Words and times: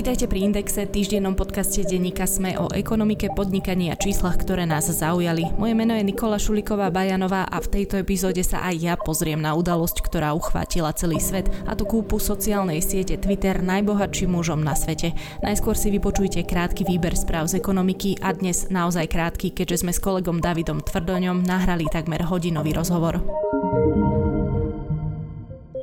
Vítajte 0.00 0.32
pri 0.32 0.48
Indexe, 0.48 0.88
týždennom 0.88 1.36
podcaste 1.36 1.84
denníka 1.84 2.24
Sme 2.24 2.56
o 2.56 2.72
ekonomike, 2.72 3.28
podnikaní 3.36 3.92
a 3.92 4.00
číslach, 4.00 4.40
ktoré 4.40 4.64
nás 4.64 4.88
zaujali. 4.88 5.52
Moje 5.60 5.76
meno 5.76 5.92
je 5.92 6.00
Nikola 6.00 6.40
Šuliková 6.40 6.88
Bajanová 6.88 7.44
a 7.44 7.60
v 7.60 7.68
tejto 7.68 8.00
epizóde 8.00 8.40
sa 8.40 8.64
aj 8.64 8.76
ja 8.80 8.94
pozriem 8.96 9.36
na 9.36 9.52
udalosť, 9.52 10.00
ktorá 10.00 10.32
uchvátila 10.32 10.96
celý 10.96 11.20
svet, 11.20 11.52
a 11.68 11.76
to 11.76 11.84
kúpu 11.84 12.16
sociálnej 12.16 12.80
siete 12.80 13.20
Twitter 13.20 13.60
najbohatším 13.60 14.40
mužom 14.40 14.64
na 14.64 14.72
svete. 14.72 15.12
Najskôr 15.44 15.76
si 15.76 15.92
vypočujte 15.92 16.48
krátky 16.48 16.88
výber 16.88 17.12
správ 17.12 17.52
z 17.52 17.60
ekonomiky 17.60 18.24
a 18.24 18.32
dnes 18.32 18.72
naozaj 18.72 19.04
krátky, 19.04 19.52
keďže 19.52 19.84
sme 19.84 19.92
s 19.92 20.00
kolegom 20.00 20.40
Davidom 20.40 20.80
Tvrdoňom 20.80 21.44
nahrali 21.44 21.84
takmer 21.92 22.24
hodinový 22.24 22.72
rozhovor. 22.72 23.20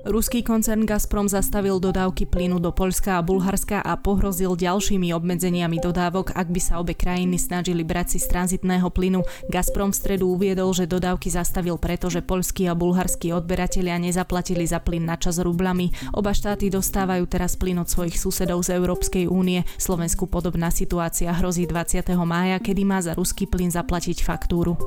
Ruský 0.07 0.39
koncern 0.39 0.87
Gazprom 0.87 1.27
zastavil 1.27 1.83
dodávky 1.83 2.31
plynu 2.31 2.63
do 2.63 2.71
Poľska 2.71 3.19
a 3.19 3.25
Bulharska 3.25 3.83
a 3.83 3.99
pohrozil 3.99 4.55
ďalšími 4.55 5.11
obmedzeniami 5.11 5.83
dodávok, 5.83 6.31
ak 6.31 6.47
by 6.47 6.61
sa 6.63 6.79
obe 6.79 6.95
krajiny 6.95 7.35
snažili 7.35 7.83
brať 7.83 8.15
si 8.15 8.23
z 8.23 8.31
tranzitného 8.31 8.87
plynu. 8.87 9.27
Gazprom 9.51 9.91
v 9.91 9.99
stredu 9.99 10.31
uviedol, 10.31 10.71
že 10.71 10.87
dodávky 10.87 11.27
zastavil 11.27 11.75
preto, 11.75 12.07
že 12.07 12.23
poľskí 12.23 12.71
a 12.71 12.73
bulharskí 12.79 13.35
odberatelia 13.35 13.99
nezaplatili 13.99 14.63
za 14.63 14.79
plyn 14.79 15.03
na 15.03 15.19
čas 15.19 15.43
rublami. 15.43 15.91
Oba 16.15 16.31
štáty 16.31 16.71
dostávajú 16.71 17.27
teraz 17.27 17.59
plyn 17.59 17.83
od 17.83 17.91
svojich 17.91 18.15
susedov 18.15 18.63
z 18.63 18.79
Európskej 18.79 19.27
únie. 19.27 19.67
Slovensku 19.75 20.23
podobná 20.31 20.71
situácia 20.71 21.35
hrozí 21.35 21.67
20. 21.67 22.15
mája, 22.23 22.63
kedy 22.63 22.87
má 22.87 23.03
za 23.03 23.11
ruský 23.11 23.43
plyn 23.43 23.75
zaplatiť 23.75 24.23
faktúru. 24.23 24.79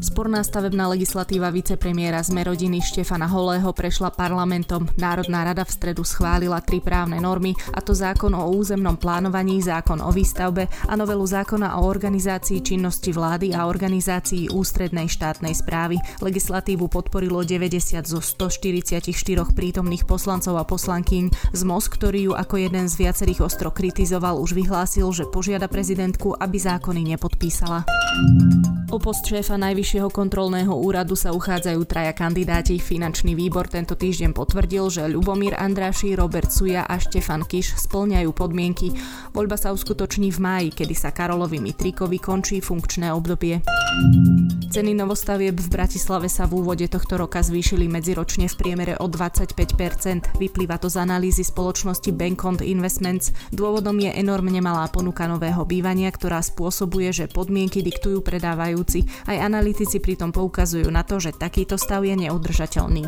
Sporná 0.00 0.40
stavebná 0.40 0.88
legislatíva 0.88 1.52
vicepremiéra 1.52 2.24
z 2.24 2.32
rodiny 2.32 2.80
Štefana 2.80 3.28
Holého 3.28 3.68
prešla 3.76 4.05
prešla 4.06 4.14
parlamentom. 4.14 4.86
Národná 4.98 5.42
rada 5.42 5.66
v 5.66 5.74
stredu 5.74 6.06
schválila 6.06 6.62
tri 6.62 6.78
právne 6.78 7.18
normy, 7.18 7.58
a 7.74 7.82
to 7.82 7.90
zákon 7.90 8.30
o 8.38 8.54
územnom 8.54 8.94
plánovaní, 8.94 9.58
zákon 9.58 9.98
o 9.98 10.10
výstavbe 10.14 10.70
a 10.86 10.94
novelu 10.94 11.26
zákona 11.26 11.82
o 11.82 11.90
organizácii 11.90 12.62
činnosti 12.62 13.10
vlády 13.10 13.50
a 13.50 13.66
organizácii 13.66 14.54
ústrednej 14.54 15.10
štátnej 15.10 15.54
správy. 15.58 15.98
Legislatívu 16.22 16.86
podporilo 16.86 17.42
90 17.42 18.06
zo 18.06 18.22
144 18.22 19.10
prítomných 19.50 20.06
poslancov 20.06 20.54
a 20.54 20.64
poslankyň. 20.64 21.50
Z 21.50 21.62
MOS, 21.66 21.90
ktorý 21.90 22.30
ju 22.30 22.32
ako 22.38 22.62
jeden 22.62 22.86
z 22.86 22.94
viacerých 23.02 23.42
ostro 23.42 23.74
kritizoval, 23.74 24.38
už 24.38 24.54
vyhlásil, 24.54 25.10
že 25.10 25.26
požiada 25.26 25.66
prezidentku, 25.66 26.30
aby 26.38 26.56
zákony 26.62 27.16
nepodpísala. 27.16 27.82
O 28.86 29.02
post 29.02 29.26
šéfa 29.26 29.58
Najvyššieho 29.58 30.14
kontrolného 30.14 30.70
úradu 30.70 31.18
sa 31.18 31.34
uchádzajú 31.34 31.82
traja 31.90 32.14
kandidáti. 32.14 32.78
Finančný 32.78 33.34
výbor 33.34 33.66
tento 33.66 33.95
týždeň 33.96 34.36
potvrdil, 34.36 34.84
že 34.92 35.08
Ľubomír 35.08 35.56
Andráši, 35.58 36.14
Robert 36.14 36.52
Suja 36.52 36.84
a 36.84 37.00
Štefan 37.00 37.42
Kiš 37.48 37.80
splňajú 37.80 38.30
podmienky. 38.30 38.92
Voľba 39.32 39.56
sa 39.56 39.72
uskutoční 39.72 40.30
v 40.30 40.38
máji, 40.38 40.68
kedy 40.70 40.94
sa 40.94 41.10
Karolovi 41.10 41.56
Mitrikovi 41.56 42.20
končí 42.20 42.60
funkčné 42.62 43.10
obdobie. 43.10 43.64
Ceny 44.70 44.92
novostavieb 44.92 45.56
v 45.56 45.68
Bratislave 45.72 46.28
sa 46.28 46.44
v 46.44 46.60
úvode 46.60 46.84
tohto 46.92 47.16
roka 47.16 47.40
zvýšili 47.40 47.88
medziročne 47.88 48.46
v 48.46 48.54
priemere 48.60 48.94
o 49.00 49.08
25%. 49.08 50.36
Vyplýva 50.36 50.76
to 50.76 50.92
z 50.92 51.00
analýzy 51.00 51.42
spoločnosti 51.42 52.12
Bankond 52.12 52.60
Investments. 52.60 53.32
Dôvodom 53.56 53.96
je 53.98 54.12
enormne 54.12 54.60
malá 54.60 54.84
ponuka 54.92 55.24
nového 55.24 55.64
bývania, 55.64 56.12
ktorá 56.12 56.44
spôsobuje, 56.44 57.08
že 57.10 57.32
podmienky 57.32 57.80
diktujú 57.80 58.20
predávajú 58.20 58.76
predávajúci. 58.76 59.00
Aj 59.26 59.38
analytici 59.40 59.98
pritom 59.98 60.30
poukazujú 60.30 60.88
na 60.92 61.02
to, 61.02 61.16
že 61.16 61.32
takýto 61.32 61.80
stav 61.80 62.04
je 62.04 62.14
neudržateľný. 62.14 63.04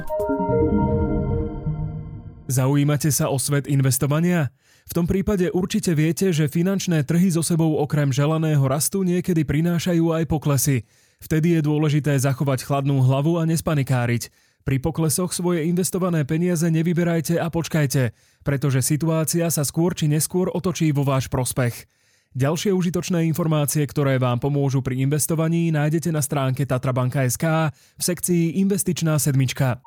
Zaujímate 2.48 3.12
sa 3.12 3.28
o 3.28 3.36
svet 3.36 3.68
investovania? 3.68 4.48
V 4.88 4.96
tom 4.96 5.04
prípade 5.04 5.52
určite 5.52 5.92
viete, 5.92 6.32
že 6.32 6.48
finančné 6.48 7.04
trhy 7.04 7.28
so 7.28 7.44
sebou 7.44 7.76
okrem 7.76 8.08
želaného 8.08 8.64
rastu 8.64 9.04
niekedy 9.04 9.44
prinášajú 9.44 10.16
aj 10.16 10.24
poklesy. 10.24 10.88
Vtedy 11.20 11.60
je 11.60 11.68
dôležité 11.68 12.16
zachovať 12.16 12.64
chladnú 12.64 13.04
hlavu 13.04 13.36
a 13.36 13.44
nespanikáriť. 13.44 14.32
Pri 14.64 14.80
poklesoch 14.80 15.36
svoje 15.36 15.68
investované 15.68 16.24
peniaze 16.24 16.64
nevyberajte 16.64 17.36
a 17.36 17.52
počkajte, 17.52 18.16
pretože 18.40 18.80
situácia 18.80 19.52
sa 19.52 19.60
skôr 19.60 19.92
či 19.92 20.08
neskôr 20.08 20.48
otočí 20.48 20.88
vo 20.88 21.04
váš 21.04 21.28
prospech. 21.28 21.84
Ďalšie 22.32 22.72
užitočné 22.72 23.28
informácie, 23.28 23.84
ktoré 23.84 24.16
vám 24.16 24.40
pomôžu 24.40 24.80
pri 24.80 25.04
investovaní, 25.04 25.68
nájdete 25.68 26.08
na 26.08 26.24
stránke 26.24 26.64
tatrabanka.sk 26.64 27.44
v 27.76 28.02
sekcii 28.04 28.56
Investičná 28.64 29.20
sedmička. 29.20 29.84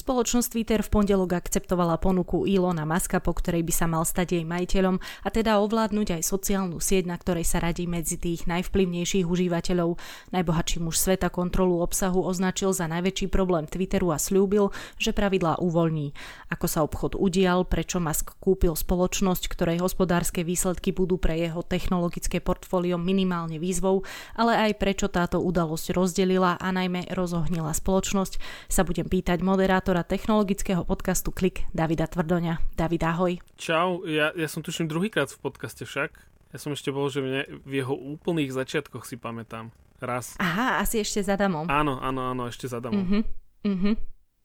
Spoločnosť 0.00 0.56
Twitter 0.56 0.80
v 0.80 0.88
pondelok 0.96 1.36
akceptovala 1.36 2.00
ponuku 2.00 2.48
Ilona 2.48 2.88
Maska, 2.88 3.20
po 3.20 3.36
ktorej 3.36 3.60
by 3.68 3.68
sa 3.68 3.84
mal 3.84 4.08
stať 4.08 4.40
jej 4.40 4.48
majiteľom 4.48 4.96
a 4.96 5.28
teda 5.28 5.60
ovládnuť 5.60 6.16
aj 6.16 6.22
sociálnu 6.24 6.80
sieť, 6.80 7.04
na 7.04 7.20
ktorej 7.20 7.44
sa 7.44 7.60
radí 7.60 7.84
medzi 7.84 8.16
tých 8.16 8.48
najvplyvnejších 8.48 9.28
užívateľov. 9.28 10.00
Najbohatší 10.32 10.80
muž 10.80 10.96
sveta 10.96 11.28
kontrolu 11.28 11.84
obsahu 11.84 12.24
označil 12.24 12.72
za 12.72 12.88
najväčší 12.88 13.28
problém 13.28 13.68
Twitteru 13.68 14.08
a 14.08 14.16
slúbil, 14.16 14.72
že 14.96 15.12
pravidlá 15.12 15.60
uvoľní. 15.60 16.16
Ako 16.48 16.64
sa 16.64 16.80
obchod 16.80 17.20
udial, 17.20 17.68
prečo 17.68 18.00
Musk 18.00 18.40
kúpil 18.40 18.72
spoločnosť, 18.72 19.52
ktorej 19.52 19.84
hospodárske 19.84 20.40
výsledky 20.48 20.96
budú 20.96 21.20
pre 21.20 21.36
jeho 21.36 21.60
technologické 21.60 22.40
portfólio 22.40 22.96
minimálne 22.96 23.60
výzvou, 23.60 24.08
ale 24.32 24.56
aj 24.64 24.80
prečo 24.80 25.12
táto 25.12 25.44
udalosť 25.44 25.92
rozdelila 25.92 26.56
a 26.56 26.72
najmä 26.72 27.12
rozohnila 27.12 27.76
spoločnosť, 27.76 28.40
sa 28.72 28.80
budem 28.80 29.04
pýtať 29.04 29.44
moderátor 29.44 29.89
moderátora 29.90 30.06
technologického 30.06 30.86
podcastu 30.86 31.34
Klik 31.34 31.66
Davida 31.74 32.06
Tvrdoňa. 32.06 32.62
David, 32.78 33.02
ahoj. 33.02 33.42
Čau, 33.58 34.06
ja, 34.06 34.30
ja 34.38 34.46
som 34.46 34.62
tuším 34.62 34.86
druhýkrát 34.86 35.26
v 35.34 35.42
podcaste 35.42 35.82
však. 35.82 36.14
Ja 36.54 36.58
som 36.62 36.70
ešte 36.70 36.94
bol, 36.94 37.10
že 37.10 37.18
mne, 37.18 37.42
v 37.66 37.82
jeho 37.82 37.90
úplných 37.90 38.54
začiatkoch 38.54 39.02
si 39.02 39.18
pamätám. 39.18 39.74
Raz. 39.98 40.38
Aha, 40.38 40.78
asi 40.78 41.02
ešte 41.02 41.26
za 41.26 41.34
Damom. 41.34 41.66
Áno, 41.66 41.98
áno, 41.98 42.22
áno, 42.22 42.46
ešte 42.46 42.70
za 42.70 42.78
Damom. 42.78 43.02
Uh-huh, 43.02 43.22
uh-huh. 43.66 43.94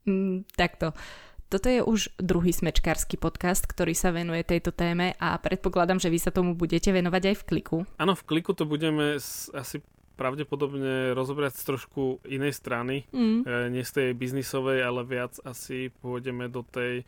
Mm, 0.10 0.50
takto. 0.58 0.98
Toto 1.46 1.70
je 1.70 1.86
už 1.86 2.18
druhý 2.18 2.50
smečkársky 2.50 3.22
podcast, 3.22 3.70
ktorý 3.70 3.94
sa 3.94 4.10
venuje 4.10 4.42
tejto 4.42 4.74
téme 4.74 5.14
a 5.22 5.38
predpokladám, 5.38 6.02
že 6.02 6.10
vy 6.10 6.26
sa 6.26 6.34
tomu 6.34 6.58
budete 6.58 6.90
venovať 6.90 7.22
aj 7.22 7.36
v 7.38 7.44
kliku. 7.54 7.78
Áno, 8.02 8.18
v 8.18 8.26
kliku 8.26 8.58
to 8.58 8.66
budeme 8.66 9.22
asi 9.54 9.78
pravdepodobne 10.16 11.12
rozobrať 11.14 11.60
z 11.60 11.64
trošku 11.76 12.24
inej 12.26 12.56
strany, 12.56 13.06
mm. 13.12 13.40
e, 13.44 13.70
nie 13.70 13.84
z 13.84 13.92
tej 13.92 14.10
biznisovej, 14.16 14.82
ale 14.82 15.04
viac 15.04 15.38
asi 15.44 15.92
pôjdeme 16.02 16.48
do 16.48 16.64
tej 16.64 17.04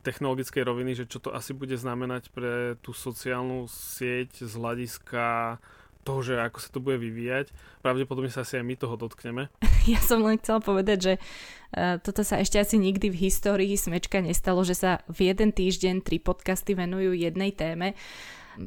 technologickej 0.00 0.62
roviny, 0.64 0.96
že 0.96 1.04
čo 1.04 1.20
to 1.20 1.32
asi 1.32 1.52
bude 1.52 1.76
znamenať 1.76 2.32
pre 2.32 2.76
tú 2.80 2.96
sociálnu 2.96 3.68
sieť 3.68 4.48
z 4.48 4.52
hľadiska 4.56 5.56
toho, 6.00 6.20
že 6.24 6.40
ako 6.40 6.58
sa 6.58 6.68
to 6.72 6.80
bude 6.80 6.96
vyvíjať. 6.96 7.52
Pravdepodobne 7.84 8.32
sa 8.32 8.40
asi 8.40 8.56
aj 8.56 8.64
my 8.64 8.74
toho 8.76 8.96
dotkneme. 8.96 9.48
Ja 9.88 9.96
som 9.96 10.20
len 10.20 10.36
chcela 10.36 10.60
povedať, 10.60 10.98
že 11.00 11.14
uh, 11.16 11.96
toto 12.04 12.20
sa 12.20 12.36
ešte 12.36 12.60
asi 12.60 12.76
nikdy 12.76 13.08
v 13.08 13.32
histórii 13.32 13.72
smečka 13.80 14.20
nestalo, 14.20 14.60
že 14.60 14.76
sa 14.76 15.00
v 15.08 15.32
jeden 15.32 15.56
týždeň 15.56 16.04
tri 16.04 16.20
podcasty 16.20 16.76
venujú 16.76 17.16
jednej 17.16 17.48
téme. 17.48 17.96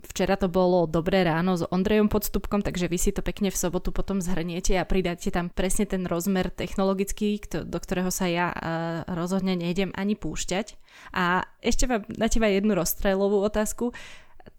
Včera 0.02 0.34
to 0.40 0.50
bolo 0.50 0.90
Dobré 0.90 1.22
ráno 1.22 1.54
s 1.54 1.62
Ondrejom 1.70 2.10
Podstupkom, 2.10 2.66
takže 2.66 2.90
vy 2.90 2.98
si 2.98 3.14
to 3.14 3.22
pekne 3.22 3.54
v 3.54 3.60
sobotu 3.60 3.94
potom 3.94 4.18
zhrniete 4.18 4.74
a 4.80 4.90
pridáte 4.90 5.30
tam 5.30 5.54
presne 5.54 5.86
ten 5.86 6.10
rozmer 6.10 6.50
technologický, 6.50 7.38
do 7.68 7.78
ktorého 7.78 8.10
sa 8.10 8.26
ja 8.26 8.50
rozhodne 9.06 9.54
nejdem 9.54 9.94
ani 9.94 10.18
púšťať. 10.18 10.80
A 11.14 11.46
ešte 11.62 11.86
mám 11.86 12.10
na 12.10 12.26
teba 12.26 12.50
jednu 12.50 12.74
rozstrelovú 12.74 13.46
otázku. 13.46 13.94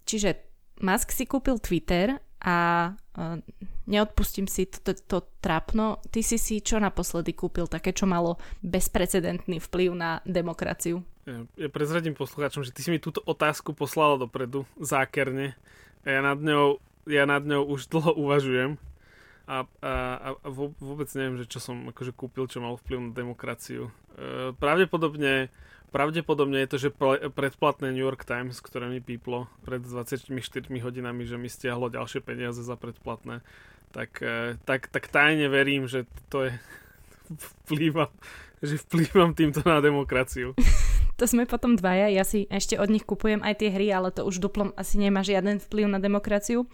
Čiže 0.07 0.39
Musk 0.85 1.11
si 1.11 1.27
kúpil 1.27 1.59
Twitter 1.59 2.19
a 2.45 2.91
neodpustím 3.87 4.47
si 4.47 4.69
to, 4.69 4.93
to, 4.93 4.93
to 5.07 5.19
trápno. 5.41 5.99
Ty 6.13 6.21
si 6.21 6.37
si 6.37 6.61
čo 6.61 6.79
naposledy 6.79 7.33
kúpil 7.35 7.67
také, 7.67 7.91
čo 7.91 8.07
malo 8.07 8.39
bezprecedentný 8.63 9.59
vplyv 9.59 9.91
na 9.97 10.21
demokraciu? 10.29 11.03
Ja, 11.25 11.69
prezradím 11.73 12.13
poslucháčom, 12.13 12.69
že 12.69 12.73
ty 12.73 12.85
si 12.85 12.93
mi 12.93 13.01
túto 13.01 13.25
otázku 13.25 13.73
poslala 13.73 14.21
dopredu, 14.21 14.69
zákerne. 14.77 15.57
A 16.05 16.07
ja 16.09 16.21
nad 16.21 16.37
ňou, 16.37 16.85
ja 17.09 17.25
nad 17.25 17.41
ňou 17.41 17.65
už 17.65 17.89
dlho 17.89 18.13
uvažujem. 18.13 18.77
A, 19.45 19.69
a, 19.81 19.93
a 20.37 20.49
vôbec 20.81 21.09
neviem, 21.17 21.41
že 21.41 21.49
čo 21.49 21.61
som 21.61 21.93
akože 21.93 22.13
kúpil, 22.17 22.49
čo 22.49 22.61
mal 22.61 22.77
vplyv 22.81 23.09
na 23.09 23.13
demokraciu. 23.13 23.93
E, 24.17 24.53
pravdepodobne 24.57 25.53
Pravdepodobne 25.95 26.67
je 26.67 26.71
to, 26.75 26.79
že 26.83 26.97
predplatné 27.31 27.95
New 27.95 28.03
York 28.03 28.27
Times, 28.27 28.59
ktoré 28.59 28.91
mi 28.91 28.99
píplo 28.99 29.47
pred 29.63 29.79
24 29.79 30.27
hodinami, 30.83 31.23
že 31.23 31.39
mi 31.39 31.47
stiahlo 31.47 31.87
ďalšie 31.87 32.19
peniaze 32.19 32.67
za 32.67 32.75
predplatné, 32.75 33.47
tak, 33.95 34.19
e, 34.19 34.59
tak, 34.67 34.91
tak 34.91 35.07
tajne 35.07 35.47
verím, 35.47 35.87
že 35.87 36.11
to 36.35 36.51
je 36.51 36.53
vplývam, 37.63 38.11
že 38.59 38.83
vplývam 38.91 39.39
týmto 39.39 39.63
na 39.63 39.79
demokraciu. 39.79 40.59
To 41.21 41.25
sme 41.31 41.47
potom 41.47 41.79
dvaja, 41.79 42.11
ja 42.11 42.27
si 42.27 42.51
ešte 42.51 42.75
od 42.75 42.91
nich 42.91 43.07
kupujem 43.07 43.39
aj 43.45 43.63
tie 43.63 43.71
hry, 43.71 43.95
ale 43.95 44.11
to 44.11 44.27
už 44.27 44.43
duplom 44.43 44.75
asi 44.75 44.99
nemá 44.99 45.23
žiaden 45.23 45.63
vplyv 45.63 45.87
na 45.87 46.03
demokraciu. 46.03 46.67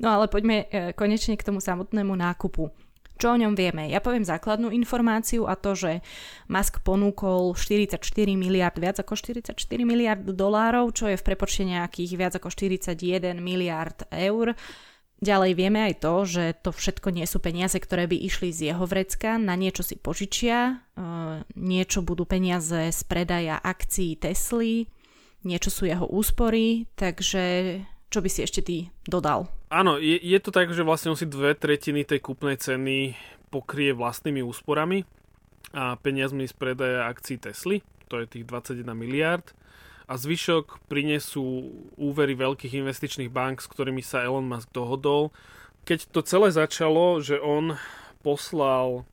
No 0.00 0.08
ale 0.16 0.32
poďme 0.32 0.64
e, 0.68 0.96
konečne 0.96 1.36
k 1.36 1.44
tomu 1.44 1.60
samotnému 1.60 2.16
nákupu. 2.16 2.72
Čo 3.20 3.36
o 3.36 3.40
ňom 3.40 3.54
vieme? 3.54 3.86
Ja 3.86 4.02
poviem 4.02 4.26
základnú 4.26 4.72
informáciu 4.74 5.46
a 5.46 5.54
to, 5.54 5.78
že 5.78 6.02
Musk 6.50 6.82
ponúkol 6.82 7.54
44 7.54 8.02
miliard, 8.34 8.74
viac 8.74 8.98
ako 8.98 9.14
44 9.14 9.54
miliard 9.84 10.24
dolárov, 10.26 10.90
čo 10.90 11.06
je 11.06 11.14
v 11.14 11.22
prepočte 11.22 11.62
nejakých 11.62 12.12
viac 12.18 12.32
ako 12.34 12.50
41 12.50 13.38
miliard 13.38 14.08
eur. 14.10 14.58
Ďalej 15.22 15.54
vieme 15.54 15.86
aj 15.86 16.02
to, 16.02 16.26
že 16.26 16.44
to 16.66 16.74
všetko 16.74 17.14
nie 17.14 17.22
sú 17.30 17.38
peniaze, 17.38 17.78
ktoré 17.78 18.10
by 18.10 18.18
išli 18.26 18.50
z 18.50 18.74
jeho 18.74 18.82
vrecka, 18.90 19.38
na 19.38 19.54
niečo 19.54 19.86
si 19.86 19.94
požičia, 19.94 20.82
e, 20.98 21.06
niečo 21.54 22.02
budú 22.02 22.26
peniaze 22.26 22.90
z 22.90 23.00
predaja 23.06 23.62
akcií 23.62 24.18
Tesly, 24.18 24.90
niečo 25.46 25.70
sú 25.70 25.86
jeho 25.86 26.10
úspory, 26.10 26.90
takže 26.98 27.78
čo 28.10 28.18
by 28.18 28.26
si 28.26 28.42
ešte 28.42 28.66
ty 28.66 28.90
dodal? 29.06 29.46
Áno, 29.70 29.94
je, 30.02 30.18
je 30.18 30.38
to 30.42 30.50
tak, 30.50 30.74
že 30.74 30.82
vlastne 30.82 31.14
on 31.14 31.18
si 31.18 31.30
dve 31.30 31.54
tretiny 31.54 32.02
tej 32.02 32.18
kúpnej 32.18 32.58
ceny 32.58 33.14
pokrie 33.54 33.94
vlastnými 33.94 34.42
úsporami 34.42 35.06
a 35.70 35.94
peniazmi 36.02 36.50
z 36.50 36.54
predaja 36.58 37.06
akcií 37.06 37.38
Tesly, 37.38 37.78
to 38.10 38.18
je 38.18 38.26
tých 38.26 38.44
21 38.50 38.90
miliard 38.98 39.54
a 40.12 40.20
zvyšok 40.20 40.92
prinesú 40.92 41.72
úvery 41.96 42.36
veľkých 42.36 42.84
investičných 42.84 43.32
bank, 43.32 43.64
s 43.64 43.70
ktorými 43.72 44.04
sa 44.04 44.20
Elon 44.20 44.44
Musk 44.44 44.68
dohodol. 44.76 45.32
Keď 45.88 46.12
to 46.12 46.20
celé 46.20 46.52
začalo, 46.52 47.24
že 47.24 47.40
on 47.40 47.80
poslal 48.20 49.08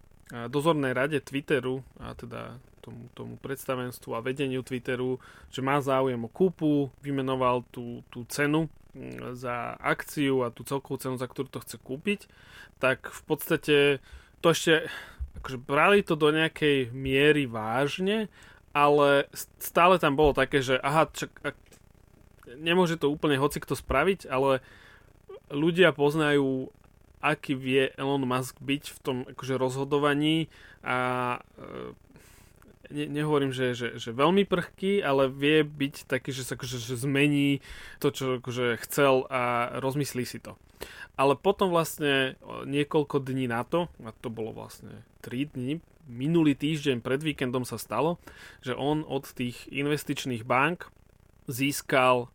dozornej 0.52 0.92
rade 0.92 1.24
Twitteru, 1.24 1.88
a 2.04 2.12
teda 2.20 2.60
tomu, 2.84 3.08
tomu 3.16 3.34
predstavenstvu 3.40 4.12
a 4.12 4.20
vedeniu 4.20 4.60
Twitteru, 4.60 5.24
že 5.48 5.64
má 5.64 5.80
záujem 5.80 6.20
o 6.20 6.30
kúpu, 6.30 6.92
vymenoval 7.00 7.64
tú, 7.72 8.04
tú 8.12 8.28
cenu 8.28 8.68
za 9.32 9.80
akciu 9.80 10.44
a 10.44 10.52
tú 10.52 10.68
celkovú 10.68 11.00
cenu, 11.00 11.16
za 11.16 11.32
ktorú 11.32 11.48
to 11.48 11.64
chce 11.64 11.80
kúpiť, 11.80 12.28
tak 12.84 13.08
v 13.08 13.22
podstate 13.24 13.78
to 14.44 14.48
ešte 14.52 14.92
akože 15.40 15.58
brali 15.64 16.04
to 16.04 16.20
do 16.20 16.36
nejakej 16.36 16.92
miery 16.92 17.48
vážne, 17.48 18.28
ale 18.76 19.26
stále 19.58 19.98
tam 19.98 20.14
bolo 20.14 20.34
také, 20.38 20.62
že 20.62 20.78
aha, 20.80 21.10
čak, 21.10 21.32
nemôže 22.58 22.98
to 22.98 23.10
úplne 23.10 23.38
hoci 23.38 23.62
kto 23.62 23.74
spraviť, 23.78 24.30
ale 24.30 24.62
ľudia 25.50 25.94
poznajú 25.94 26.70
aký 27.20 27.54
vie 27.56 27.92
Elon 28.00 28.24
Musk 28.24 28.60
byť 28.64 28.84
v 28.96 29.00
tom 29.04 29.18
akože 29.28 29.60
rozhodovaní 29.60 30.48
a 30.80 30.98
e, 31.60 31.92
ne, 32.96 33.06
nehovorím, 33.12 33.52
že, 33.52 33.76
že, 33.76 33.88
že 34.00 34.16
veľmi 34.16 34.48
prchký, 34.48 35.04
ale 35.04 35.28
vie 35.28 35.68
byť 35.68 36.08
taký, 36.08 36.32
že 36.32 36.48
sa 36.48 36.56
akože, 36.56 36.80
že 36.80 36.96
zmení 36.96 37.60
to, 38.00 38.16
čo 38.16 38.40
akože 38.40 38.80
chcel 38.88 39.28
a 39.28 39.76
rozmyslí 39.84 40.24
si 40.24 40.40
to. 40.40 40.56
Ale 41.20 41.36
potom 41.36 41.68
vlastne 41.68 42.40
niekoľko 42.64 43.20
dní 43.20 43.52
na 43.52 43.68
to, 43.68 43.92
a 44.08 44.16
to 44.16 44.32
bolo 44.32 44.56
vlastne 44.56 45.04
3 45.20 45.52
dní, 45.52 45.84
minulý 46.10 46.58
týždeň 46.58 47.06
pred 47.06 47.22
víkendom 47.22 47.64
sa 47.64 47.78
stalo, 47.78 48.18
že 48.66 48.74
on 48.74 49.06
od 49.06 49.30
tých 49.30 49.70
investičných 49.70 50.44
bank 50.44 50.90
získal 51.46 52.34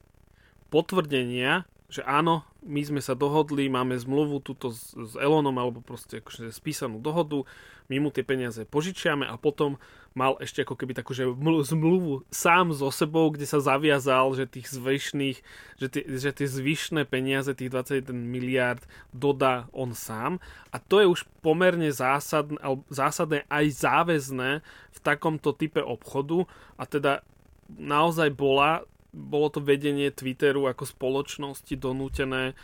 potvrdenia, 0.71 1.67
že 1.93 2.01
áno, 2.03 2.43
my 2.65 2.81
sme 2.81 3.01
sa 3.05 3.13
dohodli, 3.13 3.69
máme 3.69 3.95
zmluvu 3.95 4.41
túto 4.41 4.73
s, 4.73 4.97
s 4.97 5.13
Elonom, 5.21 5.55
alebo 5.61 5.85
proste 5.85 6.25
akože 6.25 6.49
spísanú 6.49 6.99
dohodu, 6.99 7.45
my 7.93 8.01
mu 8.01 8.09
tie 8.09 8.25
peniaze 8.25 8.65
požičiame 8.65 9.29
a 9.29 9.37
potom 9.37 9.77
mal 10.17 10.39
ešte 10.41 10.63
ako 10.63 10.79
keby 10.79 10.95
takú 10.97 11.13
že 11.13 11.27
zmluvu 11.75 12.25
sám 12.31 12.73
so 12.73 12.89
sebou, 12.89 13.29
kde 13.35 13.45
sa 13.45 13.59
zaviazal, 13.61 14.33
že 14.33 14.49
tých 14.49 14.71
zvyšných, 14.73 15.39
že 15.77 15.87
tie, 15.91 16.03
že 16.07 16.31
tie 16.31 16.49
zvyšné 16.49 17.05
peniaze, 17.05 17.51
tých 17.53 17.69
21 17.69 18.15
miliard 18.15 18.81
dodá 19.11 19.67
on 19.75 19.93
sám. 19.93 20.39
A 20.71 20.79
to 20.79 21.03
je 21.03 21.07
už 21.11 21.27
pomerne 21.43 21.91
zásadné, 21.91 22.57
zásadné 22.89 23.45
aj 23.51 23.65
záväzné 23.75 24.51
v 24.95 24.99
takomto 25.03 25.51
type 25.53 25.83
obchodu. 25.83 26.47
A 26.79 26.87
teda 26.87 27.27
naozaj 27.75 28.31
bola, 28.33 28.87
bolo 29.15 29.49
to 29.49 29.63
vedenie 29.63 30.11
Twitteru 30.11 30.67
ako 30.67 30.85
spoločnosti 30.91 31.75
donútené 31.79 32.59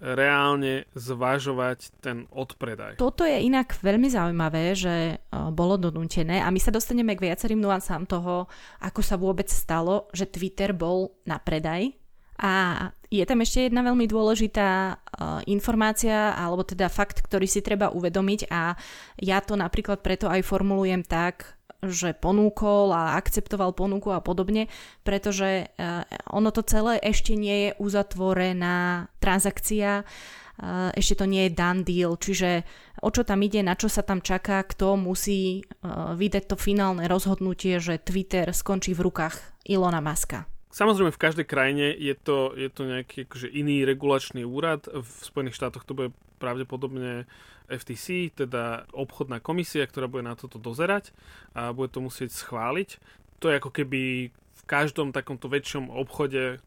reálne 0.00 0.88
zvažovať 0.96 1.92
ten 2.00 2.24
odpredaj. 2.32 2.96
Toto 2.96 3.28
je 3.28 3.36
inak 3.36 3.76
veľmi 3.84 4.08
zaujímavé, 4.08 4.72
že 4.72 4.94
e, 4.96 5.14
bolo 5.52 5.76
donútené 5.76 6.40
a 6.40 6.48
my 6.48 6.56
sa 6.56 6.72
dostaneme 6.72 7.12
k 7.12 7.28
viacerým 7.28 7.60
nuansám 7.60 8.08
toho, 8.08 8.48
ako 8.80 9.00
sa 9.04 9.20
vôbec 9.20 9.52
stalo, 9.52 10.08
že 10.16 10.24
Twitter 10.24 10.72
bol 10.72 11.12
na 11.28 11.36
predaj. 11.36 11.92
A 12.40 12.88
je 13.12 13.20
tam 13.28 13.44
ešte 13.44 13.68
jedna 13.68 13.84
veľmi 13.84 14.08
dôležitá 14.08 14.96
uh, 14.96 15.44
informácia, 15.44 16.32
alebo 16.32 16.64
teda 16.64 16.88
fakt, 16.88 17.20
ktorý 17.20 17.44
si 17.44 17.60
treba 17.60 17.92
uvedomiť 17.92 18.48
a 18.48 18.72
ja 19.20 19.44
to 19.44 19.60
napríklad 19.60 20.00
preto 20.00 20.24
aj 20.24 20.40
formulujem 20.48 21.04
tak, 21.04 21.59
že 21.80 22.12
ponúkol 22.12 22.92
a 22.92 23.16
akceptoval 23.16 23.72
ponuku 23.72 24.12
a 24.12 24.20
podobne, 24.20 24.68
pretože 25.00 25.68
eh, 25.68 26.04
ono 26.28 26.52
to 26.52 26.60
celé 26.60 27.00
ešte 27.00 27.32
nie 27.38 27.68
je 27.68 27.70
uzatvorená 27.80 29.08
transakcia, 29.22 30.04
eh, 30.04 30.90
ešte 30.92 31.24
to 31.24 31.26
nie 31.30 31.48
je 31.48 31.56
done 31.56 31.82
deal, 31.86 32.18
čiže 32.20 32.68
o 33.00 33.08
čo 33.08 33.24
tam 33.24 33.40
ide, 33.40 33.64
na 33.64 33.78
čo 33.78 33.88
sa 33.88 34.04
tam 34.04 34.20
čaká, 34.20 34.60
kto 34.66 35.00
musí 35.00 35.62
eh, 35.62 35.88
vydať 36.18 36.44
to 36.52 36.56
finálne 36.60 37.08
rozhodnutie, 37.08 37.80
že 37.80 38.02
Twitter 38.02 38.52
skončí 38.52 38.92
v 38.92 39.08
rukách 39.08 39.64
Ilona 39.64 40.04
Maska. 40.04 40.49
Samozrejme, 40.70 41.10
v 41.10 41.22
každej 41.22 41.46
krajine 41.50 41.90
je 41.90 42.14
to, 42.14 42.54
je 42.54 42.70
to 42.70 42.82
nejaký 42.86 43.26
akože 43.26 43.50
iný 43.50 43.82
regulačný 43.82 44.46
úrad. 44.46 44.86
V 44.86 45.10
Spojených 45.26 45.58
štátoch 45.58 45.82
to 45.82 45.98
bude 45.98 46.10
pravdepodobne 46.38 47.26
FTC, 47.66 48.34
teda 48.34 48.86
obchodná 48.94 49.42
komisia, 49.42 49.86
ktorá 49.86 50.06
bude 50.06 50.26
na 50.26 50.38
toto 50.38 50.62
dozerať 50.62 51.10
a 51.54 51.74
bude 51.74 51.90
to 51.90 52.02
musieť 52.02 52.30
schváliť. 52.34 53.02
To 53.42 53.50
je 53.50 53.58
ako 53.58 53.70
keby 53.74 54.30
v 54.30 54.62
každom 54.66 55.10
takomto 55.10 55.50
väčšom 55.50 55.90
obchode 55.90 56.62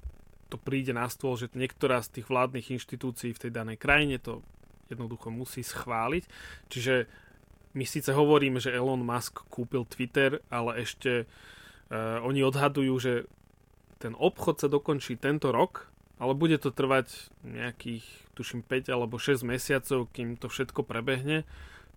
to 0.51 0.57
príde 0.59 0.93
na 0.93 1.09
stôl, 1.09 1.33
že 1.39 1.49
niektorá 1.55 2.03
z 2.03 2.19
tých 2.19 2.29
vládnych 2.29 2.75
inštitúcií 2.75 3.33
v 3.33 3.41
tej 3.47 3.51
danej 3.55 3.81
krajine 3.81 4.21
to 4.21 4.45
jednoducho 4.91 5.33
musí 5.33 5.65
schváliť. 5.65 6.23
Čiže 6.69 7.09
my 7.73 7.85
síce 7.89 8.13
hovoríme, 8.13 8.61
že 8.61 8.69
Elon 8.69 9.01
Musk 9.01 9.41
kúpil 9.49 9.87
Twitter, 9.89 10.45
ale 10.53 10.85
ešte 10.85 11.25
uh, 11.25 12.21
oni 12.21 12.45
odhadujú, 12.45 12.93
že 13.01 13.13
ten 14.03 14.11
obchod 14.19 14.59
sa 14.59 14.67
dokončí 14.67 15.15
tento 15.15 15.55
rok 15.55 15.93
ale 16.23 16.33
bude 16.37 16.55
to 16.55 16.69
trvať 16.69 17.11
nejakých, 17.43 18.07
tuším, 18.37 18.61
5 18.63 18.93
alebo 18.93 19.19
6 19.19 19.43
mesiacov, 19.43 20.07
kým 20.13 20.37
to 20.37 20.47
všetko 20.47 20.85
prebehne. 20.85 21.43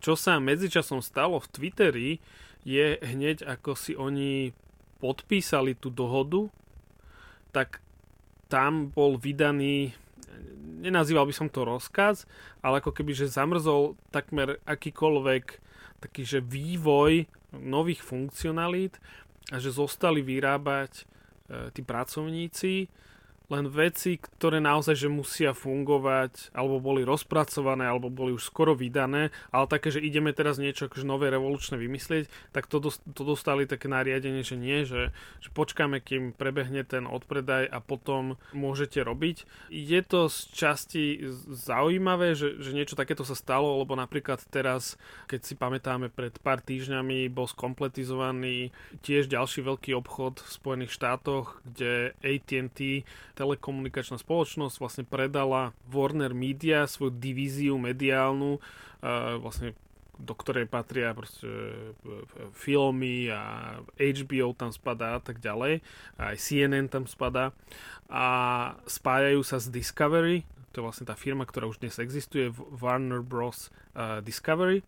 Čo 0.00 0.18
sa 0.18 0.42
medzičasom 0.42 0.98
stalo 0.98 1.38
v 1.38 1.50
Twitteri, 1.54 2.10
je 2.66 2.98
hneď 2.98 3.46
ako 3.46 3.78
si 3.78 3.94
oni 3.94 4.50
podpísali 4.98 5.78
tú 5.78 5.94
dohodu, 5.94 6.50
tak 7.54 7.78
tam 8.50 8.90
bol 8.90 9.14
vydaný, 9.14 9.94
nenazýval 10.82 11.30
by 11.30 11.34
som 11.36 11.46
to 11.46 11.62
rozkaz, 11.62 12.26
ale 12.66 12.82
ako 12.82 12.90
keby, 12.90 13.14
že 13.14 13.30
zamrzol 13.30 13.94
takmer 14.10 14.58
akýkoľvek 14.66 15.44
taký, 16.02 16.22
že 16.26 16.42
vývoj 16.42 17.30
nových 17.56 18.02
funkcionalít 18.02 18.98
a 19.54 19.62
že 19.62 19.70
zostali 19.70 20.20
vyrábať 20.20 21.06
tí 21.72 21.82
pracovníci 21.82 22.88
len 23.46 23.70
veci, 23.70 24.18
ktoré 24.18 24.58
naozaj 24.58 24.98
že 24.98 25.08
musia 25.10 25.54
fungovať, 25.54 26.50
alebo 26.50 26.82
boli 26.82 27.06
rozpracované, 27.06 27.86
alebo 27.86 28.10
boli 28.10 28.34
už 28.34 28.42
skoro 28.50 28.74
vydané, 28.74 29.30
ale 29.54 29.70
také, 29.70 29.94
že 29.94 30.02
ideme 30.02 30.34
teraz 30.34 30.58
niečo 30.58 30.90
akože 30.90 31.06
nové 31.06 31.30
revolučné 31.30 31.78
vymyslieť, 31.78 32.26
tak 32.50 32.66
to, 32.66 32.82
to 32.90 33.22
dostali 33.22 33.68
také 33.70 33.86
nariadenie, 33.86 34.42
že 34.42 34.56
nie, 34.58 34.82
že, 34.82 35.14
že 35.38 35.48
počkáme, 35.54 36.02
kým 36.02 36.34
prebehne 36.34 36.82
ten 36.82 37.06
odpredaj 37.06 37.70
a 37.70 37.78
potom 37.78 38.34
môžete 38.50 39.06
robiť. 39.06 39.46
Je 39.70 40.00
to 40.02 40.26
z 40.26 40.38
časti 40.50 41.04
zaujímavé, 41.46 42.34
že, 42.34 42.58
že 42.58 42.74
niečo 42.74 42.98
takéto 42.98 43.22
sa 43.22 43.38
stalo, 43.38 43.78
lebo 43.78 43.94
napríklad 43.94 44.42
teraz, 44.50 44.98
keď 45.30 45.40
si 45.46 45.54
pamätáme, 45.54 46.10
pred 46.10 46.34
pár 46.42 46.58
týždňami 46.58 47.30
bol 47.30 47.46
skompletizovaný 47.46 48.74
tiež 49.06 49.30
ďalší 49.30 49.62
veľký 49.62 49.94
obchod 49.94 50.42
v 50.42 50.48
Spojených 50.50 50.92
štátoch, 50.94 51.62
kde 51.62 52.16
AT&T 52.24 53.06
telekomunikačná 53.36 54.16
spoločnosť 54.16 54.80
vlastne 54.80 55.04
predala 55.04 55.76
Warner 55.92 56.32
Media 56.32 56.88
svoju 56.88 57.12
divíziu 57.20 57.76
mediálnu, 57.76 58.58
vlastne 59.38 59.76
do 60.16 60.32
ktorej 60.32 60.64
patria 60.64 61.12
proste 61.12 61.44
e, 61.44 61.92
filmy 62.56 63.28
a 63.28 63.76
HBO 64.00 64.56
tam 64.56 64.72
spadá 64.72 65.20
a 65.20 65.22
tak 65.22 65.44
ďalej. 65.44 65.84
Aj 66.16 66.36
CNN 66.40 66.88
tam 66.88 67.04
spadá. 67.04 67.52
A 68.08 68.26
spájajú 68.88 69.44
sa 69.44 69.60
s 69.60 69.68
Discovery, 69.68 70.48
to 70.72 70.80
je 70.80 70.86
vlastne 70.88 71.08
tá 71.08 71.16
firma, 71.16 71.44
ktorá 71.44 71.68
už 71.68 71.80
dnes 71.80 71.96
existuje, 72.00 72.52
Warner 72.52 73.20
Bros. 73.20 73.72
Discovery. 74.24 74.84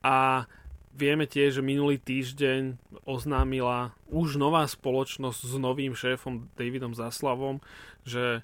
A 0.00 0.48
Vieme 0.90 1.24
tiež, 1.24 1.58
že 1.58 1.62
minulý 1.62 1.96
týždeň 2.02 2.76
oznámila 3.06 3.94
už 4.10 4.36
nová 4.36 4.66
spoločnosť 4.66 5.40
s 5.48 5.54
novým 5.56 5.94
šéfom 5.94 6.50
Davidom 6.58 6.92
Zaslavom, 6.92 7.62
že 8.02 8.42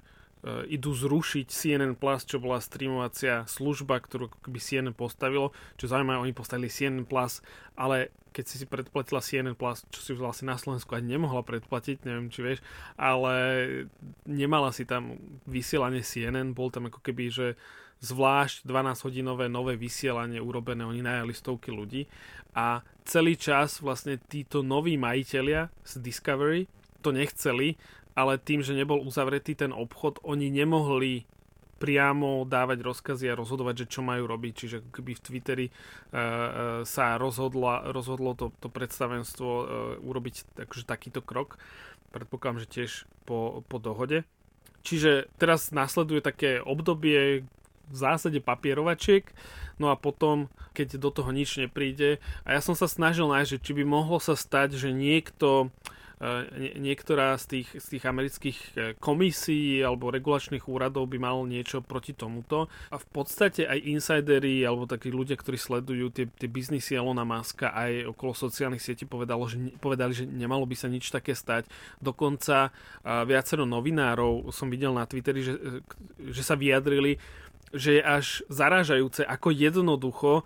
idú 0.69 0.93
zrušiť 0.95 1.49
CNN 1.49 1.97
Plus, 1.99 2.23
čo 2.23 2.39
bola 2.39 2.63
streamovacia 2.63 3.43
služba, 3.49 3.99
ktorú 3.99 4.31
by 4.47 4.59
CNN 4.61 4.95
postavilo. 4.95 5.51
Čo 5.75 5.91
zaujímavé, 5.91 6.23
oni 6.23 6.31
postavili 6.31 6.71
CNN 6.71 7.03
Plus, 7.09 7.43
ale 7.75 8.15
keď 8.31 8.45
si 8.45 8.55
si 8.61 8.65
predplatila 8.69 9.19
CNN 9.19 9.57
Plus, 9.57 9.83
čo 9.89 9.99
si 9.99 10.11
vlastne 10.13 10.53
na 10.53 10.61
Slovensku 10.61 10.93
ani 10.93 11.17
nemohla 11.17 11.41
predplatiť, 11.41 12.05
neviem 12.05 12.29
či 12.29 12.45
vieš, 12.45 12.59
ale 12.95 13.35
nemala 14.29 14.69
si 14.71 14.85
tam 14.85 15.17
vysielanie 15.49 16.05
CNN, 16.05 16.53
bol 16.53 16.69
tam 16.69 16.87
ako 16.87 17.01
keby, 17.01 17.33
že 17.33 17.47
zvlášť 18.01 18.65
12-hodinové 18.65 19.49
nové 19.49 19.73
vysielanie 19.73 20.37
urobené, 20.37 20.85
oni 20.85 21.01
najali 21.01 21.33
stovky 21.33 21.73
ľudí 21.73 22.05
a 22.57 22.81
celý 23.05 23.37
čas 23.37 23.81
vlastne 23.81 24.17
títo 24.17 24.65
noví 24.65 24.97
majiteľia 24.97 25.69
z 25.85 25.93
Discovery 26.01 26.65
to 27.05 27.13
nechceli, 27.13 27.77
ale 28.17 28.41
tým, 28.41 28.65
že 28.65 28.73
nebol 28.73 28.97
uzavretý 29.05 29.53
ten 29.53 29.69
obchod, 29.69 30.21
oni 30.25 30.49
nemohli 30.49 31.29
priamo 31.77 32.41
dávať 32.49 32.81
rozkazy 32.81 33.29
a 33.29 33.37
rozhodovať, 33.37 33.85
že 33.85 33.91
čo 33.97 34.01
majú 34.01 34.25
robiť. 34.25 34.53
Čiže 34.57 34.77
keby 34.89 35.13
v 35.13 35.23
Twitteri 35.23 35.67
uh, 35.69 36.81
sa 36.83 37.21
rozhodlo, 37.21 37.93
rozhodlo 37.93 38.33
to, 38.33 38.49
to 38.57 38.67
predstavenstvo 38.67 39.47
uh, 39.47 39.65
urobiť 40.01 40.57
takže 40.57 40.89
takýto 40.89 41.21
krok. 41.21 41.61
Predpokladám, 42.09 42.65
že 42.65 42.67
tiež 42.67 42.91
po, 43.29 43.61
po 43.69 43.77
dohode. 43.77 44.25
Čiže 44.81 45.29
teraz 45.37 45.69
nasleduje 45.69 46.25
také 46.25 46.57
obdobie 46.57 47.45
v 47.87 47.95
zásade 47.95 48.39
papierovačiek, 48.43 49.27
no 49.79 49.89
a 49.89 49.95
potom, 49.95 50.51
keď 50.75 50.99
do 50.99 51.09
toho 51.09 51.31
nič 51.31 51.57
nepríde, 51.57 52.19
a 52.43 52.55
ja 52.55 52.61
som 52.61 52.75
sa 52.75 52.85
snažil 52.85 53.27
nájsť, 53.27 53.63
či 53.63 53.71
by 53.75 53.83
mohlo 53.87 54.19
sa 54.19 54.35
stať, 54.35 54.75
že 54.77 54.89
niekto 54.91 55.71
niektorá 56.81 57.37
z 57.37 57.45
tých, 57.45 57.69
z 57.77 57.85
tých 57.93 58.03
amerických 58.09 58.57
e, 58.57 58.69
komisí 58.97 59.85
alebo 59.85 60.09
regulačných 60.09 60.65
úradov 60.65 61.05
by 61.05 61.21
mal 61.21 61.45
niečo 61.45 61.85
proti 61.85 62.17
tomuto. 62.17 62.65
A 62.89 62.97
v 62.97 63.07
podstate 63.13 63.69
aj 63.69 63.85
insidery 63.85 64.65
alebo 64.65 64.89
takí 64.89 65.13
ľudia, 65.13 65.37
ktorí 65.37 65.61
sledujú 65.61 66.09
tie, 66.09 66.25
tie 66.25 66.49
biznisy 66.49 66.97
Elona 66.97 67.21
Muska 67.21 67.69
aj 67.69 68.09
okolo 68.17 68.33
sociálnych 68.33 68.81
sietí 68.81 69.05
povedalo, 69.05 69.45
že, 69.45 69.61
povedali, 69.77 70.17
že 70.17 70.25
nemalo 70.25 70.65
by 70.65 70.73
sa 70.73 70.89
nič 70.89 71.13
také 71.13 71.37
stať. 71.37 71.69
Dokonca 72.01 72.73
viacero 73.29 73.69
novinárov 73.69 74.49
som 74.49 74.73
videl 74.73 74.97
na 74.97 75.05
Twitteri, 75.05 75.45
že, 75.45 75.53
e, 75.53 76.33
že 76.33 76.41
sa 76.41 76.57
vyjadrili, 76.57 77.21
že 77.75 77.99
je 77.99 78.01
až 78.03 78.25
zarážajúce, 78.47 79.27
ako 79.27 79.51
jednoducho 79.51 80.31
e, 80.39 80.43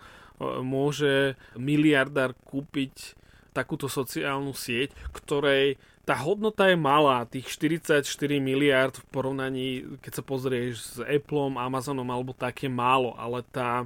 môže 0.61 1.35
miliardár 1.53 2.33
kúpiť 2.47 3.17
takúto 3.51 3.91
sociálnu 3.91 4.55
sieť, 4.55 4.95
ktorej 5.11 5.75
tá 6.01 6.17
hodnota 6.17 6.65
je 6.71 6.77
malá, 6.79 7.29
tých 7.29 7.51
44 7.55 8.01
miliard 8.41 8.95
v 8.97 9.05
porovnaní, 9.13 9.67
keď 10.01 10.11
sa 10.19 10.23
pozrieš 10.25 10.73
s 10.81 10.95
Appleom, 11.05 11.61
Amazonom 11.61 12.07
alebo 12.09 12.33
také 12.33 12.65
málo, 12.65 13.13
ale 13.19 13.45
tá 13.53 13.85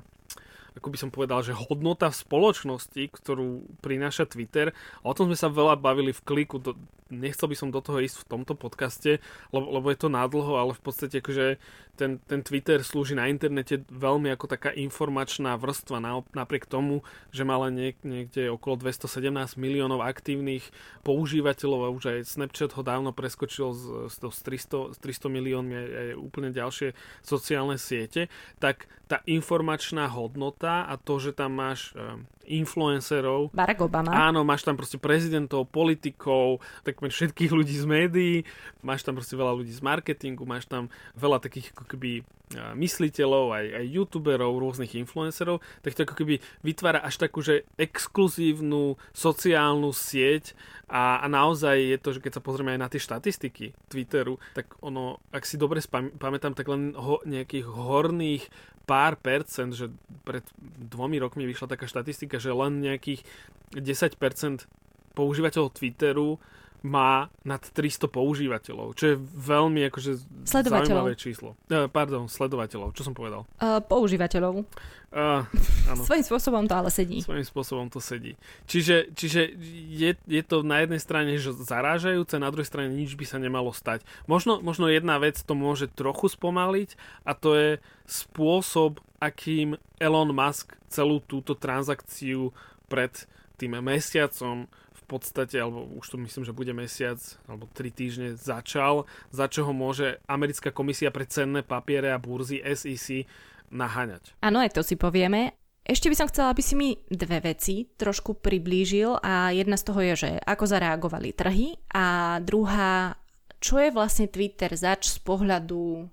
ako 0.76 0.92
by 0.92 0.98
som 1.00 1.10
povedal, 1.12 1.40
že 1.40 1.56
hodnota 1.56 2.12
v 2.12 2.20
spoločnosti, 2.20 3.04
ktorú 3.08 3.64
prináša 3.80 4.28
Twitter, 4.28 4.76
a 5.02 5.06
o 5.08 5.16
tom 5.16 5.32
sme 5.32 5.40
sa 5.40 5.48
veľa 5.48 5.80
bavili 5.80 6.12
v 6.12 6.20
kliku, 6.20 6.60
do, 6.60 6.76
nechcel 7.08 7.48
by 7.48 7.56
som 7.56 7.72
do 7.72 7.80
toho 7.80 8.04
ísť 8.04 8.28
v 8.28 8.30
tomto 8.36 8.60
podcaste, 8.60 9.24
lebo, 9.56 9.66
lebo 9.72 9.88
je 9.88 10.00
to 10.04 10.12
nádlho, 10.12 10.60
ale 10.60 10.76
v 10.76 10.84
podstate 10.84 11.24
akože 11.24 11.56
ten, 11.96 12.20
ten 12.28 12.44
Twitter 12.44 12.84
slúži 12.84 13.16
na 13.16 13.32
internete 13.32 13.82
veľmi 13.88 14.30
ako 14.36 14.46
taká 14.52 14.70
informačná 14.76 15.56
vrstva, 15.56 16.04
napriek 16.36 16.68
tomu, 16.68 17.02
že 17.32 17.48
má 17.48 17.56
len 17.66 17.74
niek- 17.76 18.04
niekde 18.04 18.52
okolo 18.52 18.84
217 18.84 19.56
miliónov 19.56 20.04
aktívnych 20.04 20.68
používateľov 21.08 21.82
a 21.88 21.94
už 21.96 22.04
aj 22.12 22.20
Snapchat 22.28 22.76
ho 22.76 22.84
dávno 22.84 23.16
preskočil 23.16 23.72
z, 23.72 23.84
z, 24.12 24.16
z 24.20 24.40
300, 24.44 25.00
300 25.00 25.32
miliónmi 25.32 25.74
aj, 25.74 25.88
aj 25.90 26.10
úplne 26.20 26.50
ďalšie 26.52 26.92
sociálne 27.24 27.80
siete, 27.80 28.28
tak 28.60 28.92
tá 29.06 29.22
informačná 29.30 30.10
hodnota 30.10 30.90
a 30.90 30.98
to, 30.98 31.22
že 31.22 31.38
tam 31.38 31.62
máš 31.62 31.94
uh, 31.94 32.18
influencerov. 32.50 33.54
Barack 33.54 33.86
Obama. 33.86 34.10
Áno, 34.10 34.42
máš 34.42 34.66
tam 34.66 34.74
proste 34.74 34.98
prezidentov, 34.98 35.70
politikov, 35.70 36.62
takmer 36.82 37.14
všetkých 37.14 37.52
ľudí 37.54 37.76
z 37.78 37.86
médií, 37.86 38.36
máš 38.82 39.06
tam 39.06 39.18
proste 39.18 39.38
veľa 39.38 39.54
ľudí 39.62 39.74
z 39.74 39.82
marketingu, 39.82 40.46
máš 40.46 40.66
tam 40.66 40.90
veľa 41.14 41.38
takých 41.38 41.74
ako 41.86 41.94
keby 41.94 42.26
mysliteľov, 42.54 43.58
aj, 43.58 43.66
aj 43.82 43.86
youtuberov, 43.90 44.62
rôznych 44.62 44.94
influencerov, 45.02 45.60
tak 45.82 45.98
to 45.98 46.06
ako 46.06 46.16
keby 46.16 46.38
vytvára 46.62 47.02
až 47.02 47.18
takú, 47.18 47.42
že 47.42 47.66
exkluzívnu 47.76 49.02
sociálnu 49.12 49.90
sieť 49.90 50.54
a, 50.86 51.22
a 51.22 51.26
naozaj 51.26 51.76
je 51.76 51.98
to, 51.98 52.10
že 52.14 52.22
keď 52.22 52.32
sa 52.38 52.46
pozrieme 52.46 52.78
aj 52.78 52.82
na 52.82 52.90
tie 52.92 53.02
štatistiky 53.02 53.74
Twitteru, 53.90 54.38
tak 54.54 54.78
ono, 54.86 55.18
ak 55.34 55.44
si 55.44 55.58
dobre 55.58 55.82
spam- 55.82 56.14
pamätám, 56.16 56.54
tak 56.54 56.70
len 56.70 56.94
ho, 56.94 57.20
nejakých 57.26 57.66
horných 57.66 58.44
pár 58.86 59.18
percent, 59.18 59.74
že 59.74 59.90
pred 60.22 60.46
dvomi 60.62 61.18
rokmi 61.18 61.50
vyšla 61.50 61.74
taká 61.74 61.90
štatistika, 61.90 62.38
že 62.38 62.54
len 62.54 62.86
nejakých 62.86 63.26
10% 63.74 64.70
používateľov 65.18 65.74
Twitteru 65.74 66.38
má 66.86 67.34
nad 67.42 67.58
300 67.58 68.06
používateľov, 68.06 68.94
čo 68.94 69.06
je 69.10 69.16
veľmi 69.18 69.90
akože 69.90 70.46
zaujímavé 70.46 71.18
číslo. 71.18 71.58
Uh, 71.66 71.90
pardon, 71.90 72.30
sledovateľov, 72.30 72.94
čo 72.94 73.02
som 73.02 73.18
povedal? 73.18 73.50
Uh, 73.58 73.82
používateľov. 73.82 74.62
Uh, 75.10 75.42
áno. 75.90 76.06
Svojím 76.06 76.26
spôsobom 76.28 76.64
to 76.70 76.76
ale 76.78 76.94
sedí. 76.94 77.26
Svojím 77.26 77.48
spôsobom 77.48 77.88
to 77.90 77.98
sedí. 77.98 78.38
Čiže, 78.70 79.18
čiže 79.18 79.50
je, 79.90 80.14
je 80.14 80.44
to 80.46 80.62
na 80.62 80.86
jednej 80.86 81.02
strane 81.02 81.32
že 81.42 81.58
zarážajúce, 81.58 82.38
na 82.38 82.54
druhej 82.54 82.70
strane 82.70 82.94
nič 82.94 83.18
by 83.18 83.26
sa 83.26 83.42
nemalo 83.42 83.74
stať. 83.74 84.06
Možno, 84.30 84.62
možno 84.62 84.86
jedna 84.86 85.18
vec 85.18 85.42
to 85.42 85.58
môže 85.58 85.90
trochu 85.90 86.30
spomaliť 86.30 86.94
a 87.26 87.32
to 87.34 87.58
je 87.58 87.70
spôsob, 88.06 89.02
akým 89.18 89.82
Elon 89.98 90.36
Musk 90.36 90.78
celú 90.92 91.18
túto 91.24 91.58
transakciu 91.58 92.54
pred 92.86 93.26
tým 93.56 93.80
mesiacom 93.82 94.70
podstate, 95.06 95.62
alebo 95.62 95.86
už 95.98 96.06
to 96.14 96.18
myslím, 96.22 96.44
že 96.44 96.58
bude 96.58 96.74
mesiac 96.74 97.22
alebo 97.46 97.70
tri 97.72 97.94
týždne 97.94 98.36
začal, 98.36 99.06
za 99.30 99.46
čo 99.46 99.66
ho 99.66 99.74
môže 99.74 100.20
americká 100.26 100.74
komisia 100.74 101.14
pre 101.14 101.30
cenné 101.30 101.62
papiere 101.62 102.12
a 102.12 102.22
burzy 102.22 102.60
SEC 102.62 103.30
naháňať. 103.70 104.38
Áno, 104.42 104.62
aj 104.62 104.74
to 104.74 104.82
si 104.82 104.98
povieme. 104.98 105.54
Ešte 105.86 106.10
by 106.10 106.16
som 106.18 106.30
chcela, 106.34 106.50
aby 106.50 106.66
si 106.66 106.74
mi 106.74 106.98
dve 107.14 107.46
veci 107.46 107.86
trošku 107.86 108.42
priblížil 108.42 109.22
a 109.22 109.54
jedna 109.54 109.78
z 109.78 109.86
toho 109.86 110.02
je, 110.02 110.14
že 110.18 110.30
ako 110.42 110.66
zareagovali 110.66 111.30
trhy 111.38 111.78
a 111.94 112.38
druhá, 112.42 113.14
čo 113.62 113.78
je 113.78 113.94
vlastne 113.94 114.26
Twitter 114.26 114.74
zač 114.74 115.14
z 115.14 115.22
pohľadu 115.22 116.10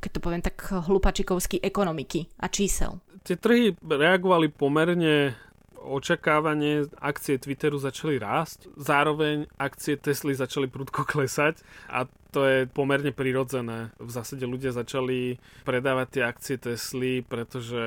keď 0.00 0.10
to 0.12 0.20
poviem 0.24 0.42
tak 0.42 0.56
hlupačikovský 0.88 1.60
ekonomiky 1.60 2.32
a 2.40 2.48
čísel. 2.48 3.00
Tie 3.26 3.36
trhy 3.36 3.74
reagovali 3.82 4.48
pomerne 4.54 5.34
očakávanie 5.86 6.90
akcie 6.98 7.38
Twitteru 7.38 7.78
začali 7.78 8.18
rásť, 8.18 8.74
zároveň 8.74 9.46
akcie 9.56 9.94
Tesly 9.94 10.34
začali 10.34 10.66
prudko 10.66 11.06
klesať 11.06 11.62
a 11.86 12.10
to 12.36 12.44
je 12.44 12.68
pomerne 12.68 13.16
prirodzené. 13.16 13.96
V 13.96 14.12
zásade 14.12 14.44
ľudia 14.44 14.68
začali 14.68 15.40
predávať 15.64 16.06
tie 16.12 16.22
akcie 16.28 16.56
Tesly, 16.60 17.24
pretože 17.24 17.80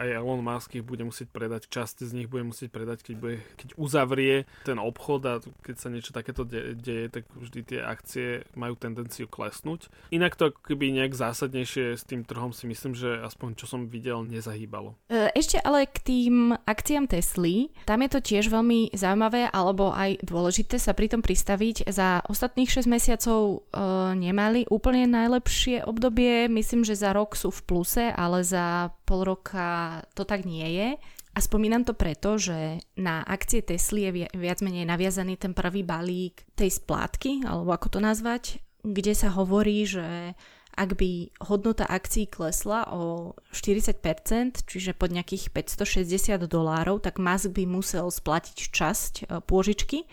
aj 0.00 0.08
Elon 0.24 0.40
Musk 0.40 0.72
ich 0.72 0.80
bude 0.80 1.04
musieť 1.04 1.28
predať, 1.28 1.68
časť 1.68 2.08
z 2.08 2.16
nich 2.16 2.32
bude 2.32 2.48
musieť 2.48 2.72
predať, 2.72 3.04
keď, 3.04 3.16
bude, 3.20 3.44
keď 3.60 3.68
uzavrie 3.76 4.48
ten 4.64 4.80
obchod 4.80 5.20
a 5.28 5.34
keď 5.60 5.76
sa 5.76 5.92
niečo 5.92 6.16
takéto 6.16 6.48
de- 6.48 6.72
deje, 6.72 7.12
tak 7.12 7.28
vždy 7.36 7.60
tie 7.60 7.80
akcie 7.84 8.48
majú 8.56 8.72
tendenciu 8.72 9.28
klesnúť. 9.28 9.92
Inak 10.08 10.40
to 10.40 10.48
keby 10.48 10.96
nejak 10.96 11.12
zásadnejšie 11.12 12.00
s 12.00 12.08
tým 12.08 12.24
trhom 12.24 12.56
si 12.56 12.64
myslím, 12.64 12.96
že 12.96 13.20
aspoň 13.20 13.60
čo 13.60 13.68
som 13.68 13.84
videl, 13.84 14.24
nezahýbalo. 14.24 14.96
E, 15.12 15.28
ešte 15.36 15.60
ale 15.60 15.84
k 15.84 16.00
tým 16.00 16.56
akciám 16.56 17.04
Tesly, 17.04 17.68
tam 17.84 18.00
je 18.00 18.16
to 18.16 18.24
tiež 18.24 18.48
veľmi 18.48 18.96
zaujímavé 18.96 19.52
alebo 19.52 19.92
aj 19.92 20.24
dôležité 20.24 20.80
sa 20.80 20.96
pri 20.96 21.12
tom 21.12 21.20
pristaviť. 21.20 21.92
Za 21.92 22.24
ostatných 22.32 22.72
6 22.72 22.88
mesiacov 22.88 23.68
nemali 24.14 24.64
úplne 24.70 25.10
najlepšie 25.10 25.84
obdobie. 25.84 26.46
Myslím, 26.46 26.86
že 26.86 26.98
za 26.98 27.12
rok 27.12 27.34
sú 27.34 27.50
v 27.50 27.64
pluse, 27.66 28.04
ale 28.14 28.46
za 28.46 28.94
pol 29.04 29.26
roka 29.26 30.00
to 30.14 30.22
tak 30.22 30.46
nie 30.46 30.66
je. 30.74 30.88
A 31.34 31.38
spomínam 31.42 31.82
to 31.82 31.98
preto, 31.98 32.38
že 32.38 32.78
na 32.94 33.26
akcie 33.26 33.58
Tesly 33.58 34.06
je 34.06 34.30
viac 34.38 34.62
menej 34.62 34.86
naviazaný 34.86 35.34
ten 35.34 35.50
prvý 35.50 35.82
balík 35.82 36.46
tej 36.54 36.70
splátky, 36.70 37.42
alebo 37.42 37.74
ako 37.74 37.98
to 37.98 38.00
nazvať, 38.00 38.62
kde 38.86 39.18
sa 39.18 39.34
hovorí, 39.34 39.82
že 39.82 40.38
ak 40.74 40.98
by 40.98 41.34
hodnota 41.46 41.86
akcií 41.86 42.26
klesla 42.26 42.90
o 42.90 43.34
40%, 43.54 44.66
čiže 44.66 44.94
pod 44.94 45.14
nejakých 45.14 45.54
560 45.54 46.50
dolárov, 46.50 47.02
tak 47.02 47.22
Musk 47.22 47.54
by 47.54 47.66
musel 47.66 48.10
splatiť 48.10 48.58
časť 48.74 49.12
e, 49.22 49.38
pôžičky 49.42 50.06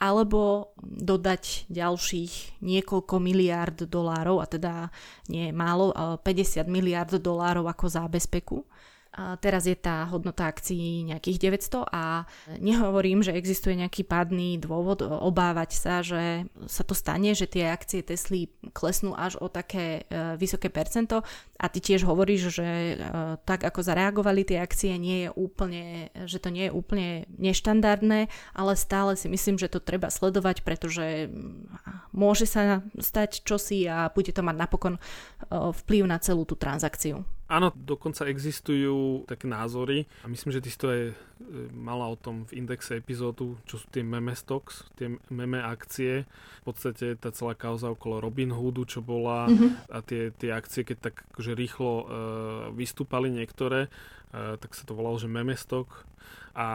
alebo 0.00 0.72
dodať 0.80 1.68
ďalších 1.68 2.64
niekoľko 2.64 3.20
miliárd 3.20 3.84
dolárov, 3.84 4.40
a 4.40 4.48
teda 4.48 4.88
nie 5.28 5.52
málo, 5.52 5.92
50 5.92 6.64
miliárd 6.64 7.20
dolárov 7.20 7.68
ako 7.68 7.84
zábezpeku. 7.84 8.64
Teraz 9.42 9.66
je 9.66 9.74
tá 9.74 10.06
hodnota 10.06 10.46
akcií 10.46 11.02
nejakých 11.02 11.50
900 11.50 11.82
a 11.90 12.24
nehovorím, 12.62 13.26
že 13.26 13.34
existuje 13.34 13.74
nejaký 13.74 14.06
padný 14.06 14.54
dôvod 14.62 15.02
obávať 15.02 15.70
sa, 15.74 15.94
že 16.00 16.46
sa 16.70 16.86
to 16.86 16.94
stane, 16.94 17.34
že 17.34 17.50
tie 17.50 17.74
akcie 17.74 18.06
Tesly 18.06 18.54
klesnú 18.70 19.18
až 19.18 19.34
o 19.42 19.50
také 19.50 20.06
e, 20.06 20.38
vysoké 20.38 20.70
percento 20.70 21.26
a 21.58 21.66
ty 21.66 21.82
tiež 21.82 22.06
hovoríš, 22.06 22.54
že 22.54 22.66
e, 22.66 22.94
tak 23.42 23.66
ako 23.66 23.82
zareagovali 23.82 24.46
tie 24.46 24.62
akcie 24.62 24.94
nie 24.94 25.26
je 25.26 25.30
úplne, 25.34 26.14
že 26.30 26.38
to 26.38 26.54
nie 26.54 26.70
je 26.70 26.72
úplne 26.72 27.26
neštandardné, 27.34 28.30
ale 28.54 28.72
stále 28.78 29.18
si 29.18 29.26
myslím, 29.26 29.58
že 29.58 29.74
to 29.74 29.82
treba 29.82 30.06
sledovať, 30.06 30.62
pretože 30.62 31.26
môže 32.14 32.46
sa 32.46 32.86
stať 32.94 33.42
čosi 33.42 33.90
a 33.90 34.06
bude 34.14 34.30
to 34.30 34.46
mať 34.46 34.56
napokon 34.56 34.94
e, 34.96 35.00
vplyv 35.50 36.06
na 36.06 36.22
celú 36.22 36.46
tú 36.46 36.54
transakciu. 36.54 37.26
Áno, 37.50 37.74
dokonca 37.74 38.30
existujú 38.30 39.26
také 39.26 39.50
názory 39.50 40.06
a 40.22 40.30
myslím, 40.30 40.54
že 40.54 40.62
ty 40.62 40.70
si 40.70 40.78
to 40.78 40.86
aj 40.86 41.02
e, 41.10 41.14
mala 41.74 42.06
o 42.06 42.14
tom 42.14 42.46
v 42.46 42.62
indexe 42.62 42.94
epizódu, 42.94 43.58
čo 43.66 43.82
sú 43.82 43.90
tie 43.90 44.06
meme 44.06 44.38
stocks, 44.38 44.86
tie 44.94 45.10
meme 45.34 45.58
akcie. 45.58 46.30
V 46.62 46.64
podstate 46.70 47.18
tá 47.18 47.34
celá 47.34 47.58
kauza 47.58 47.90
okolo 47.90 48.22
Robin 48.22 48.54
Hoodu, 48.54 48.86
čo 48.86 49.02
bola 49.02 49.50
mm-hmm. 49.50 49.90
a 49.90 49.98
tie, 49.98 50.30
tie 50.30 50.54
akcie, 50.54 50.86
keď 50.86 51.10
tak 51.10 51.26
akože 51.34 51.58
rýchlo 51.58 51.90
uh, 51.90 52.04
vystúpali 52.70 53.34
niektoré, 53.34 53.90
uh, 54.30 54.54
tak 54.54 54.70
sa 54.78 54.86
to 54.86 54.94
volalo, 54.94 55.18
že 55.18 55.26
meme 55.26 55.58
stock 55.58 56.06
a 56.50 56.66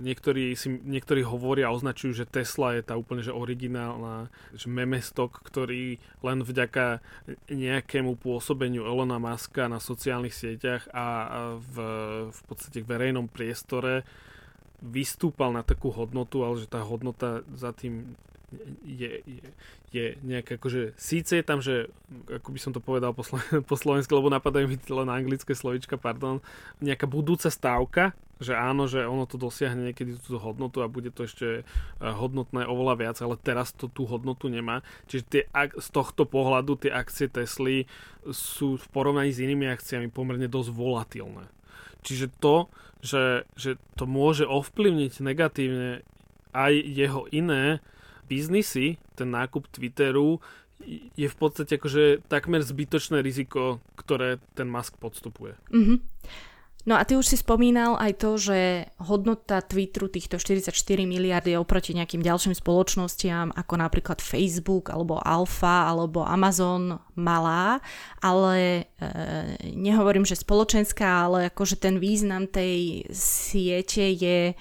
niektorí, 0.00 0.56
si, 0.56 0.80
niektorí 0.80 1.20
hovoria 1.20 1.68
a 1.68 1.76
označujú, 1.76 2.24
že 2.24 2.30
Tesla 2.30 2.80
je 2.80 2.82
tá 2.88 2.96
úplne 2.96 3.20
že 3.20 3.36
originálna 3.36 4.32
že 4.56 4.72
memestok, 4.72 5.44
ktorý 5.44 6.00
len 6.24 6.40
vďaka 6.40 7.04
nejakému 7.52 8.16
pôsobeniu 8.16 8.88
Elona 8.88 9.20
Muska 9.20 9.68
na 9.68 9.76
sociálnych 9.76 10.32
sieťach 10.32 10.88
a 10.96 11.06
v, 11.60 11.74
v 12.32 12.40
podstate 12.48 12.80
v 12.80 12.88
verejnom 12.88 13.28
priestore 13.28 14.08
vystúpal 14.80 15.52
na 15.52 15.60
takú 15.60 15.92
hodnotu, 15.92 16.40
ale 16.40 16.64
že 16.64 16.72
tá 16.72 16.80
hodnota 16.80 17.44
za 17.52 17.76
tým 17.76 18.16
je, 18.84 19.22
je, 19.22 19.46
je 19.90 20.04
nejaké 20.26 20.58
akože, 20.58 20.98
síce 20.98 21.38
je 21.38 21.44
tam, 21.46 21.62
že, 21.62 21.90
ako 22.26 22.48
by 22.50 22.58
som 22.58 22.72
to 22.74 22.82
povedal 22.82 23.14
po, 23.14 23.22
slo- 23.22 23.42
po 23.70 23.76
slovensku, 23.78 24.10
lebo 24.14 24.30
napadajú 24.30 24.66
mi 24.66 24.76
len 24.76 25.08
anglické 25.08 25.54
slovička, 25.54 25.98
pardon, 25.98 26.42
nejaká 26.82 27.06
budúca 27.06 27.48
stávka, 27.48 28.12
že 28.40 28.56
áno, 28.56 28.88
že 28.88 29.04
ono 29.04 29.28
to 29.28 29.36
dosiahne 29.36 29.92
niekedy 29.92 30.16
tú 30.16 30.40
hodnotu 30.40 30.80
a 30.80 30.88
bude 30.88 31.12
to 31.12 31.28
ešte 31.28 31.60
e, 31.60 31.62
hodnotné 32.00 32.64
oveľa 32.64 32.94
viac, 32.96 33.16
ale 33.20 33.36
teraz 33.36 33.76
to 33.76 33.92
tú 33.92 34.08
hodnotu 34.08 34.48
nemá. 34.48 34.80
Čiže 35.12 35.24
tie, 35.28 35.42
z 35.76 35.88
tohto 35.92 36.24
pohľadu 36.24 36.80
tie 36.80 36.90
akcie 36.90 37.28
Tesly 37.28 37.84
sú 38.32 38.80
v 38.80 38.86
porovnaní 38.96 39.28
s 39.28 39.44
inými 39.44 39.68
akciami 39.68 40.08
pomerne 40.08 40.48
dosť 40.48 40.72
volatilné. 40.72 41.52
Čiže 42.00 42.32
to, 42.40 42.72
že, 43.04 43.44
že 43.60 43.76
to 44.00 44.08
môže 44.08 44.48
ovplyvniť 44.48 45.20
negatívne 45.20 46.00
aj 46.56 46.72
jeho 46.80 47.28
iné 47.28 47.84
biznisy, 48.30 49.02
ten 49.18 49.34
nákup 49.34 49.66
Twitteru, 49.74 50.38
je 51.18 51.28
v 51.28 51.36
podstate 51.36 51.76
akože 51.76 52.24
takmer 52.30 52.64
zbytočné 52.64 53.20
riziko, 53.20 53.84
ktoré 54.00 54.40
ten 54.56 54.70
Musk 54.70 54.96
podstupuje. 54.96 55.58
Mm-hmm. 55.68 55.98
No 56.88 56.96
a 56.96 57.04
ty 57.04 57.12
už 57.12 57.28
si 57.28 57.36
spomínal 57.36 58.00
aj 58.00 58.12
to, 58.24 58.40
že 58.40 58.88
hodnota 59.04 59.60
Twitteru 59.60 60.08
týchto 60.08 60.40
44 60.40 60.72
miliardy 61.04 61.52
oproti 61.60 61.92
nejakým 61.92 62.24
ďalším 62.24 62.56
spoločnostiam 62.56 63.52
ako 63.52 63.74
napríklad 63.76 64.24
Facebook 64.24 64.88
alebo 64.88 65.20
Alfa 65.20 65.92
alebo 65.92 66.24
Amazon 66.24 66.96
malá, 67.20 67.84
ale 68.24 68.88
e, 68.96 69.12
nehovorím, 69.76 70.24
že 70.24 70.40
spoločenská, 70.40 71.28
ale 71.28 71.52
akože 71.52 71.76
ten 71.76 72.00
význam 72.00 72.48
tej 72.48 73.04
siete 73.12 74.16
je 74.16 74.56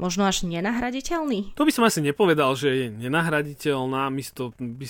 možno 0.00 0.24
až 0.24 0.48
nenahraditeľný? 0.48 1.52
To 1.54 1.68
by 1.68 1.72
som 1.76 1.84
asi 1.84 2.00
nepovedal, 2.00 2.56
že 2.56 2.68
je 2.72 2.86
nenahraditeľná. 2.88 4.08
My 4.08 4.22
to, 4.32 4.56
by, 4.56 4.86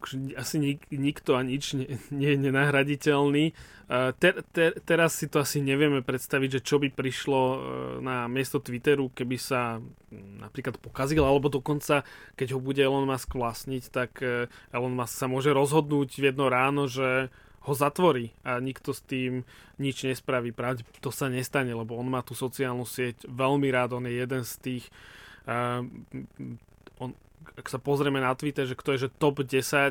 akože, 0.00 0.32
asi 0.34 0.56
nik, 0.56 0.88
nikto 0.88 1.36
a 1.36 1.44
nič 1.44 1.76
nie, 1.76 2.00
nie 2.08 2.32
je 2.32 2.38
nenahraditeľný. 2.48 3.44
Ter, 3.92 4.40
ter, 4.56 4.80
teraz 4.88 5.20
si 5.20 5.28
to 5.28 5.44
asi 5.44 5.60
nevieme 5.60 6.00
predstaviť, 6.00 6.48
že 6.58 6.64
čo 6.64 6.80
by 6.80 6.88
prišlo 6.96 7.40
e, 7.44 7.56
na 8.00 8.24
miesto 8.24 8.56
Twitteru, 8.56 9.12
keby 9.12 9.36
sa 9.36 9.84
napríklad 10.40 10.80
pokazil, 10.80 11.20
alebo 11.20 11.52
dokonca, 11.52 12.00
keď 12.32 12.56
ho 12.56 12.60
bude 12.64 12.80
Elon 12.80 13.04
Musk 13.04 13.36
vlastniť, 13.36 13.84
tak 13.92 14.24
e, 14.24 14.48
Elon 14.72 14.96
Musk 14.96 15.12
sa 15.12 15.28
môže 15.28 15.52
rozhodnúť 15.52 16.08
v 16.08 16.32
jedno 16.32 16.48
ráno, 16.48 16.88
že 16.88 17.28
ho 17.62 17.72
zatvorí 17.72 18.34
a 18.42 18.58
nikto 18.58 18.90
s 18.90 19.02
tým 19.06 19.46
nič 19.78 20.02
nespraví. 20.02 20.50
Pravde 20.50 20.82
to 20.98 21.14
sa 21.14 21.30
nestane, 21.30 21.70
lebo 21.70 21.94
on 21.94 22.10
má 22.10 22.20
tú 22.26 22.34
sociálnu 22.34 22.82
sieť 22.82 23.26
veľmi 23.30 23.70
rád, 23.70 23.94
on 23.94 24.06
je 24.06 24.18
jeden 24.18 24.42
z 24.42 24.52
tých 24.58 24.84
uh, 25.46 25.86
on, 26.98 27.14
ak 27.54 27.66
sa 27.66 27.78
pozrieme 27.78 28.18
na 28.18 28.34
Twitter, 28.34 28.66
že 28.66 28.78
kto 28.78 28.94
je 28.94 29.08
že 29.08 29.14
top 29.18 29.46
10 29.46 29.50
uh, 29.50 29.90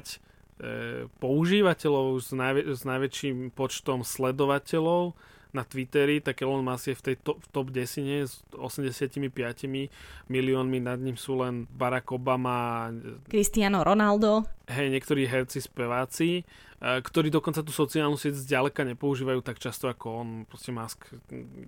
eh, 0.62 1.08
používateľov 1.20 2.20
s, 2.20 2.30
najvä, 2.36 2.62
s 2.76 2.82
najväčším 2.84 3.56
počtom 3.56 4.04
sledovateľov 4.04 5.16
na 5.52 5.68
Twitteri, 5.68 6.24
tak 6.24 6.40
Elon 6.40 6.64
Musk 6.64 6.96
je 6.96 6.96
v 6.96 7.04
tej 7.12 7.16
top, 7.20 7.38
v 7.44 7.48
top 7.52 7.68
10 7.76 8.24
s 8.24 8.40
85 8.56 9.20
miliónmi, 10.32 10.80
nad 10.80 10.96
ním 10.96 11.20
sú 11.20 11.44
len 11.44 11.68
Barack 11.68 12.16
Obama, 12.16 12.88
Cristiano 13.28 13.84
Ronaldo, 13.84 14.48
hej, 14.72 14.88
niektorí 14.88 15.28
herci, 15.28 15.60
speváci, 15.60 16.48
ktorí 16.82 17.30
dokonca 17.30 17.62
tú 17.62 17.70
sociálnu 17.70 18.18
sieť 18.18 18.42
zďaleka 18.42 18.82
nepoužívajú 18.82 19.46
tak 19.46 19.62
často 19.62 19.86
ako 19.86 20.06
on. 20.10 20.30
Proste 20.50 20.74
Musk, 20.74 21.14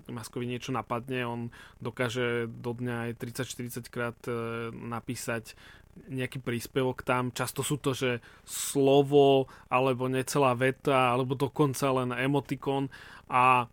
Muskovi 0.09 0.49
niečo 0.49 0.73
napadne, 0.73 1.21
on 1.21 1.41
dokáže 1.77 2.49
do 2.49 2.73
dňa 2.73 3.13
aj 3.13 3.45
30-40 3.45 3.93
krát 3.93 4.17
e, 4.25 4.33
napísať 4.73 5.53
nejaký 6.09 6.41
príspevok 6.41 7.05
tam. 7.05 7.29
Často 7.29 7.61
sú 7.61 7.77
to, 7.77 7.93
že 7.93 8.25
slovo, 8.41 9.45
alebo 9.69 10.09
necelá 10.09 10.57
veta, 10.57 11.13
alebo 11.13 11.37
dokonca 11.37 11.93
len 11.93 12.09
emotikon. 12.09 12.89
A, 13.29 13.69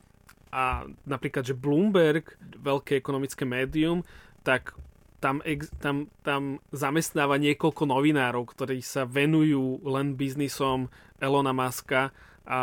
a 0.52 0.64
napríklad, 1.08 1.48
že 1.48 1.56
Bloomberg, 1.56 2.36
veľké 2.60 3.00
ekonomické 3.00 3.48
médium, 3.48 4.04
tak 4.44 4.76
tam, 5.20 5.44
ex, 5.44 5.68
tam, 5.78 6.08
tam 6.24 6.58
zamestnáva 6.72 7.36
niekoľko 7.36 7.84
novinárov, 7.86 8.48
ktorí 8.48 8.80
sa 8.80 9.04
venujú 9.04 9.84
len 9.84 10.16
biznisom 10.16 10.88
Elona 11.20 11.52
Muska 11.52 12.10
a 12.48 12.60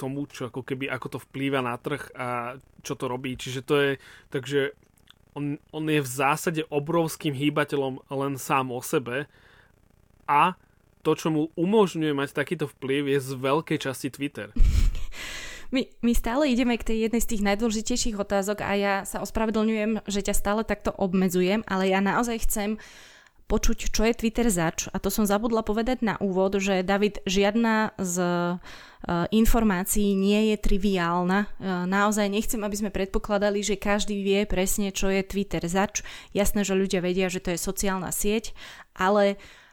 tomu, 0.00 0.24
čo 0.30 0.48
ako 0.48 0.64
keby, 0.64 0.88
ako 0.88 1.06
to 1.14 1.18
vplýva 1.28 1.60
na 1.60 1.76
trh 1.76 2.08
a 2.16 2.56
čo 2.80 2.96
to 2.96 3.04
robí. 3.06 3.36
Čiže 3.36 3.60
to 3.66 3.74
je, 3.76 3.90
takže 4.32 4.72
on, 5.36 5.60
on 5.70 5.84
je 5.86 6.00
v 6.00 6.08
zásade 6.08 6.62
obrovským 6.72 7.36
hýbateľom 7.36 8.00
len 8.08 8.34
sám 8.40 8.72
o 8.72 8.80
sebe 8.80 9.28
a 10.24 10.56
to, 11.02 11.14
čo 11.14 11.28
mu 11.30 11.42
umožňuje 11.54 12.12
mať 12.14 12.34
takýto 12.34 12.66
vplyv, 12.66 13.16
je 13.16 13.18
z 13.22 13.30
veľkej 13.38 13.78
časti 13.80 14.08
Twitter. 14.10 14.50
My, 15.68 15.84
my 16.00 16.12
stále 16.16 16.48
ideme 16.48 16.80
k 16.80 16.88
tej 16.94 16.98
jednej 17.08 17.20
z 17.20 17.28
tých 17.36 17.42
najdôležitejších 17.44 18.16
otázok 18.16 18.64
a 18.64 18.72
ja 18.72 18.94
sa 19.04 19.20
ospravedlňujem, 19.20 20.08
že 20.08 20.24
ťa 20.24 20.34
stále 20.34 20.62
takto 20.64 20.96
obmedzujem, 20.96 21.60
ale 21.68 21.92
ja 21.92 22.00
naozaj 22.00 22.48
chcem 22.48 22.80
počuť, 23.48 23.92
čo 23.92 24.04
je 24.04 24.16
Twitter 24.16 24.48
zač. 24.52 24.92
A 24.92 25.00
to 25.00 25.08
som 25.08 25.24
zabudla 25.24 25.64
povedať 25.64 26.04
na 26.04 26.20
úvod, 26.20 26.60
že 26.60 26.84
David, 26.84 27.24
žiadna 27.24 27.96
z 27.96 28.16
uh, 28.20 28.60
informácií 29.32 30.12
nie 30.12 30.52
je 30.52 30.56
triviálna. 30.60 31.48
Uh, 31.56 31.88
naozaj 31.88 32.28
nechcem, 32.28 32.60
aby 32.60 32.76
sme 32.76 32.92
predpokladali, 32.92 33.64
že 33.64 33.80
každý 33.80 34.20
vie 34.20 34.44
presne, 34.44 34.92
čo 34.92 35.08
je 35.08 35.24
Twitter 35.24 35.64
zač. 35.64 36.04
Jasné, 36.36 36.60
že 36.60 36.76
ľudia 36.76 37.00
vedia, 37.00 37.32
že 37.32 37.40
to 37.40 37.56
je 37.56 37.60
sociálna 37.60 38.12
sieť, 38.12 38.52
ale 38.92 39.40
uh, 39.40 39.67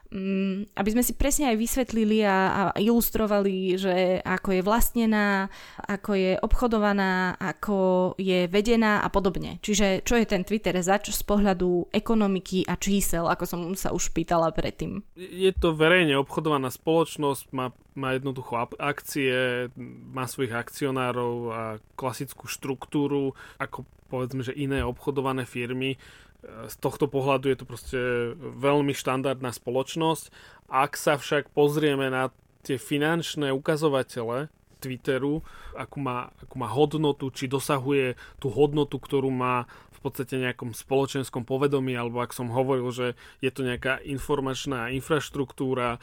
aby 0.75 0.89
sme 0.95 1.04
si 1.04 1.12
presne 1.12 1.51
aj 1.51 1.58
vysvetlili 1.60 2.23
a, 2.23 2.71
a 2.71 2.80
ilustrovali, 2.80 3.75
že 3.75 4.23
ako 4.23 4.49
je 4.56 4.62
vlastnená, 4.63 5.51
ako 5.84 6.12
je 6.15 6.32
obchodovaná, 6.39 7.36
ako 7.36 8.13
je 8.15 8.47
vedená 8.47 9.04
a 9.04 9.12
podobne. 9.12 9.60
Čiže 9.60 10.08
čo 10.08 10.15
je 10.15 10.25
ten 10.25 10.47
Twitter 10.47 10.75
zač 10.80 11.12
z 11.12 11.21
pohľadu 11.28 11.91
ekonomiky 11.91 12.63
a 12.63 12.80
čísel, 12.80 13.28
ako 13.28 13.43
som 13.43 13.60
sa 13.75 13.91
už 13.91 14.15
pýtala 14.15 14.56
predtým? 14.56 15.04
Je 15.19 15.51
to 15.51 15.75
verejne 15.75 16.15
obchodovaná 16.15 16.71
spoločnosť, 16.71 17.51
má, 17.51 17.75
má 17.99 18.15
jednoducho 18.15 18.56
akcie, 18.80 19.67
má 20.15 20.32
svojich 20.32 20.56
akcionárov 20.56 21.36
a 21.51 21.62
klasickú 21.99 22.47
štruktúru, 22.47 23.36
ako 23.60 23.84
povedzme, 24.08 24.45
že 24.45 24.56
iné 24.56 24.86
obchodované 24.86 25.43
firmy 25.43 25.97
z 26.45 26.75
tohto 26.77 27.10
pohľadu 27.10 27.49
je 27.49 27.58
to 27.58 27.65
proste 27.65 27.99
veľmi 28.38 28.93
štandardná 28.93 29.49
spoločnosť. 29.49 30.29
Ak 30.69 30.97
sa 30.97 31.17
však 31.17 31.49
pozrieme 31.53 32.10
na 32.10 32.29
tie 32.65 32.81
finančné 32.81 33.53
ukazovatele 33.53 34.49
Twitteru, 34.81 35.41
akú 35.73 35.97
má, 35.97 36.29
akú 36.38 36.55
má 36.62 36.69
hodnotu, 36.69 37.34
či 37.34 37.49
dosahuje 37.49 38.13
tú 38.38 38.53
hodnotu, 38.53 39.01
ktorú 39.01 39.34
má 39.34 39.65
v 39.93 39.99
podstate 40.13 40.38
nejakom 40.38 40.77
spoločenskom 40.77 41.49
povedomí, 41.49 41.97
alebo 41.97 42.21
ak 42.21 42.29
som 42.29 42.53
hovoril, 42.53 42.93
že 42.93 43.17
je 43.41 43.49
to 43.49 43.65
nejaká 43.65 44.05
informačná 44.05 44.93
infraštruktúra 44.93 45.97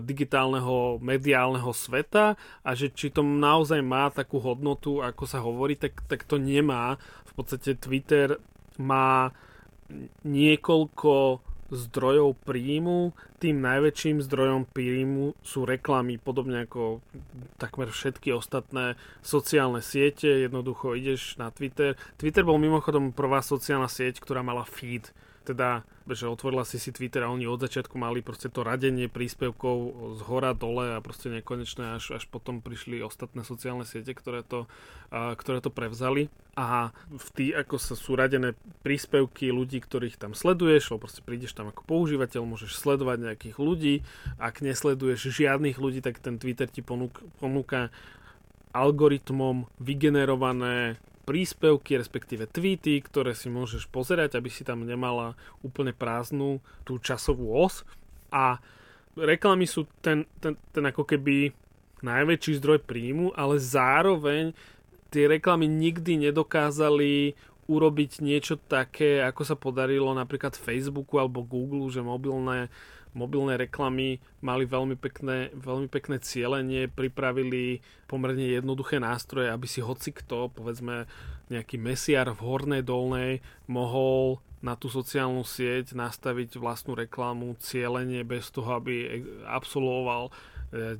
digitálneho, 0.00 0.96
mediálneho 1.04 1.68
sveta 1.76 2.40
a 2.64 2.70
že 2.72 2.88
či 2.88 3.12
to 3.12 3.20
naozaj 3.20 3.84
má 3.84 4.08
takú 4.08 4.40
hodnotu, 4.40 5.04
ako 5.04 5.24
sa 5.28 5.44
hovorí, 5.44 5.76
tak, 5.76 6.00
tak 6.08 6.24
to 6.24 6.40
nemá. 6.40 6.96
V 7.28 7.32
podstate 7.36 7.76
Twitter 7.76 8.40
má 8.80 9.36
niekoľko 10.24 11.42
zdrojov 11.72 12.36
príjmu. 12.44 13.16
Tým 13.40 13.64
najväčším 13.64 14.20
zdrojom 14.20 14.68
príjmu 14.68 15.32
sú 15.40 15.64
reklamy, 15.64 16.20
podobne 16.20 16.68
ako 16.68 17.00
takmer 17.56 17.88
všetky 17.88 18.30
ostatné 18.36 19.00
sociálne 19.24 19.80
siete. 19.80 20.44
Jednoducho 20.44 20.92
ideš 20.92 21.40
na 21.40 21.48
Twitter. 21.48 21.96
Twitter 22.20 22.44
bol 22.44 22.60
mimochodom 22.60 23.16
prvá 23.16 23.40
sociálna 23.40 23.88
sieť, 23.88 24.20
ktorá 24.20 24.44
mala 24.44 24.68
feed 24.68 25.10
teda, 25.42 25.82
že 26.08 26.26
otvorila 26.26 26.66
si 26.66 26.82
si 26.82 26.90
Twitter 26.90 27.22
a 27.22 27.32
oni 27.32 27.46
od 27.46 27.62
začiatku 27.62 27.94
mali 27.94 28.24
proste 28.24 28.50
to 28.50 28.66
radenie 28.66 29.06
príspevkov 29.06 29.76
z 30.18 30.20
hora 30.26 30.52
dole 30.52 30.94
a 30.94 31.04
proste 31.04 31.30
nekonečné, 31.30 31.98
až, 31.98 32.18
až 32.18 32.24
potom 32.26 32.58
prišli 32.58 33.02
ostatné 33.02 33.46
sociálne 33.46 33.86
siete, 33.86 34.10
ktoré 34.10 34.42
to, 34.42 34.66
uh, 35.14 35.34
ktoré 35.38 35.62
to 35.62 35.70
prevzali. 35.70 36.32
A 36.58 36.92
v 37.08 37.28
tý, 37.32 37.46
ako 37.56 37.80
sa 37.80 37.94
sú 37.96 38.12
radené 38.12 38.52
príspevky 38.84 39.48
ľudí, 39.54 39.80
ktorých 39.80 40.20
tam 40.20 40.36
sleduješ, 40.36 40.92
lebo 40.92 41.08
proste 41.08 41.24
prídeš 41.24 41.56
tam 41.56 41.72
ako 41.72 41.86
používateľ, 41.88 42.44
môžeš 42.44 42.76
sledovať 42.76 43.32
nejakých 43.32 43.56
ľudí, 43.56 43.94
ak 44.36 44.60
nesleduješ 44.60 45.32
žiadnych 45.32 45.80
ľudí, 45.80 46.04
tak 46.04 46.20
ten 46.20 46.36
Twitter 46.36 46.68
ti 46.68 46.84
ponúk, 46.84 47.24
ponúka 47.40 47.88
algoritmom 48.72 49.68
vygenerované 49.78 50.96
príspevky, 51.22 51.98
respektíve 51.98 52.50
tweety, 52.50 52.98
ktoré 53.02 53.32
si 53.32 53.46
môžeš 53.46 53.86
pozerať, 53.88 54.38
aby 54.38 54.50
si 54.50 54.66
tam 54.66 54.82
nemala 54.82 55.38
úplne 55.62 55.94
prázdnu 55.94 56.58
tú 56.82 56.98
časovú 56.98 57.54
os. 57.54 57.86
A 58.34 58.58
reklamy 59.14 59.68
sú 59.70 59.86
ten, 60.02 60.26
ten, 60.42 60.58
ten 60.74 60.84
ako 60.86 61.06
keby 61.06 61.54
najväčší 62.02 62.58
zdroj 62.58 62.82
príjmu, 62.82 63.30
ale 63.38 63.62
zároveň 63.62 64.50
tie 65.14 65.30
reklamy 65.30 65.70
nikdy 65.70 66.18
nedokázali 66.30 67.38
urobiť 67.70 68.20
niečo 68.20 68.58
také, 68.58 69.22
ako 69.22 69.42
sa 69.46 69.54
podarilo 69.54 70.10
napríklad 70.10 70.58
Facebooku 70.58 71.22
alebo 71.22 71.46
Google, 71.46 71.86
že 71.88 72.02
mobilné 72.02 72.66
mobilné 73.12 73.60
reklamy 73.60 74.20
mali 74.40 74.64
veľmi 74.64 74.96
pekné, 74.96 75.52
veľmi 75.52 75.88
pekné 75.88 76.20
cieľenie, 76.20 76.88
pripravili 76.88 77.84
pomerne 78.08 78.44
jednoduché 78.44 79.00
nástroje, 79.00 79.52
aby 79.52 79.66
si 79.68 79.84
hoci 79.84 80.12
kto, 80.16 80.52
povedzme 80.52 81.04
nejaký 81.52 81.76
mesiar 81.76 82.32
v 82.32 82.40
hornej 82.40 82.82
dolnej, 82.82 83.44
mohol 83.68 84.40
na 84.62 84.78
tú 84.78 84.86
sociálnu 84.86 85.42
sieť 85.42 85.92
nastaviť 85.92 86.56
vlastnú 86.56 86.94
reklamu, 86.94 87.58
cieľenie 87.58 88.22
bez 88.22 88.48
toho, 88.54 88.78
aby 88.78 89.26
absolvoval 89.44 90.30
e, 90.30 90.32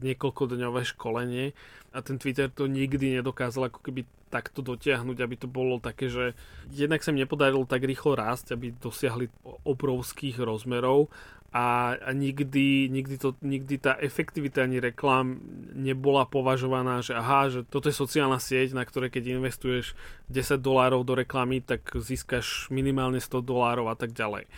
niekoľkodňové 0.03 0.83
školenie. 0.92 1.55
A 1.94 1.98
ten 2.03 2.18
Twitter 2.18 2.51
to 2.51 2.66
nikdy 2.66 3.22
nedokázal 3.22 3.70
ako 3.70 3.81
keby 3.87 4.03
takto 4.33 4.64
dotiahnuť, 4.64 5.18
aby 5.20 5.37
to 5.37 5.46
bolo 5.46 5.77
také, 5.79 6.09
že 6.09 6.33
jednak 6.72 7.05
sa 7.05 7.12
im 7.12 7.20
nepodarilo 7.20 7.68
tak 7.68 7.85
rýchlo 7.85 8.16
rásť, 8.16 8.57
aby 8.57 8.72
dosiahli 8.72 9.29
obrovských 9.62 10.40
rozmerov 10.40 11.12
a, 11.52 12.00
nikdy, 12.16 12.88
nikdy, 12.88 13.20
to, 13.20 13.36
nikdy 13.44 13.76
tá 13.76 13.92
efektivita 14.00 14.64
ani 14.64 14.80
reklám 14.80 15.36
nebola 15.76 16.24
považovaná, 16.24 17.04
že 17.04 17.12
aha, 17.12 17.52
že 17.52 17.60
toto 17.68 17.92
je 17.92 17.96
sociálna 17.96 18.40
sieť, 18.40 18.72
na 18.72 18.88
ktorej 18.88 19.12
keď 19.12 19.36
investuješ 19.36 19.92
10 20.32 20.56
dolárov 20.64 21.04
do 21.04 21.12
reklamy, 21.12 21.60
tak 21.60 21.92
získaš 21.92 22.72
minimálne 22.72 23.20
100 23.20 23.44
dolárov 23.44 23.92
a 23.92 23.96
tak 24.00 24.16
ďalej. 24.16 24.48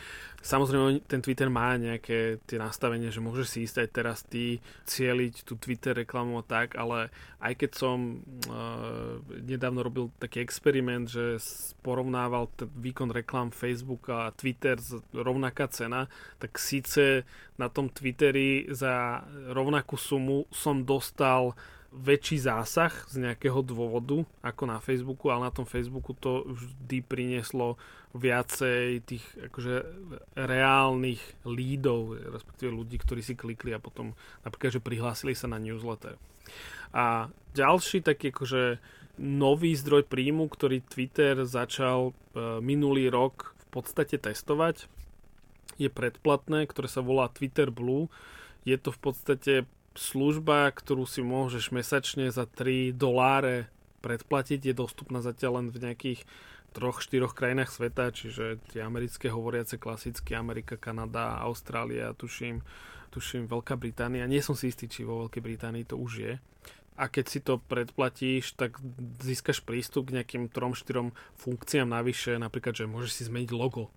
Samozrejme, 0.44 1.08
ten 1.08 1.24
Twitter 1.24 1.48
má 1.48 1.72
nejaké 1.80 2.36
tie 2.44 2.60
nastavenie, 2.60 3.08
že 3.08 3.24
môžeš 3.24 3.46
si 3.48 3.58
ísť 3.64 3.76
aj 3.80 3.88
teraz 3.88 4.18
ty 4.28 4.60
cieliť 4.84 5.40
tú 5.40 5.56
Twitter 5.56 5.96
reklamu 5.96 6.36
a 6.36 6.44
tak, 6.44 6.76
ale 6.76 7.08
aj 7.40 7.64
keď 7.64 7.70
som 7.72 8.20
uh, 8.52 9.24
nedávno 9.40 9.80
robil 9.80 10.12
taký 10.20 10.44
experiment, 10.44 11.08
že 11.08 11.40
porovnával 11.80 12.52
ten 12.60 12.68
výkon 12.68 13.08
reklám 13.08 13.56
Facebook 13.56 14.12
a 14.12 14.36
Twitter 14.36 14.76
z 14.76 15.00
rovnaká 15.16 15.64
cena, 15.72 16.12
tak 16.36 16.60
síce 16.84 17.24
na 17.56 17.72
tom 17.72 17.88
Twitteri 17.88 18.68
za 18.68 19.24
rovnakú 19.56 19.96
sumu 19.96 20.44
som 20.52 20.84
dostal 20.84 21.56
väčší 21.94 22.42
zásah 22.42 22.90
z 23.06 23.22
nejakého 23.22 23.62
dôvodu 23.62 24.26
ako 24.42 24.62
na 24.66 24.82
Facebooku, 24.82 25.30
ale 25.30 25.46
na 25.48 25.54
tom 25.54 25.64
Facebooku 25.64 26.12
to 26.12 26.44
vždy 26.44 27.06
prinieslo 27.06 27.78
viacej 28.12 29.06
tých 29.06 29.24
akože 29.50 29.74
reálnych 30.34 31.22
lídov, 31.46 32.18
respektíve 32.18 32.70
ľudí, 32.74 32.98
ktorí 32.98 33.22
si 33.22 33.38
klikli 33.38 33.72
a 33.72 33.82
potom 33.82 34.18
napríklad, 34.42 34.74
že 34.74 34.82
prihlásili 34.82 35.38
sa 35.38 35.46
na 35.46 35.62
newsletter. 35.62 36.18
A 36.90 37.30
ďalší 37.54 38.02
taký 38.02 38.34
akože 38.34 38.82
nový 39.22 39.78
zdroj 39.78 40.10
príjmu, 40.10 40.50
ktorý 40.50 40.82
Twitter 40.82 41.46
začal 41.46 42.10
e, 42.10 42.12
minulý 42.58 43.06
rok 43.06 43.54
v 43.54 43.66
podstate 43.70 44.18
testovať, 44.18 44.90
je 45.76 45.90
predplatné, 45.90 46.66
ktoré 46.70 46.86
sa 46.86 47.02
volá 47.02 47.30
Twitter 47.30 47.70
Blue. 47.70 48.10
Je 48.64 48.78
to 48.80 48.94
v 48.94 49.00
podstate 49.00 49.54
služba, 49.94 50.70
ktorú 50.74 51.06
si 51.06 51.22
môžeš 51.22 51.70
mesačne 51.70 52.30
za 52.34 52.46
3 52.46 52.90
doláre 52.94 53.70
predplatiť, 54.02 54.60
je 54.60 54.74
dostupná 54.76 55.24
zatiaľ 55.24 55.64
len 55.64 55.68
v 55.72 55.80
nejakých 55.90 56.20
troch, 56.74 57.00
štyroch 57.00 57.32
krajinách 57.32 57.70
sveta, 57.70 58.10
čiže 58.10 58.58
tie 58.74 58.82
americké 58.82 59.30
hovoriace 59.30 59.78
klasicky, 59.78 60.34
Amerika, 60.34 60.74
Kanada, 60.74 61.38
Austrália, 61.40 62.12
tuším, 62.12 62.60
tuším 63.14 63.46
Veľká 63.46 63.78
Británia. 63.78 64.26
Nie 64.26 64.42
som 64.42 64.58
si 64.58 64.68
istý, 64.68 64.90
či 64.90 65.06
vo 65.06 65.24
Veľkej 65.24 65.40
Británii 65.40 65.86
to 65.86 65.96
už 65.96 66.12
je. 66.20 66.34
A 66.94 67.10
keď 67.10 67.24
si 67.26 67.40
to 67.42 67.58
predplatíš, 67.58 68.54
tak 68.54 68.78
získaš 69.22 69.62
prístup 69.66 70.10
k 70.10 70.20
nejakým 70.20 70.46
trom, 70.50 70.78
štyrom 70.78 71.10
funkciám 71.38 71.90
navyše, 71.90 72.38
napríklad, 72.38 72.74
že 72.74 72.90
môžeš 72.90 73.10
si 73.10 73.22
zmeniť 73.26 73.50
logo 73.54 73.90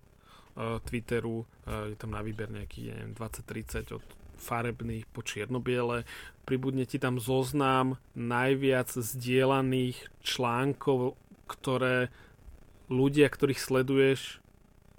Twitteru, 0.82 1.46
uh, 1.46 1.86
je 1.86 1.96
tam 1.96 2.10
na 2.10 2.20
výber 2.20 2.50
nejaký, 2.50 2.90
neviem, 2.90 3.14
20-30 3.14 3.94
od 3.94 4.04
farebných 4.38 5.04
po 5.10 5.20
čiernobiele. 5.26 6.06
Pribudne 6.46 6.86
ti 6.86 6.96
tam 7.02 7.18
zoznam 7.18 7.98
najviac 8.14 8.94
zdieľaných 8.94 9.98
článkov, 10.22 11.18
ktoré 11.50 12.08
ľudia, 12.88 13.28
ktorých 13.28 13.60
sleduješ, 13.60 14.40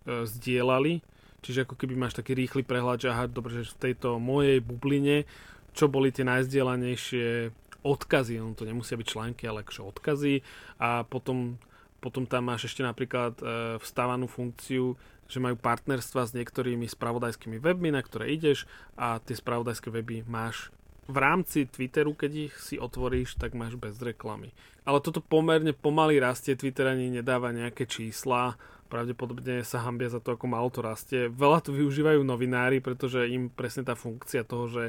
e, 0.05 0.27
zdieľali. 0.27 1.01
Čiže 1.39 1.63
ako 1.65 1.75
keby 1.79 1.95
máš 1.95 2.19
taký 2.19 2.35
rýchly 2.35 2.67
prehľad, 2.67 2.99
že 2.99 3.09
aha, 3.09 3.31
dobre, 3.31 3.63
že 3.63 3.71
v 3.71 3.81
tejto 3.89 4.19
mojej 4.19 4.59
bubline, 4.59 5.23
čo 5.71 5.87
boli 5.87 6.11
tie 6.11 6.27
najzdielanejšie 6.27 7.55
odkazy, 7.79 8.43
no 8.43 8.51
to 8.59 8.67
nemusia 8.67 8.99
byť 8.99 9.07
články, 9.07 9.47
ale 9.47 9.63
akože 9.63 9.81
odkazy 9.87 10.43
a 10.83 11.07
potom, 11.07 11.55
potom 12.03 12.27
tam 12.27 12.51
máš 12.51 12.67
ešte 12.67 12.83
napríklad 12.83 13.39
e, 13.39 13.43
vstávanú 13.79 14.27
funkciu 14.27 14.99
že 15.29 15.37
majú 15.37 15.55
partnerstva 15.55 16.25
s 16.25 16.35
niektorými 16.35 16.89
spravodajskými 16.89 17.61
webmi, 17.61 17.93
na 17.93 18.01
ktoré 18.01 18.33
ideš 18.33 18.65
a 18.97 19.21
tie 19.21 19.37
spravodajské 19.37 19.93
weby 19.93 20.25
máš 20.25 20.73
v 21.09 21.17
rámci 21.17 21.65
Twitteru, 21.65 22.13
keď 22.13 22.31
ich 22.49 22.53
si 22.61 22.77
otvoríš, 22.77 23.33
tak 23.41 23.57
máš 23.57 23.73
bez 23.73 23.97
reklamy. 23.97 24.53
Ale 24.85 25.01
toto 25.01 25.25
pomerne 25.25 25.73
pomaly 25.73 26.21
rastie, 26.21 26.53
Twitter 26.53 26.85
ani 26.85 27.09
nedáva 27.09 27.49
nejaké 27.49 27.89
čísla, 27.89 28.53
pravdepodobne 28.93 29.65
sa 29.65 29.81
hambia 29.81 30.09
za 30.09 30.21
to, 30.21 30.37
ako 30.37 30.45
malo 30.45 30.69
to 30.69 30.85
rastie. 30.85 31.29
Veľa 31.29 31.65
to 31.65 31.73
využívajú 31.73 32.21
novinári, 32.21 32.77
pretože 32.77 33.25
im 33.25 33.49
presne 33.49 33.81
tá 33.81 33.97
funkcia 33.97 34.45
toho, 34.45 34.69
že 34.69 34.83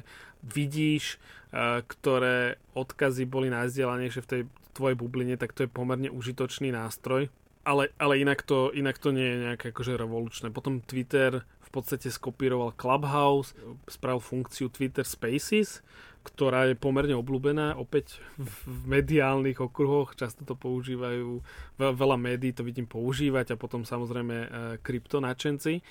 vidíš, 0.44 1.16
eh, 1.16 1.80
ktoré 1.88 2.60
odkazy 2.76 3.24
boli 3.24 3.48
najzdielanejšie 3.48 4.20
v 4.20 4.30
tej 4.30 4.42
tvojej 4.76 4.96
bubline, 4.96 5.40
tak 5.40 5.56
to 5.56 5.64
je 5.64 5.72
pomerne 5.72 6.12
užitočný 6.12 6.68
nástroj 6.72 7.32
ale, 7.64 7.92
ale 8.00 8.20
inak, 8.20 8.42
to, 8.42 8.72
inak 8.72 8.96
to 8.96 9.12
nie 9.12 9.24
je 9.24 9.36
nejaké 9.46 9.66
akože 9.72 10.00
revolučné. 10.00 10.48
Potom 10.48 10.80
Twitter 10.80 11.44
v 11.44 11.70
podstate 11.70 12.10
skopíroval 12.10 12.74
Clubhouse, 12.74 13.54
spravil 13.86 14.18
funkciu 14.18 14.72
Twitter 14.72 15.06
Spaces, 15.06 15.84
ktorá 16.20 16.68
je 16.68 16.76
pomerne 16.76 17.16
obľúbená 17.16 17.80
opäť 17.80 18.20
v, 18.36 18.52
mediálnych 19.00 19.60
okruhoch, 19.62 20.12
často 20.18 20.44
to 20.44 20.52
používajú, 20.52 21.40
veľa 21.80 22.16
médií 22.20 22.52
to 22.52 22.60
vidím 22.60 22.84
používať 22.84 23.56
a 23.56 23.60
potom 23.60 23.88
samozrejme 23.88 24.36
e, 24.36 24.48
kryptonačenci, 24.84 25.80
e, 25.80 25.82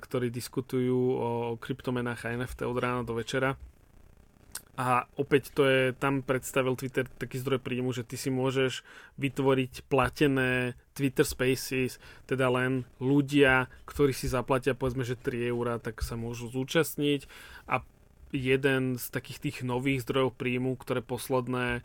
ktorí 0.00 0.32
diskutujú 0.32 0.96
o 1.20 1.28
kryptomenách 1.60 2.24
a 2.24 2.32
NFT 2.40 2.64
od 2.64 2.78
rána 2.80 3.04
do 3.04 3.12
večera 3.12 3.52
a 4.72 5.04
opäť 5.20 5.52
to 5.52 5.68
je, 5.68 5.92
tam 5.92 6.24
predstavil 6.24 6.72
Twitter 6.80 7.04
taký 7.04 7.36
zdroj 7.36 7.60
príjmu, 7.60 7.92
že 7.92 8.08
ty 8.08 8.16
si 8.16 8.32
môžeš 8.32 8.80
vytvoriť 9.20 9.84
platené 9.92 10.72
Twitter 10.96 11.28
Spaces, 11.28 12.00
teda 12.24 12.48
len 12.48 12.88
ľudia, 12.96 13.68
ktorí 13.84 14.16
si 14.16 14.32
zaplatia 14.32 14.72
povedzme, 14.72 15.04
že 15.04 15.20
3 15.20 15.52
eurá, 15.52 15.76
tak 15.76 16.00
sa 16.00 16.16
môžu 16.16 16.48
zúčastniť 16.48 17.28
a 17.68 17.84
jeden 18.32 18.96
z 18.96 19.04
takých 19.12 19.38
tých 19.44 19.56
nových 19.60 20.08
zdrojov 20.08 20.40
príjmu, 20.40 20.80
ktoré 20.80 21.04
posledné 21.04 21.84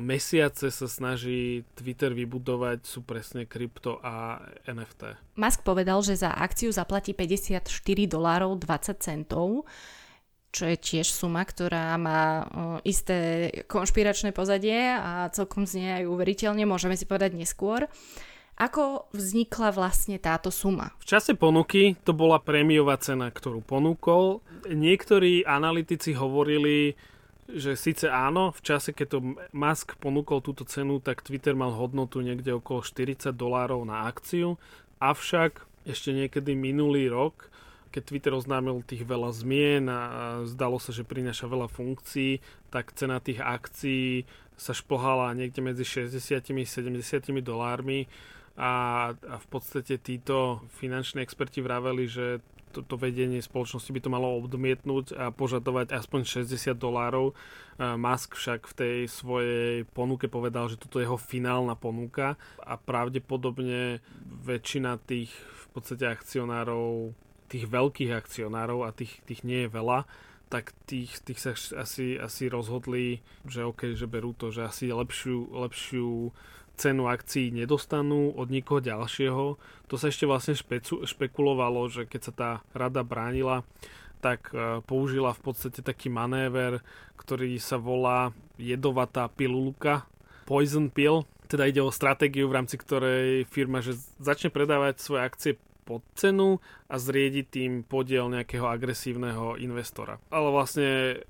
mesiace 0.00 0.72
sa 0.72 0.88
snaží 0.88 1.68
Twitter 1.76 2.16
vybudovať, 2.16 2.88
sú 2.88 3.04
presne 3.04 3.44
krypto 3.44 4.00
a 4.00 4.40
NFT. 4.64 5.36
Musk 5.36 5.60
povedal, 5.68 6.00
že 6.00 6.16
za 6.16 6.32
akciu 6.32 6.72
zaplatí 6.72 7.12
54 7.12 7.60
dolárov 8.08 8.56
20 8.56 9.04
centov, 9.04 9.68
čo 10.56 10.64
je 10.72 10.80
tiež 10.80 11.12
suma, 11.12 11.44
ktorá 11.44 11.92
má 12.00 12.48
isté 12.80 13.52
konšpiračné 13.68 14.32
pozadie 14.32 14.96
a 14.96 15.28
celkom 15.28 15.68
znie 15.68 16.00
aj 16.00 16.08
uveriteľne, 16.08 16.64
môžeme 16.64 16.96
si 16.96 17.04
povedať 17.04 17.36
neskôr. 17.36 17.84
Ako 18.56 19.12
vznikla 19.12 19.68
vlastne 19.68 20.16
táto 20.16 20.48
suma? 20.48 20.96
V 21.04 21.12
čase 21.12 21.36
ponuky 21.36 21.92
to 22.08 22.16
bola 22.16 22.40
prémiová 22.40 22.96
cena, 22.96 23.28
ktorú 23.28 23.60
ponúkol. 23.60 24.40
Niektorí 24.64 25.44
analytici 25.44 26.16
hovorili, 26.16 26.96
že 27.52 27.76
síce 27.76 28.08
áno, 28.08 28.56
v 28.56 28.60
čase, 28.64 28.96
keď 28.96 29.06
to 29.12 29.18
Musk 29.52 30.00
ponúkol 30.00 30.40
túto 30.40 30.64
cenu, 30.64 31.04
tak 31.04 31.20
Twitter 31.20 31.52
mal 31.52 31.76
hodnotu 31.76 32.24
niekde 32.24 32.56
okolo 32.56 32.80
40 32.80 33.28
dolárov 33.36 33.84
na 33.84 34.08
akciu, 34.08 34.56
avšak 35.04 35.60
ešte 35.84 36.16
niekedy 36.16 36.56
minulý 36.56 37.12
rok, 37.12 37.52
keď 37.96 38.04
Twitter 38.04 38.36
oznámil 38.36 38.84
tých 38.84 39.08
veľa 39.08 39.32
zmien 39.32 39.88
a 39.88 40.00
zdalo 40.44 40.76
sa, 40.76 40.92
že 40.92 41.00
prináša 41.00 41.48
veľa 41.48 41.72
funkcií, 41.72 42.44
tak 42.68 42.92
cena 42.92 43.24
tých 43.24 43.40
akcií 43.40 44.28
sa 44.60 44.76
šplhala 44.76 45.32
niekde 45.32 45.64
medzi 45.64 46.04
60 46.04 46.12
a 46.36 46.40
70 46.44 47.40
dolármi 47.40 48.04
a, 48.60 48.72
a 49.16 49.36
v 49.40 49.46
podstate 49.48 49.96
títo 49.96 50.60
finanční 50.76 51.24
experti 51.24 51.64
vraveli, 51.64 52.04
že 52.04 52.44
to, 52.84 53.00
vedenie 53.00 53.40
spoločnosti 53.40 53.88
by 53.88 54.00
to 54.04 54.12
malo 54.12 54.36
odmietnúť 54.44 55.16
a 55.16 55.32
požadovať 55.32 55.96
aspoň 55.96 56.44
60 56.44 56.76
dolárov. 56.76 57.32
Musk 57.80 58.36
však 58.36 58.68
v 58.68 58.74
tej 58.76 58.96
svojej 59.08 59.88
ponuke 59.96 60.28
povedal, 60.28 60.68
že 60.68 60.76
toto 60.76 61.00
je 61.00 61.08
jeho 61.08 61.16
finálna 61.16 61.72
ponuka 61.72 62.36
a 62.60 62.76
pravdepodobne 62.76 64.04
väčšina 64.44 65.00
tých 65.08 65.32
v 65.32 65.64
podstate 65.72 66.04
akcionárov, 66.04 67.16
tých 67.46 67.66
veľkých 67.70 68.12
akcionárov 68.12 68.86
a 68.86 68.90
tých, 68.90 69.22
tých 69.24 69.46
nie 69.46 69.66
je 69.66 69.70
veľa, 69.70 70.04
tak 70.46 70.70
tých, 70.86 71.18
tých 71.26 71.38
sa 71.42 71.52
asi, 71.54 72.14
asi 72.18 72.46
rozhodli, 72.46 73.22
že 73.46 73.66
OK, 73.66 73.98
že 73.98 74.06
berú 74.06 74.30
to, 74.34 74.54
že 74.54 74.66
asi 74.66 74.94
lepšiu, 74.94 75.50
lepšiu 75.50 76.30
cenu 76.76 77.08
akcií 77.08 77.50
nedostanú 77.50 78.36
od 78.36 78.52
nikoho 78.52 78.84
ďalšieho. 78.84 79.44
To 79.90 79.94
sa 79.96 80.12
ešte 80.12 80.28
vlastne 80.28 80.54
špecu, 80.54 81.02
špekulovalo, 81.08 81.88
že 81.88 82.04
keď 82.04 82.20
sa 82.20 82.32
tá 82.32 82.50
rada 82.76 83.02
bránila, 83.02 83.64
tak 84.20 84.52
e, 84.52 84.84
použila 84.84 85.32
v 85.32 85.40
podstate 85.50 85.80
taký 85.80 86.12
manéver, 86.12 86.84
ktorý 87.16 87.56
sa 87.58 87.80
volá 87.80 88.30
jedovatá 88.60 89.26
pilulka, 89.32 90.04
poison 90.44 90.92
pill. 90.92 91.24
Teda 91.46 91.66
ide 91.66 91.80
o 91.82 91.94
stratégiu, 91.94 92.46
v 92.46 92.56
rámci 92.58 92.76
ktorej 92.76 93.46
firma 93.50 93.82
že 93.82 93.98
začne 94.20 94.52
predávať 94.52 95.00
svoje 95.00 95.22
akcie 95.22 95.52
pod 95.86 96.02
cenu 96.18 96.58
a 96.90 96.98
zriediť 96.98 97.46
tým 97.46 97.72
podiel 97.86 98.26
nejakého 98.26 98.66
agresívneho 98.66 99.54
investora. 99.62 100.18
Ale 100.34 100.50
vlastne 100.50 101.22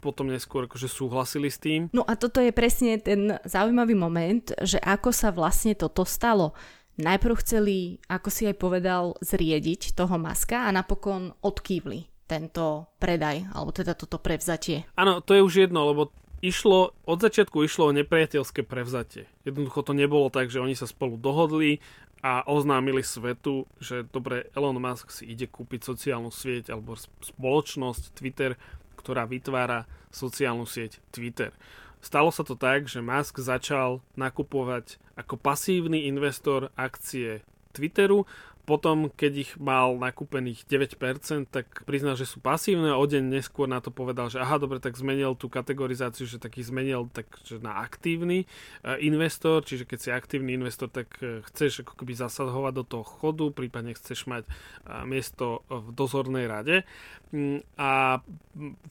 potom 0.00 0.32
neskôr 0.32 0.64
akože 0.64 0.88
súhlasili 0.88 1.52
s 1.52 1.60
tým. 1.60 1.92
No 1.92 2.08
a 2.08 2.16
toto 2.16 2.40
je 2.40 2.56
presne 2.56 2.96
ten 2.96 3.36
zaujímavý 3.44 3.92
moment, 3.92 4.48
že 4.64 4.80
ako 4.80 5.12
sa 5.12 5.28
vlastne 5.28 5.76
toto 5.76 6.08
stalo. 6.08 6.56
Najprv 6.98 7.34
chceli, 7.44 8.00
ako 8.10 8.28
si 8.32 8.48
aj 8.48 8.56
povedal, 8.58 9.14
zriediť 9.22 9.94
toho 9.94 10.18
maska 10.18 10.66
a 10.66 10.74
napokon 10.74 11.30
odkývli 11.44 12.10
tento 12.26 12.90
predaj, 13.00 13.54
alebo 13.54 13.70
teda 13.70 13.94
toto 13.94 14.18
prevzatie. 14.18 14.84
Áno, 14.98 15.22
to 15.22 15.32
je 15.32 15.44
už 15.46 15.54
jedno, 15.68 15.88
lebo 15.88 16.10
išlo, 16.44 16.94
od 17.06 17.18
začiatku 17.18 17.64
išlo 17.64 17.90
o 17.90 17.96
nepriateľské 17.96 18.62
prevzatie. 18.62 19.26
Jednoducho 19.42 19.82
to 19.82 19.92
nebolo 19.96 20.28
tak, 20.28 20.52
že 20.52 20.62
oni 20.62 20.76
sa 20.76 20.86
spolu 20.86 21.18
dohodli 21.18 21.82
a 22.22 22.42
oznámili 22.50 23.06
svetu, 23.06 23.66
že 23.78 24.02
dobre, 24.10 24.50
Elon 24.54 24.78
Musk 24.82 25.14
si 25.14 25.30
ide 25.30 25.46
kúpiť 25.46 25.86
sociálnu 25.86 26.34
sieť 26.34 26.74
alebo 26.74 26.98
spoločnosť 26.98 28.18
Twitter, 28.18 28.58
ktorá 28.98 29.22
vytvára 29.24 29.86
sociálnu 30.10 30.66
sieť 30.66 30.98
Twitter. 31.14 31.54
Stalo 31.98 32.30
sa 32.30 32.46
to 32.46 32.54
tak, 32.54 32.86
že 32.86 33.02
Musk 33.02 33.38
začal 33.42 34.02
nakupovať 34.14 34.98
ako 35.18 35.34
pasívny 35.38 36.06
investor 36.06 36.70
akcie 36.78 37.42
Twitteru 37.74 38.26
potom, 38.68 39.08
keď 39.08 39.32
ich 39.48 39.52
mal 39.56 39.96
nakúpených 39.96 40.68
9%, 40.68 41.48
tak 41.48 41.88
priznal, 41.88 42.20
že 42.20 42.28
sú 42.28 42.36
pasívne 42.44 42.92
o 42.92 43.00
deň 43.00 43.40
neskôr 43.40 43.64
na 43.64 43.80
to 43.80 43.88
povedal, 43.88 44.28
že 44.28 44.44
aha, 44.44 44.60
dobre, 44.60 44.76
tak 44.76 44.92
zmenil 44.92 45.32
tú 45.40 45.48
kategorizáciu, 45.48 46.28
že 46.28 46.36
taký 46.36 46.60
zmenil 46.60 47.08
tak, 47.08 47.32
že 47.48 47.56
na 47.64 47.80
aktívny 47.80 48.44
uh, 48.84 49.00
investor, 49.00 49.64
čiže 49.64 49.88
keď 49.88 49.98
si 50.04 50.08
aktívny 50.12 50.60
investor, 50.60 50.92
tak 50.92 51.08
uh, 51.24 51.40
chceš 51.48 51.80
ako 51.80 51.96
keby 51.96 52.12
zasahovať 52.12 52.72
do 52.76 52.84
toho 52.84 53.04
chodu, 53.08 53.48
prípadne 53.56 53.96
chceš 53.96 54.28
mať 54.28 54.44
uh, 54.44 55.08
miesto 55.08 55.64
v 55.72 55.88
dozornej 55.96 56.44
rade. 56.44 56.84
Um, 57.32 57.64
a 57.80 58.20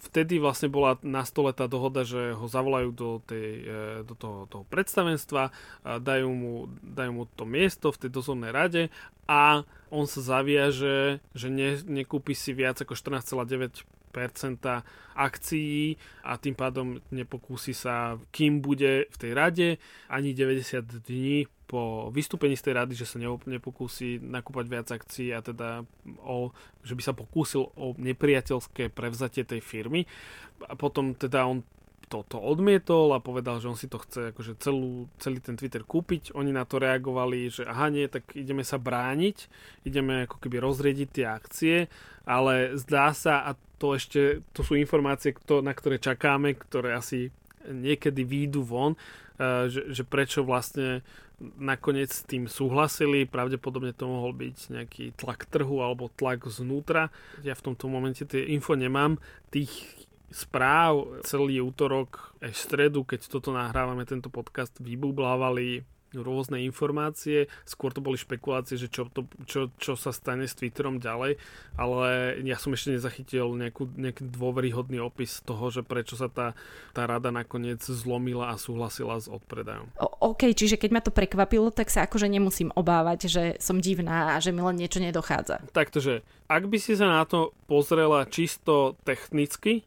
vtedy 0.09 0.41
vlastne 0.41 0.73
bola 0.73 0.97
na 1.05 1.21
stole 1.21 1.53
tá 1.53 1.69
dohoda, 1.69 2.01
že 2.01 2.33
ho 2.33 2.49
zavolajú 2.49 2.89
do, 2.97 3.21
tej, 3.29 3.49
do 4.07 4.15
toho, 4.15 4.47
toho 4.47 4.63
predstavenstva, 4.71 5.51
dajú, 5.99 6.29
mu, 6.31 6.53
dajú 6.81 7.11
mu 7.11 7.23
to 7.35 7.43
miesto 7.43 7.91
v 7.91 8.07
tej 8.07 8.09
dozornej 8.13 8.55
rade 8.55 8.81
a 9.27 9.66
on 9.87 10.05
sa 10.07 10.19
zaviaže, 10.19 11.23
že 11.31 11.47
ne, 11.47 11.79
nekúpi 11.79 12.35
si 12.35 12.51
viac 12.51 12.79
ako 12.83 12.93
14,9% 12.95 13.77
akcií 15.15 15.95
a 16.27 16.35
tým 16.35 16.55
pádom 16.57 16.99
nepokúsi 17.13 17.71
sa, 17.71 18.19
kým 18.35 18.59
bude 18.59 19.07
v 19.07 19.17
tej 19.17 19.31
rade, 19.31 19.67
ani 20.11 20.35
90 20.35 21.07
dní 21.07 21.47
po 21.67 22.07
vystúpení 22.15 22.55
z 22.55 22.71
tej 22.71 22.73
rady, 22.79 22.93
že 22.95 23.07
sa 23.07 23.19
nepokúsi 23.19 24.23
nakúpať 24.23 24.65
viac 24.71 24.87
akcií 24.87 25.35
a 25.35 25.43
teda 25.43 25.83
o, 26.23 26.55
že 26.79 26.95
by 26.95 27.01
sa 27.03 27.11
pokúsil 27.11 27.75
o 27.75 27.91
nepriateľské 27.99 28.87
prevzatie 28.87 29.43
tej 29.43 29.59
firmy. 29.59 30.07
A 30.63 30.79
potom 30.79 31.11
teda 31.11 31.43
on 31.43 31.67
toto 32.07 32.39
odmietol 32.39 33.11
a 33.11 33.23
povedal, 33.23 33.59
že 33.59 33.67
on 33.67 33.75
si 33.75 33.91
to 33.91 33.99
chce 33.99 34.31
akože 34.31 34.57
celú, 34.63 35.11
celý 35.19 35.43
ten 35.43 35.59
Twitter 35.59 35.83
kúpiť. 35.83 36.31
Oni 36.33 36.55
na 36.55 36.63
to 36.63 36.79
reagovali, 36.79 37.51
že 37.51 37.67
aha 37.67 37.91
nie, 37.91 38.07
tak 38.07 38.31
ideme 38.33 38.63
sa 38.63 38.79
brániť, 38.79 39.51
ideme 39.83 40.23
ako 40.23 40.39
keby 40.39 40.63
rozriediť 40.63 41.09
tie 41.11 41.25
akcie, 41.27 41.75
ale 42.23 42.79
zdá 42.79 43.11
sa, 43.11 43.43
a 43.43 43.59
to 43.77 43.93
ešte, 43.93 44.41
to 44.55 44.63
sú 44.63 44.79
informácie, 44.79 45.35
na 45.61 45.75
ktoré 45.75 45.99
čakáme, 45.99 46.55
ktoré 46.55 46.95
asi 46.95 47.29
niekedy 47.67 48.23
výjdu 48.23 48.63
von, 48.63 48.95
eh, 49.37 49.67
že, 49.67 49.91
že 49.91 50.03
prečo 50.07 50.47
vlastne 50.47 51.03
nakoniec 51.61 52.09
s 52.09 52.25
tým 52.25 52.49
súhlasili, 52.49 53.29
pravdepodobne 53.29 53.93
to 53.93 54.09
mohol 54.09 54.33
byť 54.33 54.57
nejaký 54.73 55.05
tlak 55.13 55.45
trhu 55.45 55.85
alebo 55.85 56.09
tlak 56.09 56.49
znútra. 56.49 57.13
Ja 57.45 57.53
v 57.53 57.71
tomto 57.71 57.85
momente 57.85 58.25
tie 58.25 58.41
info 58.49 58.73
nemám. 58.73 59.21
Tých 59.53 59.69
správ 60.31 61.23
celý 61.23 61.63
útorok 61.63 62.35
aj 62.43 62.51
v 62.51 62.59
stredu, 62.59 62.99
keď 63.07 63.31
toto 63.31 63.55
nahrávame, 63.55 64.03
tento 64.03 64.27
podcast, 64.27 64.75
vybublávali 64.79 65.87
rôzne 66.15 66.63
informácie, 66.63 67.51
skôr 67.67 67.91
to 67.91 67.99
boli 67.99 68.15
špekulácie, 68.15 68.79
že 68.79 68.87
čo, 68.87 69.11
to, 69.11 69.27
čo, 69.43 69.67
čo 69.75 69.99
sa 69.99 70.15
stane 70.15 70.47
s 70.47 70.55
Twitterom 70.55 71.03
ďalej, 71.03 71.35
ale 71.75 72.39
ja 72.47 72.55
som 72.55 72.71
ešte 72.71 72.95
nezachytil 72.95 73.51
nejakú, 73.59 73.91
nejaký 73.91 74.23
dôveryhodný 74.31 75.03
opis 75.03 75.43
toho, 75.43 75.67
že 75.67 75.83
prečo 75.83 76.15
sa 76.15 76.31
tá, 76.31 76.55
tá 76.95 77.03
rada 77.03 77.33
nakoniec 77.33 77.83
zlomila 77.83 78.55
a 78.55 78.55
súhlasila 78.55 79.19
s 79.19 79.27
odpredajom. 79.27 79.91
O, 79.99 80.31
OK, 80.31 80.55
čiže 80.55 80.79
keď 80.79 80.89
ma 80.95 81.01
to 81.03 81.11
prekvapilo, 81.11 81.75
tak 81.75 81.91
sa 81.91 82.07
akože 82.07 82.31
nemusím 82.31 82.71
obávať, 82.71 83.27
že 83.27 83.43
som 83.59 83.83
divná 83.83 84.37
a 84.37 84.41
že 84.41 84.55
mi 84.55 84.63
len 84.63 84.79
niečo 84.79 85.03
nedochádza. 85.03 85.67
Takže, 85.75 86.23
ak 86.47 86.63
by 86.71 86.77
si 86.79 86.95
sa 86.95 87.11
na 87.11 87.23
to 87.27 87.51
pozrela 87.67 88.23
čisto 88.23 88.95
technicky, 89.03 89.83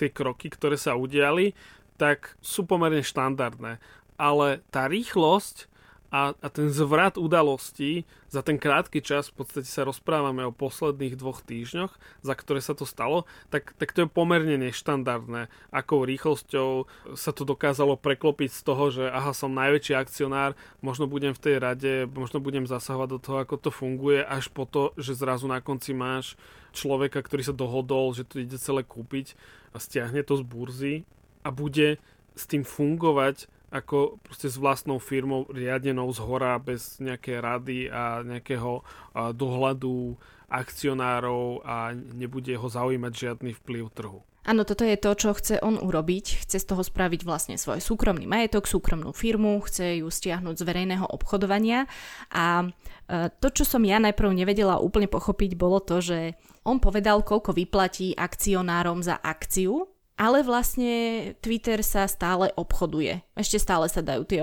tie 0.00 0.08
kroky, 0.08 0.48
ktoré 0.48 0.80
sa 0.80 0.96
udiali, 0.96 1.52
tak 2.00 2.40
sú 2.40 2.64
pomerne 2.64 3.04
štandardné. 3.04 3.76
Ale 4.16 4.64
tá 4.72 4.88
rýchlosť 4.88 5.68
a, 6.10 6.34
a 6.34 6.48
ten 6.50 6.66
zvrat 6.74 7.14
udalostí 7.14 8.02
za 8.26 8.42
ten 8.42 8.58
krátky 8.58 8.98
čas, 8.98 9.30
v 9.30 9.42
podstate 9.42 9.70
sa 9.70 9.86
rozprávame 9.86 10.42
o 10.42 10.50
posledných 10.50 11.14
dvoch 11.14 11.38
týždňoch, 11.38 11.94
za 12.26 12.34
ktoré 12.34 12.58
sa 12.58 12.74
to 12.74 12.82
stalo, 12.82 13.30
tak, 13.46 13.78
tak 13.78 13.94
to 13.94 14.04
je 14.04 14.08
pomerne 14.10 14.58
neštandardné, 14.58 15.46
akou 15.70 16.02
rýchlosťou 16.02 16.90
sa 17.14 17.30
to 17.30 17.46
dokázalo 17.46 17.94
preklopiť 17.94 18.50
z 18.50 18.62
toho, 18.66 18.84
že 18.90 19.04
aha, 19.06 19.30
som 19.30 19.54
najväčší 19.54 19.94
akcionár, 19.94 20.58
možno 20.82 21.06
budem 21.06 21.30
v 21.30 21.42
tej 21.42 21.56
rade, 21.62 21.92
možno 22.10 22.42
budem 22.42 22.66
zasahovať 22.66 23.08
do 23.14 23.18
toho, 23.22 23.36
ako 23.46 23.54
to 23.58 23.70
funguje, 23.70 24.22
až 24.26 24.50
po 24.50 24.66
to, 24.66 24.90
že 24.98 25.14
zrazu 25.14 25.46
na 25.46 25.62
konci 25.62 25.94
máš 25.94 26.34
človeka, 26.72 27.22
ktorý 27.22 27.42
sa 27.46 27.54
dohodol, 27.54 28.14
že 28.14 28.24
to 28.26 28.40
ide 28.42 28.56
celé 28.56 28.86
kúpiť 28.86 29.34
a 29.74 29.82
stiahne 29.82 30.22
to 30.26 30.38
z 30.38 30.44
burzy 30.46 30.94
a 31.42 31.50
bude 31.50 31.98
s 32.34 32.44
tým 32.46 32.62
fungovať 32.62 33.50
ako 33.70 34.18
proste 34.26 34.50
s 34.50 34.58
vlastnou 34.58 34.98
firmou 34.98 35.46
riadenou 35.46 36.10
z 36.10 36.18
hora 36.26 36.58
bez 36.58 36.98
nejakej 36.98 37.38
rady 37.38 37.78
a 37.86 38.26
nejakého 38.26 38.82
dohľadu 39.14 40.18
akcionárov 40.50 41.62
a 41.62 41.94
nebude 41.94 42.50
ho 42.58 42.66
zaujímať 42.66 43.12
žiadny 43.14 43.54
vplyv 43.62 43.84
trhu. 43.94 44.20
Áno, 44.50 44.66
toto 44.66 44.82
je 44.82 44.98
to, 44.98 45.14
čo 45.14 45.30
chce 45.30 45.62
on 45.62 45.78
urobiť. 45.78 46.42
Chce 46.42 46.58
z 46.58 46.66
toho 46.66 46.82
spraviť 46.82 47.22
vlastne 47.22 47.54
svoj 47.54 47.78
súkromný 47.78 48.26
majetok, 48.26 48.66
súkromnú 48.66 49.14
firmu, 49.14 49.62
chce 49.62 50.02
ju 50.02 50.10
stiahnuť 50.10 50.58
z 50.58 50.66
verejného 50.66 51.06
obchodovania. 51.06 51.86
A 52.34 52.66
e, 52.66 53.30
to, 53.38 53.54
čo 53.54 53.62
som 53.62 53.86
ja 53.86 54.02
najprv 54.02 54.34
nevedela 54.34 54.82
úplne 54.82 55.06
pochopiť, 55.06 55.54
bolo 55.54 55.78
to, 55.78 56.02
že 56.02 56.34
on 56.66 56.82
povedal, 56.82 57.22
koľko 57.22 57.54
vyplatí 57.54 58.18
akcionárom 58.18 59.06
za 59.06 59.22
akciu, 59.22 59.86
ale 60.18 60.42
vlastne 60.42 61.30
Twitter 61.38 61.86
sa 61.86 62.10
stále 62.10 62.50
obchoduje. 62.58 63.22
Ešte 63.38 63.62
stále 63.62 63.86
sa 63.86 64.02
dajú 64.02 64.26
tie, 64.26 64.42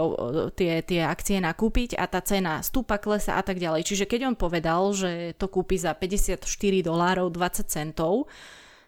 tie, 0.56 0.72
tie 0.88 1.02
akcie 1.04 1.44
nakúpiť 1.44 2.00
a 2.00 2.08
tá 2.08 2.24
cena 2.24 2.64
stúpa, 2.64 2.96
klesa 2.96 3.36
a 3.36 3.44
tak 3.44 3.60
ďalej. 3.60 3.84
Čiže 3.84 4.08
keď 4.08 4.32
on 4.32 4.40
povedal, 4.40 4.88
že 4.96 5.36
to 5.36 5.52
kúpi 5.52 5.76
za 5.76 5.92
54 5.92 6.48
dolárov 6.80 7.28
20 7.28 7.68
centov, 7.68 8.32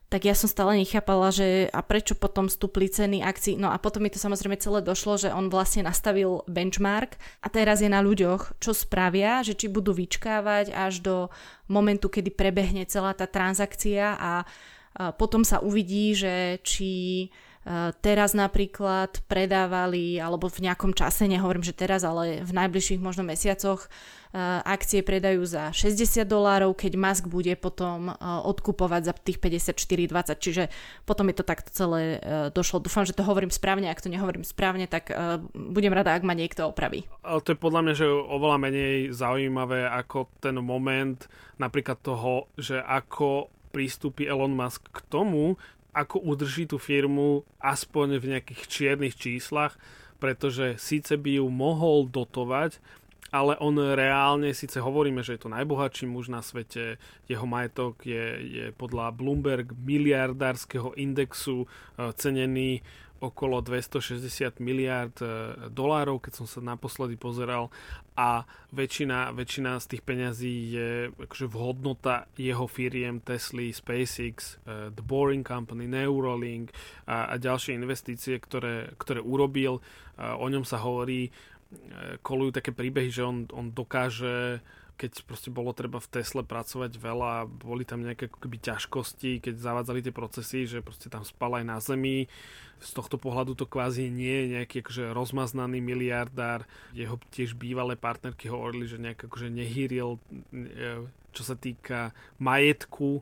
tak 0.10 0.26
ja 0.26 0.34
som 0.34 0.50
stále 0.50 0.74
nechápala, 0.82 1.30
že 1.30 1.69
a 1.69 1.86
prečo 1.86 2.17
potom 2.17 2.50
stúpli 2.50 2.89
ceny 2.89 3.22
akcií. 3.22 3.62
No 3.62 3.69
a 3.69 3.78
potom 3.78 4.02
mi 4.02 4.10
to 4.10 4.17
samozrejme 4.17 4.58
celé 4.58 4.82
došlo, 4.82 5.22
že 5.22 5.30
on 5.30 5.54
vlastne 5.54 5.86
nastavil 5.86 6.41
benchmark 6.50 7.22
a 7.45 7.48
teraz 7.54 7.86
je 7.86 7.93
na 7.93 8.02
ľuďoch, 8.02 8.58
čo 8.58 8.74
spravia, 8.74 9.45
že 9.45 9.54
či 9.54 9.69
budú 9.69 9.93
vyčkávať 9.93 10.74
až 10.74 11.06
do 11.06 11.15
momentu, 11.69 12.10
kedy 12.10 12.34
prebehne 12.34 12.89
celá 12.89 13.13
tá 13.13 13.30
transakcia 13.30 14.17
a 14.17 14.32
potom 15.22 15.45
sa 15.45 15.62
uvidí, 15.62 16.17
že 16.17 16.58
či 16.65 17.30
teraz 18.02 18.32
napríklad 18.34 19.22
predávali, 19.28 20.17
alebo 20.17 20.48
v 20.48 20.65
nejakom 20.65 20.95
čase, 20.95 21.28
nehovorím, 21.30 21.62
že 21.62 21.76
teraz, 21.76 22.08
ale 22.08 22.41
v 22.41 22.52
najbližších 22.56 23.04
možno 23.04 23.28
mesiacoch 23.28 23.91
akcie 24.63 25.02
predajú 25.02 25.41
za 25.41 25.74
60 25.74 26.22
dolárov, 26.30 26.78
keď 26.78 26.93
Musk 27.02 27.26
bude 27.26 27.50
potom 27.58 28.13
odkupovať 28.22 29.02
za 29.10 29.13
tých 29.17 29.41
54,20. 29.41 30.38
Čiže 30.38 30.63
potom 31.02 31.34
je 31.34 31.36
to 31.41 31.45
takto 31.45 31.74
celé 31.74 32.22
došlo. 32.54 32.78
Dúfam, 32.78 33.10
že 33.10 33.17
to 33.17 33.26
hovorím 33.26 33.50
správne. 33.50 33.89
Ak 33.89 34.06
to 34.06 34.13
nehovorím 34.13 34.45
správne, 34.45 34.86
tak 34.86 35.10
budem 35.54 35.93
rada, 35.93 36.13
ak 36.13 36.22
ma 36.22 36.38
niekto 36.38 36.69
opraví. 36.69 37.10
Ale 37.26 37.41
to 37.41 37.58
je 37.58 37.62
podľa 37.62 37.82
mňa, 37.89 37.93
že 37.98 38.06
oveľa 38.06 38.58
menej 38.62 39.17
zaujímavé 39.17 39.89
ako 39.89 40.30
ten 40.38 40.62
moment 40.62 41.26
napríklad 41.58 41.98
toho, 41.98 42.54
že 42.54 42.78
ako 42.86 43.50
prístupí 43.74 44.30
Elon 44.30 44.54
Musk 44.54 44.93
k 44.93 45.02
tomu, 45.10 45.58
ako 45.93 46.21
udrží 46.21 46.69
tú 46.69 46.78
firmu 46.78 47.43
aspoň 47.60 48.21
v 48.21 48.30
nejakých 48.38 48.62
čiernych 48.69 49.15
číslach, 49.17 49.75
pretože 50.19 50.75
síce 50.78 51.15
by 51.15 51.39
ju 51.39 51.47
mohol 51.47 52.06
dotovať, 52.06 52.78
ale 53.30 53.54
on 53.62 53.78
reálne, 53.78 54.58
síce 54.58 54.82
hovoríme, 54.82 55.21
že 55.21 55.38
je 55.38 55.41
to 55.45 55.54
najbohatší 55.54 56.10
muž 56.10 56.34
na 56.34 56.41
svete, 56.41 56.97
jeho 57.30 57.45
majetok 57.45 58.02
je, 58.02 58.25
je 58.41 58.65
podľa 58.73 59.13
Bloomberg 59.13 59.69
miliardárskeho 59.78 60.97
indexu 60.97 61.65
uh, 61.65 62.10
cenený 62.17 62.82
okolo 63.19 63.60
260 63.63 64.60
miliard 64.63 65.15
e, 65.19 65.27
dolárov, 65.71 66.23
keď 66.23 66.34
som 66.43 66.47
sa 66.47 66.60
naposledy 66.63 67.19
pozeral 67.19 67.67
a 68.15 68.43
väčšina, 68.71 69.36
väčšina 69.36 69.79
z 69.79 69.86
tých 69.95 70.03
peňazí 70.03 70.55
je 70.75 70.89
akože 71.15 71.47
vhodnota 71.47 72.27
jeho 72.36 72.67
firiem 72.67 73.23
Tesla, 73.23 73.71
SpaceX, 73.71 74.60
uh, 74.67 74.91
The 74.91 74.99
Boring 74.99 75.47
Company, 75.47 75.88
Neuralink 75.88 76.75
a, 77.08 77.32
a 77.32 77.39
ďalšie 77.39 77.79
investície, 77.79 78.36
ktoré, 78.36 78.91
ktoré 78.99 79.23
urobil. 79.23 79.79
Uh, 80.19 80.36
o 80.36 80.51
ňom 80.51 80.67
sa 80.67 80.84
hovorí, 80.84 81.32
kolujú 82.25 82.51
také 82.60 82.73
príbehy, 82.73 83.10
že 83.13 83.21
on, 83.21 83.45
on 83.53 83.69
dokáže 83.69 84.62
keď 84.99 85.23
proste 85.23 85.47
bolo 85.47 85.71
treba 85.71 86.03
v 86.03 86.12
Tesle 86.12 86.43
pracovať 86.43 86.99
veľa, 86.99 87.47
boli 87.47 87.88
tam 87.88 88.03
nejaké 88.03 88.27
akoby 88.27 88.59
ťažkosti, 88.59 89.39
keď 89.39 89.55
zavádzali 89.55 90.03
tie 90.03 90.12
procesy, 90.12 90.67
že 90.67 90.83
proste 90.83 91.07
tam 91.07 91.23
spal 91.23 91.55
aj 91.55 91.63
na 91.63 91.79
zemi. 91.79 92.27
Z 92.83 92.99
tohto 92.99 93.15
pohľadu 93.15 93.55
to 93.55 93.63
kvázi 93.63 94.12
nie 94.12 94.43
je 94.43 94.45
nejaký 94.59 94.83
akože 94.83 95.15
rozmaznaný 95.15 95.79
miliardár. 95.79 96.67
Jeho 96.91 97.15
tiež 97.31 97.55
bývalé 97.55 97.95
partnerky 97.95 98.51
hovorili, 98.51 98.91
že 98.91 98.99
nejak 98.99 99.31
akože 99.31 99.47
nehýril 99.47 100.19
e, 100.51 101.07
čo 101.31 101.43
sa 101.47 101.55
týka 101.55 102.12
majetku, 102.35 103.19
e, 103.19 103.21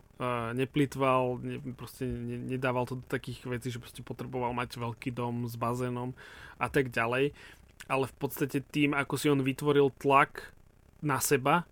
neplitval, 0.57 1.37
ne, 1.45 1.61
proste 1.77 2.09
ne, 2.09 2.57
nedával 2.57 2.89
to 2.89 2.97
do 2.97 3.05
takých 3.05 3.45
vecí, 3.45 3.69
že 3.69 3.77
proste 3.77 4.01
potreboval 4.01 4.49
mať 4.57 4.81
veľký 4.81 5.13
dom 5.13 5.45
s 5.45 5.53
bazénom 5.53 6.17
a 6.57 6.73
tak 6.73 6.89
ďalej. 6.89 7.37
Ale 7.85 8.05
v 8.09 8.15
podstate 8.17 8.65
tým, 8.65 8.97
ako 8.97 9.13
si 9.21 9.29
on 9.29 9.45
vytvoril 9.45 9.93
tlak 10.01 10.57
na 11.01 11.21
seba 11.21 11.65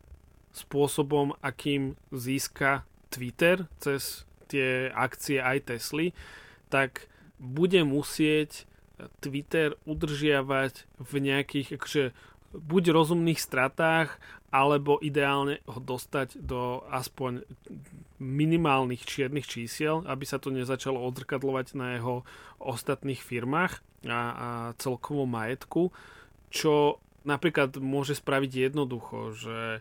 spôsobom, 0.55 1.35
akým 1.43 1.99
získa 2.15 2.87
Twitter 3.11 3.67
cez 3.81 4.23
tie 4.47 4.93
akcie 4.93 5.41
aj 5.41 5.71
Tesly, 5.71 6.15
tak 6.69 7.11
bude 7.41 7.83
musieť 7.83 8.63
Twitter 9.19 9.75
udržiavať 9.83 10.87
v 11.01 11.13
nejakých 11.19 11.75
akože, 11.75 12.03
buď 12.55 12.83
rozumných 12.95 13.39
stratách, 13.41 14.15
alebo 14.55 14.95
ideálne 15.03 15.59
ho 15.67 15.79
dostať 15.83 16.39
do 16.39 16.79
aspoň 16.87 17.43
minimálnych 18.23 19.03
čiernych 19.03 19.43
čísiel, 19.43 20.07
aby 20.07 20.23
sa 20.23 20.39
to 20.39 20.47
nezačalo 20.55 21.03
odzrkadlovať 21.11 21.75
na 21.75 21.99
jeho 21.99 22.23
ostatných 22.63 23.19
firmách 23.19 23.83
a, 24.07 24.15
a 24.15 24.47
celkovom 24.79 25.27
majetku, 25.27 25.91
čo 26.47 27.03
napríklad 27.25 27.75
môže 27.81 28.15
spraviť 28.15 28.71
jednoducho, 28.71 29.33
že 29.33 29.57
e, 29.75 29.79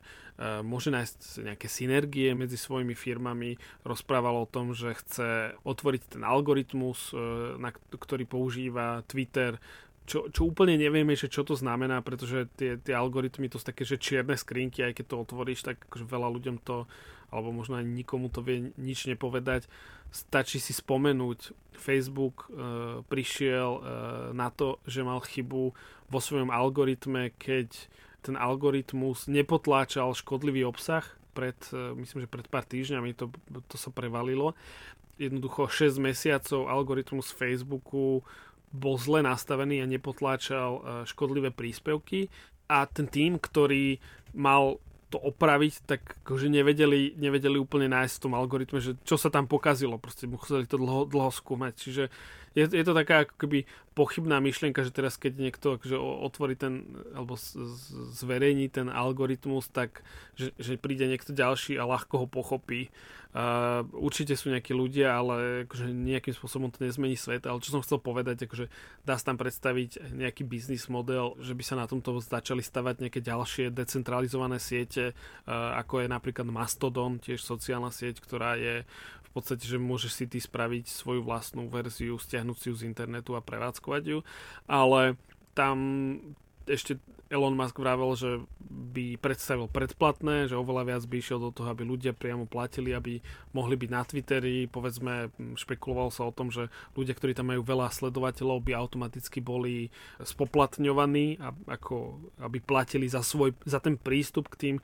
môže 0.65 0.91
nájsť 0.91 1.45
nejaké 1.45 1.69
synergie 1.69 2.33
medzi 2.33 2.57
svojimi 2.57 2.97
firmami. 2.97 3.61
Rozprával 3.85 4.43
o 4.43 4.51
tom, 4.51 4.73
že 4.73 4.97
chce 4.97 5.55
otvoriť 5.63 6.19
ten 6.19 6.23
algoritmus, 6.25 7.13
e, 7.13 7.17
na 7.61 7.71
ktorý 7.71 8.25
používa 8.25 9.05
Twitter, 9.07 9.61
čo, 10.05 10.29
čo 10.29 10.45
úplne 10.45 10.77
nevieme, 10.77 11.17
že 11.17 11.33
čo 11.33 11.49
to 11.49 11.57
znamená, 11.57 12.05
pretože 12.05 12.45
tie, 12.61 12.77
tie 12.77 12.93
algoritmy 12.93 13.49
to 13.49 13.57
sú 13.57 13.65
také, 13.73 13.89
že 13.89 13.97
čierne 13.97 14.37
skrinky, 14.37 14.85
aj 14.85 15.01
keď 15.01 15.05
to 15.09 15.17
otvoríš, 15.25 15.65
tak 15.65 15.81
akože 15.89 16.05
veľa 16.05 16.29
ľuďom 16.29 16.57
to, 16.61 16.85
alebo 17.35 17.51
možno 17.51 17.83
ani 17.83 17.91
nikomu 17.91 18.31
to 18.31 18.41
vie 18.47 18.71
nič 18.79 19.11
nepovedať. 19.11 19.67
Stačí 20.15 20.63
si 20.63 20.71
spomenúť, 20.71 21.51
Facebook 21.75 22.47
e, 22.47 22.63
prišiel 23.03 23.71
e, 23.75 23.81
na 24.31 24.55
to, 24.55 24.79
že 24.87 25.03
mal 25.03 25.19
chybu 25.19 25.75
vo 26.07 26.21
svojom 26.23 26.55
algoritme, 26.55 27.35
keď 27.35 27.91
ten 28.23 28.39
algoritmus 28.39 29.27
nepotláčal 29.27 30.15
škodlivý 30.15 30.65
obsah 30.65 31.03
pred, 31.35 31.59
e, 31.75 31.99
myslím, 31.99 32.25
že 32.25 32.33
pred 32.33 32.47
pár 32.47 32.65
týždňami 32.65 33.13
to, 33.19 33.29
to 33.67 33.77
sa 33.77 33.91
prevalilo. 33.91 34.55
Jednoducho 35.19 35.67
6 35.67 35.99
mesiacov 35.99 36.71
algoritmus 36.71 37.35
Facebooku 37.35 38.23
bol 38.75 38.99
zle 38.99 39.23
nastavený 39.23 39.83
a 39.83 39.91
nepotláčal 39.91 40.71
e, 40.75 40.81
škodlivé 41.07 41.51
príspevky 41.51 42.31
a 42.71 42.87
ten 42.89 43.11
tým, 43.11 43.37
ktorý 43.37 43.99
mal 44.33 44.81
to 45.15 45.19
opraviť, 45.23 45.75
tak 45.87 46.03
akože 46.27 46.51
nevedeli, 46.51 47.15
nevedeli 47.15 47.55
úplne 47.63 47.87
nájsť 47.87 48.15
v 48.19 48.23
tom 48.27 48.35
algoritme, 48.35 48.79
že 48.83 48.99
čo 49.07 49.15
sa 49.15 49.31
tam 49.31 49.47
pokazilo, 49.47 50.03
proste 50.03 50.27
museli 50.27 50.67
to 50.67 50.75
dlho, 50.75 51.07
dlho 51.07 51.31
skúmať, 51.31 51.73
čiže 51.79 52.05
je, 52.55 52.65
je 52.71 52.85
to 52.87 52.95
taká 52.95 53.27
ako 53.27 53.35
keby 53.35 53.59
pochybná 53.95 54.39
myšlienka, 54.43 54.83
že 54.87 54.95
teraz 54.95 55.19
keď 55.19 55.33
niekto 55.39 55.79
akože 55.79 55.95
otvorí 55.99 56.55
ten, 56.59 56.87
alebo 57.15 57.39
zverejní 58.15 58.71
ten 58.71 58.91
algoritmus, 58.91 59.71
tak 59.71 60.03
že, 60.35 60.55
že 60.59 60.79
príde 60.79 61.07
niekto 61.07 61.35
ďalší 61.35 61.79
a 61.79 61.87
ľahko 61.87 62.25
ho 62.25 62.27
pochopí. 62.27 62.91
Uh, 63.35 63.83
určite 63.99 64.39
sú 64.39 64.55
nejakí 64.55 64.71
ľudia, 64.71 65.19
ale 65.19 65.67
akože 65.67 65.91
nejakým 65.91 66.39
spôsobom 66.39 66.71
to 66.71 66.87
nezmení 66.87 67.19
svet, 67.19 67.51
ale 67.51 67.59
čo 67.59 67.75
som 67.75 67.83
chcel 67.83 67.99
povedať, 67.99 68.47
akože 68.47 68.71
dá 69.03 69.19
sa 69.19 69.35
tam 69.35 69.43
predstaviť 69.43 70.15
nejaký 70.15 70.47
biznis 70.47 70.87
model, 70.87 71.35
že 71.43 71.51
by 71.51 71.63
sa 71.67 71.75
na 71.75 71.91
tomto 71.91 72.23
začali 72.23 72.63
stavať 72.63 73.03
nejaké 73.03 73.19
ďalšie 73.19 73.75
decentralizované 73.75 74.63
siete, 74.63 75.19
uh, 75.51 75.75
ako 75.83 76.07
je 76.07 76.15
napríklad 76.15 76.47
Mastodon, 76.47 77.19
tiež 77.19 77.43
sociálna 77.43 77.91
sieť, 77.91 78.23
ktorá 78.23 78.55
je 78.55 78.87
podstate, 79.35 79.65
že 79.67 79.83
môžeš 79.83 80.13
si 80.15 80.25
ty 80.31 80.39
spraviť 80.39 80.87
svoju 80.87 81.27
vlastnú 81.27 81.67
verziu, 81.67 82.15
stiahnuť 82.15 82.57
si 82.57 82.67
ju 82.71 82.75
z 82.79 82.87
internetu 82.87 83.35
a 83.35 83.43
prevádzkovať 83.43 84.03
ju, 84.07 84.19
ale 84.71 85.19
tam 85.55 85.77
ešte 86.65 86.97
Elon 87.33 87.57
Musk 87.57 87.77
vravel, 87.81 88.15
že 88.15 88.31
by 88.95 89.17
predstavil 89.19 89.67
predplatné, 89.67 90.47
že 90.47 90.61
oveľa 90.61 90.83
viac 90.87 91.03
by 91.09 91.17
išiel 91.19 91.41
do 91.41 91.51
toho, 91.51 91.73
aby 91.73 91.83
ľudia 91.83 92.13
priamo 92.13 92.45
platili, 92.45 92.93
aby 92.93 93.19
mohli 93.57 93.75
byť 93.75 93.91
na 93.91 94.03
Twitteri. 94.05 94.57
Povedzme, 94.69 95.33
špekuloval 95.57 96.13
sa 96.13 96.29
o 96.29 96.35
tom, 96.35 96.53
že 96.53 96.69
ľudia, 96.95 97.17
ktorí 97.17 97.33
tam 97.33 97.51
majú 97.51 97.65
veľa 97.65 97.91
sledovateľov, 97.91 98.65
by 98.65 98.73
automaticky 98.77 99.41
boli 99.41 99.89
spoplatňovaní, 100.21 101.41
ako, 101.67 102.29
aby 102.45 102.59
platili 102.61 103.09
za, 103.09 103.25
svoj, 103.25 103.57
za 103.65 103.81
ten 103.81 103.97
prístup 103.99 104.53
k 104.53 104.59
tým 104.61 104.77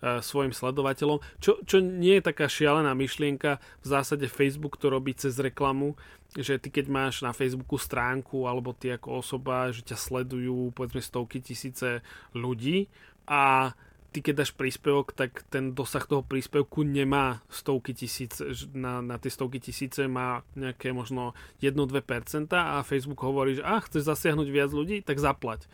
svojim 0.00 0.52
sledovateľom, 0.52 1.18
čo, 1.40 1.58
čo 1.64 1.80
nie 1.80 2.20
je 2.20 2.28
taká 2.28 2.46
šialená 2.46 2.92
myšlienka. 2.92 3.58
V 3.80 3.86
zásade 3.86 4.28
Facebook 4.28 4.76
to 4.76 4.92
robí 4.92 5.16
cez 5.16 5.40
reklamu, 5.40 5.96
že 6.36 6.60
ty 6.60 6.68
keď 6.68 6.86
máš 6.92 7.14
na 7.24 7.32
Facebooku 7.32 7.80
stránku 7.80 8.44
alebo 8.44 8.76
ty 8.76 8.92
ako 8.92 9.24
osoba, 9.24 9.72
že 9.72 9.86
ťa 9.86 9.96
sledujú 9.96 10.76
povedzme 10.76 11.00
stovky 11.00 11.40
tisíce 11.40 12.04
ľudí 12.36 12.92
a 13.24 13.72
ty 14.16 14.24
keď 14.24 14.44
dáš 14.44 14.52
príspevok, 14.56 15.12
tak 15.12 15.44
ten 15.52 15.76
dosah 15.76 16.00
toho 16.04 16.24
príspevku 16.24 16.84
nemá 16.88 17.44
stovky 17.52 17.92
tisíc, 17.92 18.40
na, 18.72 19.04
na 19.04 19.20
tie 19.20 19.28
stovky 19.28 19.60
tisíce 19.60 20.08
má 20.08 20.40
nejaké 20.56 20.88
možno 20.92 21.36
1-2% 21.60 22.48
a 22.56 22.80
Facebook 22.80 23.20
hovorí, 23.20 23.60
že 23.60 23.62
ah, 23.64 23.84
chceš 23.84 24.08
zasiahnuť 24.08 24.48
viac 24.48 24.72
ľudí, 24.72 25.04
tak 25.04 25.20
zaplať. 25.20 25.68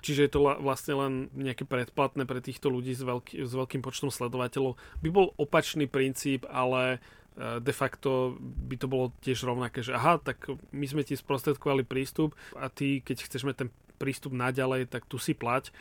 Čiže 0.00 0.20
je 0.26 0.30
to 0.32 0.40
vlastne 0.60 0.94
len 0.96 1.12
nejaké 1.36 1.68
predplatné 1.68 2.24
pre 2.24 2.40
týchto 2.40 2.72
ľudí 2.72 2.92
s, 2.92 3.02
veľký, 3.04 3.44
s 3.44 3.52
veľkým 3.52 3.80
počtom 3.84 4.12
sledovateľov. 4.12 4.76
By 5.00 5.08
bol 5.12 5.32
opačný 5.36 5.86
princíp, 5.86 6.48
ale 6.48 6.98
e, 7.36 7.58
de 7.60 7.74
facto 7.74 8.36
by 8.40 8.76
to 8.80 8.86
bolo 8.88 9.12
tiež 9.22 9.44
rovnaké, 9.44 9.80
že 9.80 9.96
aha, 9.96 10.20
tak 10.20 10.48
my 10.72 10.86
sme 10.88 11.02
ti 11.04 11.16
sprostredkovali 11.16 11.84
prístup 11.84 12.36
a 12.56 12.68
ty, 12.68 13.00
keď 13.00 13.16
chceš 13.26 13.46
mať 13.46 13.56
ten 13.66 13.70
prístup 13.96 14.36
naďalej, 14.36 14.92
tak 14.92 15.08
tu 15.08 15.16
si 15.16 15.32
plať. 15.32 15.72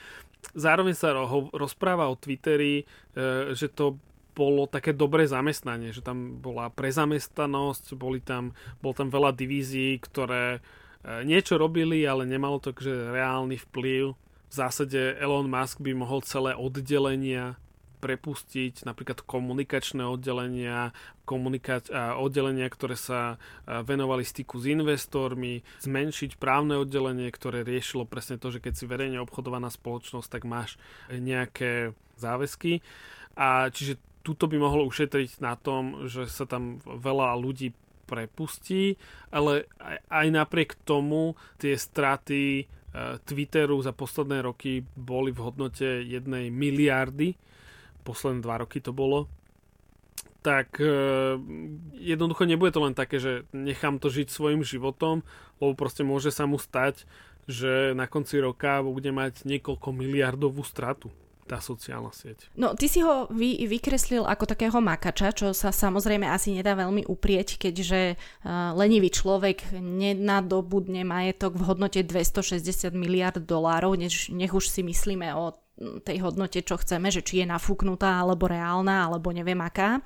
Zároveň 0.56 0.96
sa 0.96 1.12
ro- 1.12 1.52
rozpráva 1.52 2.08
o 2.08 2.20
Twitteri, 2.20 2.84
e, 2.84 3.54
že 3.56 3.68
to 3.72 4.00
bolo 4.36 4.68
také 4.68 4.92
dobré 4.92 5.24
zamestnanie, 5.24 5.96
že 5.96 6.04
tam 6.04 6.44
bola 6.44 6.68
prezamestnanosť, 6.68 7.96
boli 7.96 8.20
tam, 8.20 8.52
bol 8.84 8.92
tam 8.92 9.08
veľa 9.08 9.32
divízií, 9.32 9.96
ktoré 10.04 10.60
niečo 11.24 11.62
robili, 11.62 12.02
ale 12.04 12.26
nemalo 12.26 12.58
to 12.58 12.74
že 12.74 13.14
reálny 13.14 13.62
vplyv. 13.70 14.18
V 14.50 14.54
zásade 14.54 15.18
Elon 15.22 15.46
Musk 15.46 15.82
by 15.84 15.92
mohol 15.94 16.26
celé 16.26 16.58
oddelenia 16.58 17.62
prepustiť 17.96 18.86
napríklad 18.86 19.26
komunikačné 19.26 20.06
oddelenia, 20.06 20.94
komunika- 21.26 21.82
oddelenia, 22.22 22.70
ktoré 22.70 22.94
sa 22.94 23.42
venovali 23.66 24.22
styku 24.22 24.62
s 24.62 24.70
investormi, 24.70 25.66
zmenšiť 25.82 26.38
právne 26.38 26.78
oddelenie, 26.78 27.26
ktoré 27.34 27.66
riešilo 27.66 28.06
presne 28.06 28.38
to, 28.38 28.54
že 28.54 28.62
keď 28.62 28.74
si 28.78 28.86
verejne 28.86 29.18
obchodovaná 29.26 29.74
spoločnosť, 29.74 30.30
tak 30.30 30.46
máš 30.46 30.78
nejaké 31.10 31.98
záväzky. 32.22 32.86
A 33.34 33.74
čiže 33.74 33.98
túto 34.22 34.46
by 34.46 34.62
mohlo 34.62 34.86
ušetriť 34.86 35.42
na 35.42 35.58
tom, 35.58 36.06
že 36.06 36.30
sa 36.30 36.46
tam 36.46 36.78
veľa 36.86 37.34
ľudí 37.42 37.74
prepustí, 38.06 38.96
ale 39.34 39.66
aj, 40.10 40.28
napriek 40.30 40.78
tomu 40.86 41.36
tie 41.58 41.74
straty 41.76 42.70
Twitteru 43.28 43.84
za 43.84 43.92
posledné 43.92 44.40
roky 44.40 44.80
boli 44.96 45.36
v 45.36 45.44
hodnote 45.44 46.00
jednej 46.08 46.48
miliardy 46.48 47.36
posledné 48.06 48.46
dva 48.46 48.62
roky 48.62 48.78
to 48.78 48.94
bolo, 48.94 49.26
tak 50.46 50.78
e, 50.78 50.86
jednoducho 51.98 52.46
nebude 52.46 52.70
to 52.70 52.86
len 52.86 52.94
také, 52.94 53.18
že 53.18 53.50
nechám 53.50 53.98
to 53.98 54.14
žiť 54.14 54.30
svojim 54.30 54.62
životom, 54.62 55.26
lebo 55.58 55.74
proste 55.74 56.06
môže 56.06 56.30
sa 56.30 56.46
mu 56.46 56.62
stať, 56.62 57.10
že 57.50 57.98
na 57.98 58.06
konci 58.06 58.38
roka 58.38 58.86
bude 58.86 59.10
mať 59.10 59.42
niekoľko 59.50 59.90
miliardovú 59.90 60.62
stratu 60.62 61.10
tá 61.46 61.62
sociálna 61.62 62.10
sieť. 62.10 62.50
No, 62.58 62.74
ty 62.74 62.90
si 62.90 63.06
ho 63.06 63.30
vy, 63.30 63.70
vykreslil 63.70 64.26
ako 64.26 64.50
takého 64.50 64.82
makača, 64.82 65.30
čo 65.30 65.54
sa 65.54 65.70
samozrejme 65.70 66.26
asi 66.26 66.58
nedá 66.58 66.74
veľmi 66.74 67.06
uprieť, 67.06 67.62
keďže 67.62 68.18
uh, 68.18 68.74
lenivý 68.74 69.14
človek 69.14 69.78
nenadobudne 69.78 71.06
majetok 71.06 71.54
v 71.54 71.64
hodnote 71.70 72.02
260 72.02 72.94
miliard 72.98 73.38
dolárov, 73.38 73.94
nech, 73.94 74.34
nech 74.34 74.52
už 74.52 74.74
si 74.74 74.82
myslíme 74.82 75.38
o 75.38 75.54
tej 75.78 76.24
hodnote, 76.24 76.64
čo 76.64 76.80
chceme, 76.80 77.12
že 77.12 77.20
či 77.20 77.44
je 77.44 77.52
nafúknutá, 77.52 78.24
alebo 78.24 78.48
reálna, 78.48 79.12
alebo 79.12 79.36
neviem 79.36 79.60
aká. 79.60 80.00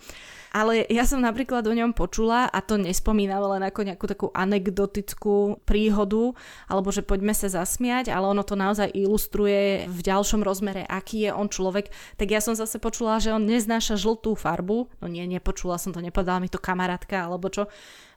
Ale 0.50 0.82
ja 0.90 1.06
som 1.06 1.22
napríklad 1.22 1.62
o 1.70 1.78
ňom 1.78 1.94
počula, 1.94 2.50
a 2.50 2.58
to 2.66 2.82
nespomínam 2.82 3.46
len 3.54 3.62
ako 3.70 3.86
nejakú 3.86 4.06
takú 4.10 4.28
anekdotickú 4.34 5.62
príhodu, 5.62 6.34
alebo 6.66 6.90
že 6.90 7.06
poďme 7.06 7.38
sa 7.38 7.54
zasmiať, 7.54 8.10
ale 8.10 8.34
ono 8.34 8.42
to 8.42 8.58
naozaj 8.58 8.90
ilustruje 8.90 9.86
v 9.86 10.00
ďalšom 10.02 10.42
rozmere, 10.42 10.90
aký 10.90 11.30
je 11.30 11.32
on 11.38 11.54
človek. 11.54 11.94
Tak 12.18 12.28
ja 12.34 12.42
som 12.42 12.58
zase 12.58 12.82
počula, 12.82 13.22
že 13.22 13.30
on 13.30 13.46
neznáša 13.46 13.94
žltú 13.94 14.34
farbu. 14.34 14.90
No 15.00 15.06
nie, 15.06 15.30
nepočula 15.30 15.78
som 15.78 15.94
to, 15.94 16.02
nepovedala 16.02 16.42
mi 16.42 16.50
to 16.50 16.58
kamarátka, 16.58 17.30
alebo 17.30 17.46
čo 17.54 17.70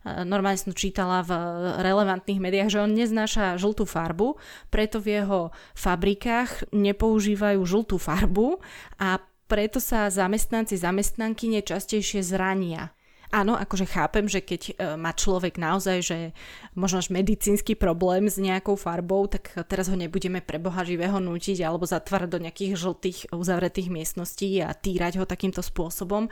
normálne 0.05 0.59
som 0.59 0.75
čítala 0.75 1.23
v 1.23 1.33
relevantných 1.79 2.43
médiách, 2.43 2.71
že 2.75 2.83
on 2.83 2.93
neznáša 2.93 3.59
žltú 3.59 3.87
farbu, 3.87 4.35
preto 4.69 4.99
v 4.99 5.23
jeho 5.23 5.41
fabrikách 5.79 6.75
nepoužívajú 6.75 7.61
žltú 7.63 7.97
farbu 8.03 8.59
a 8.99 9.23
preto 9.47 9.79
sa 9.79 10.09
zamestnanci, 10.09 10.81
zamestnanky 10.81 11.47
nečastejšie 11.53 12.25
zrania. 12.25 12.91
Áno, 13.33 13.57
akože 13.57 13.89
chápem, 13.89 14.29
že 14.29 14.45
keď 14.45 14.63
e, 14.69 14.73
má 15.01 15.17
človek 15.17 15.57
naozaj, 15.57 15.99
že 16.05 16.19
možno 16.77 17.01
až 17.01 17.09
medicínsky 17.09 17.73
problém 17.73 18.29
s 18.29 18.37
nejakou 18.37 18.77
farbou, 18.77 19.25
tak 19.25 19.57
teraz 19.73 19.89
ho 19.89 19.97
nebudeme 19.97 20.45
pre 20.45 20.61
Boha 20.61 20.85
živého 20.85 21.17
nútiť 21.17 21.65
alebo 21.65 21.89
zatvárať 21.89 22.29
do 22.29 22.43
nejakých 22.45 22.73
žltých 22.77 23.19
uzavretých 23.33 23.89
miestností 23.89 24.61
a 24.61 24.77
týrať 24.77 25.17
ho 25.17 25.25
takýmto 25.25 25.65
spôsobom 25.65 26.29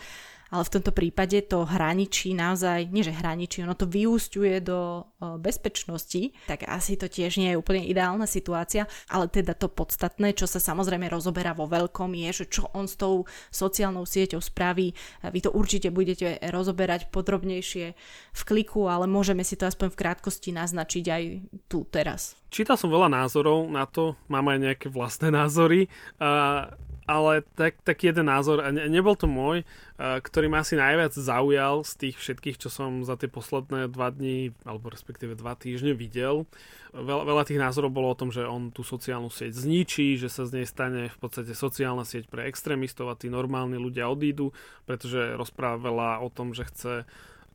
ale 0.51 0.63
v 0.67 0.73
tomto 0.79 0.91
prípade 0.91 1.39
to 1.47 1.63
hraničí 1.63 2.35
naozaj, 2.35 2.91
nie 2.91 3.07
že 3.07 3.15
hraničí, 3.15 3.63
ono 3.63 3.79
to 3.79 3.87
vyústiuje 3.87 4.59
do 4.61 5.07
bezpečnosti, 5.39 6.35
tak 6.51 6.67
asi 6.67 6.99
to 6.99 7.07
tiež 7.07 7.39
nie 7.39 7.55
je 7.55 7.61
úplne 7.61 7.87
ideálna 7.87 8.27
situácia, 8.27 8.91
ale 9.07 9.31
teda 9.31 9.55
to 9.55 9.71
podstatné, 9.71 10.35
čo 10.35 10.51
sa 10.51 10.59
samozrejme 10.59 11.07
rozoberá 11.07 11.55
vo 11.55 11.71
veľkom, 11.71 12.13
je, 12.19 12.45
že 12.45 12.47
čo 12.51 12.67
on 12.75 12.91
s 12.91 12.99
tou 12.99 13.25
sociálnou 13.55 14.03
sieťou 14.05 14.43
spraví. 14.43 14.93
Vy 15.23 15.41
to 15.41 15.55
určite 15.55 15.95
budete 15.95 16.43
rozoberať 16.51 17.15
podrobnejšie 17.15 17.87
v 18.35 18.43
kliku, 18.43 18.91
ale 18.91 19.07
môžeme 19.07 19.47
si 19.47 19.55
to 19.55 19.71
aspoň 19.71 19.95
v 19.95 20.01
krátkosti 20.03 20.51
naznačiť 20.51 21.05
aj 21.07 21.23
tu 21.71 21.87
teraz. 21.87 22.35
Čítal 22.51 22.75
som 22.75 22.91
veľa 22.91 23.07
názorov 23.07 23.71
na 23.71 23.87
to, 23.87 24.19
mám 24.27 24.51
aj 24.51 24.59
nejaké 24.59 24.87
vlastné 24.91 25.31
názory. 25.31 25.87
Uh 26.19 26.90
ale 27.11 27.43
tak, 27.59 27.83
tak 27.83 28.07
jeden 28.07 28.31
názor, 28.31 28.63
a 28.63 28.71
ne, 28.71 28.87
nebol 28.87 29.19
to 29.19 29.27
môj, 29.27 29.67
uh, 29.67 30.23
ktorý 30.23 30.47
ma 30.47 30.63
asi 30.63 30.79
najviac 30.79 31.11
zaujal 31.11 31.83
z 31.83 31.93
tých 32.07 32.17
všetkých, 32.23 32.63
čo 32.63 32.71
som 32.71 33.03
za 33.03 33.19
tie 33.19 33.27
posledné 33.27 33.91
dva 33.91 34.15
dní, 34.15 34.55
alebo 34.63 34.95
respektíve 34.95 35.35
dva 35.35 35.59
týždne 35.59 35.99
videl. 35.99 36.47
Veľa, 36.95 37.27
veľa 37.27 37.43
tých 37.51 37.59
názorov 37.59 37.91
bolo 37.91 38.15
o 38.15 38.19
tom, 38.19 38.31
že 38.31 38.47
on 38.47 38.71
tú 38.71 38.87
sociálnu 38.87 39.27
sieť 39.27 39.59
zničí, 39.59 40.15
že 40.23 40.31
sa 40.31 40.47
z 40.47 40.63
nej 40.63 40.67
stane 40.71 41.11
v 41.11 41.19
podstate 41.19 41.51
sociálna 41.51 42.07
sieť 42.07 42.31
pre 42.31 42.47
extrémistov 42.47 43.11
a 43.11 43.19
tí 43.19 43.27
normálni 43.27 43.79
ľudia 43.79 44.07
odídu, 44.07 44.55
pretože 44.87 45.35
rozpráva 45.35 45.83
veľa 45.83 46.11
o 46.23 46.29
tom, 46.31 46.55
že 46.55 46.71
chce 46.71 46.95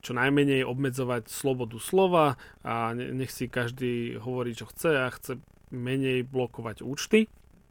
čo 0.06 0.12
najmenej 0.14 0.62
obmedzovať 0.68 1.32
slobodu 1.34 1.82
slova 1.82 2.38
a 2.62 2.94
nech 2.94 3.34
si 3.34 3.50
každý 3.50 4.22
hovorí, 4.22 4.54
čo 4.54 4.70
chce 4.70 4.92
a 5.02 5.10
chce 5.10 5.42
menej 5.74 6.28
blokovať 6.30 6.86
účty 6.86 7.26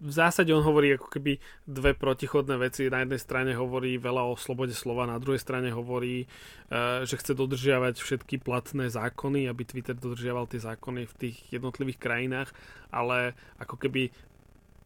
v 0.04 0.12
zásade 0.12 0.52
on 0.52 0.60
hovorí 0.60 1.00
ako 1.00 1.08
keby 1.08 1.40
dve 1.64 1.96
protichodné 1.96 2.60
veci. 2.60 2.92
Na 2.92 3.00
jednej 3.00 3.16
strane 3.16 3.56
hovorí 3.56 3.96
veľa 3.96 4.28
o 4.28 4.36
slobode 4.36 4.76
slova, 4.76 5.08
na 5.08 5.16
druhej 5.16 5.40
strane 5.40 5.72
hovorí, 5.72 6.28
e, 6.68 7.06
že 7.08 7.16
chce 7.16 7.32
dodržiavať 7.32 8.04
všetky 8.04 8.44
platné 8.44 8.92
zákony, 8.92 9.48
aby 9.48 9.64
Twitter 9.64 9.96
dodržiaval 9.96 10.44
tie 10.52 10.60
zákony 10.60 11.08
v 11.08 11.14
tých 11.16 11.36
jednotlivých 11.48 11.96
krajinách, 11.96 12.52
ale 12.92 13.32
ako 13.56 13.80
keby 13.80 14.12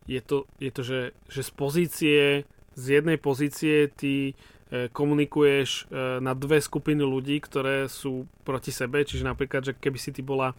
je 0.06 0.22
to, 0.22 0.46
je 0.62 0.70
to 0.70 0.82
že, 0.86 1.00
že 1.26 1.42
z 1.42 1.50
pozície, 1.52 2.22
z 2.78 2.84
jednej 2.86 3.18
pozície 3.18 3.90
ty 3.90 4.32
e, 4.70 4.86
komunikuješ 4.94 5.90
e, 5.90 6.22
na 6.22 6.30
dve 6.38 6.62
skupiny 6.62 7.02
ľudí, 7.02 7.42
ktoré 7.42 7.90
sú 7.90 8.30
proti 8.46 8.70
sebe, 8.70 9.02
čiže 9.02 9.26
napríklad, 9.26 9.66
že 9.66 9.72
keby 9.74 9.98
si 9.98 10.14
ty 10.14 10.22
bola 10.22 10.54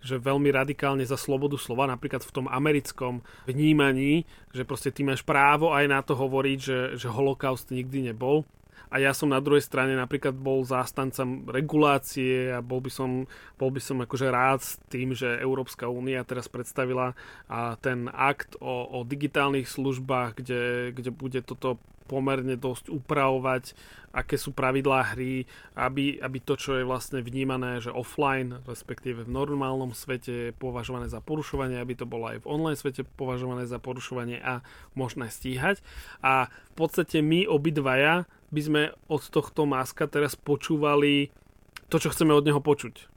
že 0.00 0.16
veľmi 0.20 0.48
radikálne 0.52 1.04
za 1.04 1.16
slobodu 1.16 1.60
slova, 1.60 1.88
napríklad 1.88 2.24
v 2.24 2.34
tom 2.34 2.46
americkom 2.48 3.20
vnímaní, 3.44 4.24
že 4.52 4.64
proste 4.64 4.88
ty 4.92 5.04
máš 5.04 5.20
právo 5.24 5.72
aj 5.72 5.84
na 5.88 6.00
to 6.00 6.16
hovoriť, 6.16 6.58
že, 6.58 6.78
že 6.96 7.08
holokaust 7.12 7.68
nikdy 7.70 8.12
nebol. 8.12 8.48
A 8.90 8.98
ja 8.98 9.14
som 9.14 9.30
na 9.30 9.38
druhej 9.38 9.62
strane 9.62 9.94
napríklad 9.94 10.34
bol 10.34 10.66
zástancom 10.66 11.46
regulácie 11.46 12.50
a 12.50 12.58
bol 12.58 12.82
by 12.82 12.90
som, 12.90 13.10
bol 13.54 13.70
by 13.70 13.78
som 13.78 14.02
akože 14.02 14.26
rád 14.28 14.60
s 14.60 14.82
tým, 14.90 15.14
že 15.14 15.38
Európska 15.38 15.86
únia 15.86 16.26
teraz 16.26 16.50
predstavila 16.50 17.14
a 17.46 17.78
ten 17.78 18.10
akt 18.10 18.58
o, 18.58 18.90
o 18.90 19.06
digitálnych 19.06 19.70
službách, 19.70 20.42
kde, 20.42 20.62
kde 20.90 21.10
bude 21.14 21.40
toto 21.46 21.78
pomerne 22.10 22.58
dosť 22.58 22.90
upravovať, 22.90 23.78
aké 24.10 24.34
sú 24.34 24.50
pravidlá 24.50 25.14
hry, 25.14 25.46
aby, 25.78 26.18
aby 26.18 26.38
to, 26.42 26.58
čo 26.58 26.74
je 26.74 26.82
vlastne 26.82 27.22
vnímané, 27.22 27.78
že 27.78 27.94
offline, 27.94 28.58
respektíve 28.66 29.22
v 29.22 29.30
normálnom 29.30 29.94
svete 29.94 30.50
je 30.50 30.58
považované 30.58 31.06
za 31.06 31.22
porušovanie, 31.22 31.78
aby 31.78 31.94
to 31.94 32.10
bolo 32.10 32.34
aj 32.34 32.42
v 32.42 32.50
online 32.50 32.74
svete 32.74 33.06
považované 33.14 33.70
za 33.70 33.78
porušovanie 33.78 34.42
a 34.42 34.66
možné 34.98 35.30
stíhať. 35.30 35.78
A 36.26 36.50
v 36.50 36.74
podstate 36.74 37.22
my 37.22 37.46
obidvaja 37.46 38.26
by 38.50 38.60
sme 38.60 38.82
od 39.06 39.22
tohto 39.30 39.66
maska 39.66 40.10
teraz 40.10 40.34
počúvali 40.34 41.30
to, 41.90 41.98
čo 41.98 42.10
chceme 42.10 42.34
od 42.34 42.46
neho 42.46 42.62
počuť. 42.62 43.10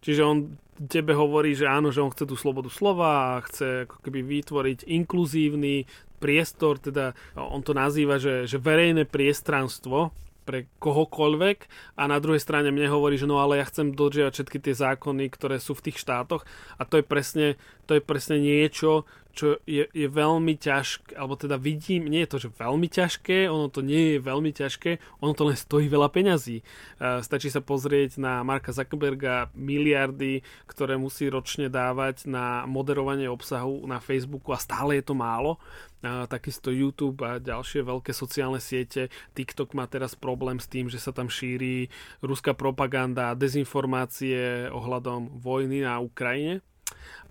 Čiže 0.00 0.22
on 0.24 0.56
tebe 0.88 1.12
hovorí, 1.12 1.52
že 1.52 1.68
áno, 1.68 1.92
že 1.92 2.00
on 2.00 2.12
chce 2.12 2.24
tú 2.24 2.36
slobodu 2.36 2.72
slova 2.72 3.36
a 3.36 3.44
chce 3.44 3.84
ako 3.84 4.00
keby 4.00 4.24
vytvoriť 4.24 4.88
inkluzívny 4.88 5.84
priestor, 6.20 6.80
teda 6.80 7.12
on 7.36 7.60
to 7.60 7.76
nazýva, 7.76 8.16
že, 8.16 8.48
že 8.48 8.60
verejné 8.60 9.08
priestranstvo 9.08 10.12
pre 10.48 10.68
kohokoľvek 10.80 11.58
a 12.00 12.08
na 12.08 12.16
druhej 12.16 12.40
strane 12.40 12.72
mne 12.72 12.88
hovorí, 12.88 13.20
že 13.20 13.28
no 13.28 13.38
ale 13.38 13.60
ja 13.60 13.68
chcem 13.68 13.92
dodržiavať 13.92 14.32
všetky 14.34 14.58
tie 14.58 14.74
zákony, 14.74 15.28
ktoré 15.28 15.60
sú 15.60 15.76
v 15.76 15.88
tých 15.88 16.00
štátoch 16.00 16.48
a 16.80 16.82
to 16.88 17.00
je 17.00 17.04
presne, 17.04 17.46
to 17.84 17.96
je 17.96 18.02
presne 18.02 18.40
niečo, 18.40 19.04
čo 19.30 19.58
je, 19.64 19.86
je 19.90 20.08
veľmi 20.10 20.58
ťažké, 20.58 21.14
alebo 21.16 21.38
teda 21.38 21.56
vidím, 21.56 22.10
nie 22.10 22.26
je 22.26 22.30
to, 22.30 22.38
že 22.48 22.54
veľmi 22.58 22.88
ťažké, 22.90 23.46
ono 23.46 23.70
to 23.70 23.80
nie 23.80 24.16
je 24.16 24.18
veľmi 24.20 24.50
ťažké, 24.52 25.22
ono 25.22 25.32
to 25.32 25.48
len 25.48 25.58
stojí 25.58 25.86
veľa 25.86 26.10
peňazí. 26.10 26.60
Uh, 26.98 27.22
stačí 27.22 27.48
sa 27.48 27.62
pozrieť 27.62 28.18
na 28.18 28.42
Marka 28.42 28.74
Zuckerberga 28.74 29.54
miliardy, 29.54 30.42
ktoré 30.66 30.98
musí 30.98 31.30
ročne 31.30 31.70
dávať 31.70 32.26
na 32.26 32.66
moderovanie 32.66 33.30
obsahu 33.30 33.86
na 33.86 34.02
Facebooku 34.02 34.52
a 34.52 34.58
stále 34.58 34.98
je 34.98 35.04
to 35.06 35.14
málo. 35.14 35.56
A 36.00 36.24
takisto 36.24 36.72
YouTube 36.72 37.20
a 37.20 37.36
ďalšie 37.36 37.84
veľké 37.84 38.16
sociálne 38.16 38.56
siete. 38.56 39.12
TikTok 39.36 39.76
má 39.76 39.84
teraz 39.84 40.16
problém 40.16 40.56
s 40.56 40.64
tým, 40.64 40.88
že 40.88 40.96
sa 40.96 41.12
tam 41.12 41.28
šíri 41.28 41.92
ruská 42.24 42.56
propaganda 42.56 43.36
dezinformácie 43.36 44.72
ohľadom 44.72 45.44
vojny 45.44 45.84
na 45.84 46.00
Ukrajine. 46.00 46.64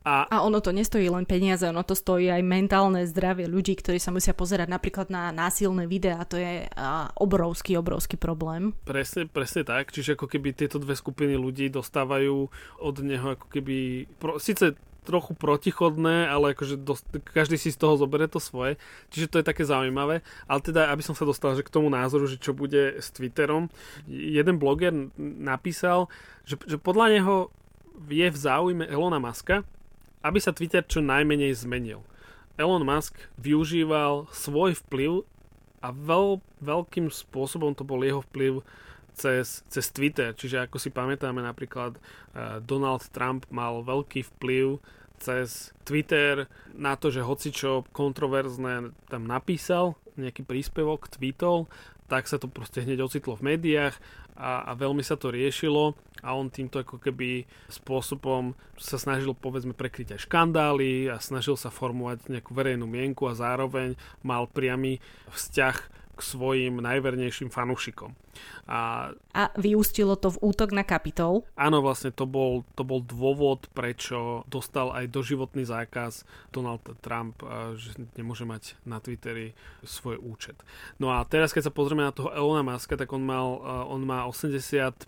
A, 0.07 0.25
a 0.31 0.37
ono 0.47 0.63
to 0.63 0.71
nestojí 0.71 1.11
len 1.11 1.27
peniaze, 1.27 1.67
ono 1.67 1.83
to 1.83 1.91
stojí 1.91 2.31
aj 2.31 2.39
mentálne 2.39 3.03
zdravie 3.03 3.51
ľudí, 3.51 3.75
ktorí 3.75 3.99
sa 3.99 4.15
musia 4.15 4.31
pozerať 4.31 4.71
napríklad 4.71 5.11
na 5.11 5.35
násilné 5.35 5.91
videá. 5.91 6.23
To 6.31 6.39
je 6.39 6.65
a, 6.71 7.11
obrovský, 7.19 7.75
obrovský 7.75 8.15
problém. 8.15 8.71
Presne, 8.87 9.27
presne 9.27 9.67
tak. 9.67 9.91
Čiže 9.91 10.15
ako 10.15 10.31
keby 10.31 10.55
tieto 10.55 10.79
dve 10.79 10.95
skupiny 10.95 11.35
ľudí 11.35 11.67
dostávajú 11.67 12.47
od 12.79 12.95
neho 13.03 13.35
ako 13.35 13.47
keby... 13.51 14.07
Pro, 14.17 14.39
Sice 14.39 14.79
trochu 15.03 15.33
protichodné, 15.33 16.29
ale 16.29 16.53
akože 16.53 16.77
dost, 16.79 17.07
každý 17.33 17.57
si 17.57 17.73
z 17.73 17.81
toho 17.81 17.97
zoberie 17.97 18.29
to 18.29 18.37
svoje. 18.37 18.77
Čiže 19.09 19.29
to 19.31 19.39
je 19.41 19.49
také 19.49 19.65
zaujímavé. 19.65 20.21
Ale 20.45 20.59
teda, 20.61 20.93
aby 20.93 21.01
som 21.01 21.17
sa 21.17 21.25
dostal 21.25 21.57
že 21.57 21.65
k 21.65 21.73
tomu 21.73 21.89
názoru, 21.89 22.29
že 22.29 22.37
čo 22.37 22.53
bude 22.53 23.01
s 23.01 23.09
Twitterom, 23.09 23.73
jeden 24.07 24.61
bloger 24.61 24.93
napísal, 25.17 26.07
že, 26.45 26.61
že 26.69 26.77
podľa 26.77 27.05
neho 27.19 27.35
je 28.07 28.27
v 28.31 28.37
záujme 28.37 28.87
Elona 28.87 29.19
Muska, 29.19 29.67
aby 30.23 30.39
sa 30.39 30.55
Twitter 30.55 30.83
čo 30.83 31.03
najmenej 31.03 31.55
zmenil. 31.55 32.03
Elon 32.59 32.83
Musk 32.83 33.15
využíval 33.39 34.27
svoj 34.35 34.75
vplyv 34.83 35.23
a 35.79 35.95
veľ, 35.95 36.43
veľkým 36.59 37.07
spôsobom 37.07 37.71
to 37.71 37.87
bol 37.87 38.03
jeho 38.03 38.19
vplyv 38.27 38.59
cez, 39.15 39.63
cez 39.71 39.85
Twitter. 39.95 40.35
Čiže 40.35 40.67
ako 40.67 40.75
si 40.75 40.91
pamätáme 40.91 41.39
napríklad 41.39 41.95
uh, 41.95 42.59
Donald 42.59 43.07
Trump 43.15 43.47
mal 43.47 43.79
veľký 43.79 44.27
vplyv 44.35 44.75
cez 45.23 45.71
Twitter 45.87 46.51
na 46.75 46.99
to, 46.99 47.07
že 47.07 47.23
hoci 47.23 47.55
čo 47.55 47.87
kontroverzné 47.95 48.91
tam 49.07 49.23
napísal, 49.23 49.95
nejaký 50.19 50.43
príspevok, 50.43 51.07
tweetol, 51.11 51.71
tak 52.09 52.25
sa 52.25 52.41
to 52.41 52.49
proste 52.49 52.81
hneď 52.81 53.05
ocitlo 53.05 53.37
v 53.37 53.53
médiách 53.55 53.93
a, 54.33 54.65
a 54.65 54.71
veľmi 54.73 55.05
sa 55.05 55.13
to 55.13 55.29
riešilo 55.29 55.93
a 56.25 56.33
on 56.33 56.49
týmto 56.49 56.81
ako 56.81 56.97
keby 56.97 57.45
spôsobom 57.69 58.57
sa 58.75 58.97
snažil 58.97 59.31
povedzme 59.37 59.77
prekryť 59.77 60.17
aj 60.17 60.25
škandály 60.25 61.07
a 61.07 61.21
snažil 61.21 61.55
sa 61.55 61.69
formovať 61.69 62.27
nejakú 62.27 62.51
verejnú 62.51 62.89
mienku 62.89 63.29
a 63.29 63.37
zároveň 63.37 63.93
mal 64.25 64.49
priamy 64.49 64.97
vzťah 65.31 65.98
k 66.19 66.21
svojim 66.21 66.83
najvernejším 66.83 67.47
fanúšikom. 67.47 68.11
A, 68.67 69.11
a 69.33 69.43
vyústilo 69.55 70.19
to 70.19 70.35
v 70.35 70.51
útok 70.51 70.75
na 70.75 70.83
kapitol? 70.83 71.47
Áno, 71.55 71.79
vlastne 71.79 72.11
to 72.11 72.27
bol, 72.27 72.67
to 72.75 72.83
bol 72.83 72.99
dôvod, 72.99 73.71
prečo 73.71 74.43
dostal 74.51 74.91
aj 74.91 75.07
doživotný 75.09 75.63
zákaz 75.63 76.27
Donald 76.51 76.83
Trump, 76.99 77.39
že 77.79 77.95
nemôže 78.19 78.43
mať 78.43 78.75
na 78.83 78.99
Twitteri 78.99 79.55
svoj 79.81 80.19
účet. 80.19 80.59
No 80.99 81.15
a 81.15 81.23
teraz, 81.23 81.55
keď 81.55 81.71
sa 81.71 81.75
pozrieme 81.75 82.03
na 82.03 82.13
toho 82.13 82.35
Elona 82.35 82.61
Muska, 82.61 82.99
tak 82.99 83.09
on, 83.15 83.23
mal, 83.23 83.63
on 83.87 84.03
má 84.03 84.27
85 84.27 85.07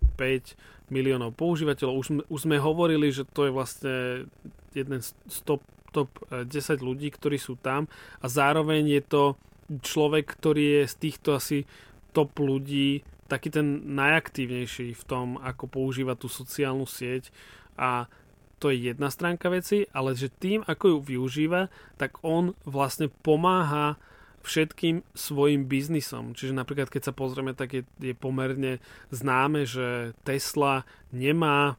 miliónov 0.92 1.36
používateľov. 1.36 1.94
Už, 2.00 2.08
už 2.28 2.40
sme 2.42 2.58
hovorili, 2.60 3.12
že 3.12 3.28
to 3.28 3.48
je 3.48 3.52
vlastne 3.52 3.96
jeden 4.72 5.00
z 5.04 5.38
top, 5.44 5.64
top 5.92 6.08
10 6.32 6.50
ľudí, 6.80 7.12
ktorí 7.12 7.36
sú 7.36 7.60
tam 7.60 7.88
a 8.20 8.26
zároveň 8.26 9.00
je 9.00 9.04
to 9.04 9.24
človek, 9.80 10.28
ktorý 10.28 10.84
je 10.84 10.84
z 10.92 10.96
týchto 11.00 11.40
asi 11.40 11.64
top 12.12 12.36
ľudí 12.44 13.08
taký 13.32 13.48
ten 13.48 13.96
najaktívnejší 13.96 14.92
v 14.92 15.04
tom, 15.08 15.40
ako 15.40 15.72
používa 15.72 16.20
tú 16.20 16.28
sociálnu 16.28 16.84
sieť 16.84 17.32
a 17.80 18.12
to 18.60 18.70
je 18.70 18.92
jedna 18.92 19.10
stránka 19.10 19.50
veci, 19.50 19.90
ale 19.96 20.14
že 20.14 20.30
tým, 20.30 20.62
ako 20.68 20.86
ju 20.86 20.98
využíva, 21.02 21.72
tak 21.98 22.22
on 22.22 22.54
vlastne 22.68 23.10
pomáha 23.10 23.98
všetkým 24.46 25.02
svojim 25.18 25.66
biznisom. 25.66 26.38
Čiže 26.38 26.54
napríklad, 26.54 26.94
keď 26.94 27.10
sa 27.10 27.14
pozrieme, 27.18 27.58
tak 27.58 27.74
je, 27.74 27.84
je 27.98 28.14
pomerne 28.14 28.78
známe, 29.10 29.66
že 29.66 30.14
Tesla 30.22 30.86
nemá 31.10 31.78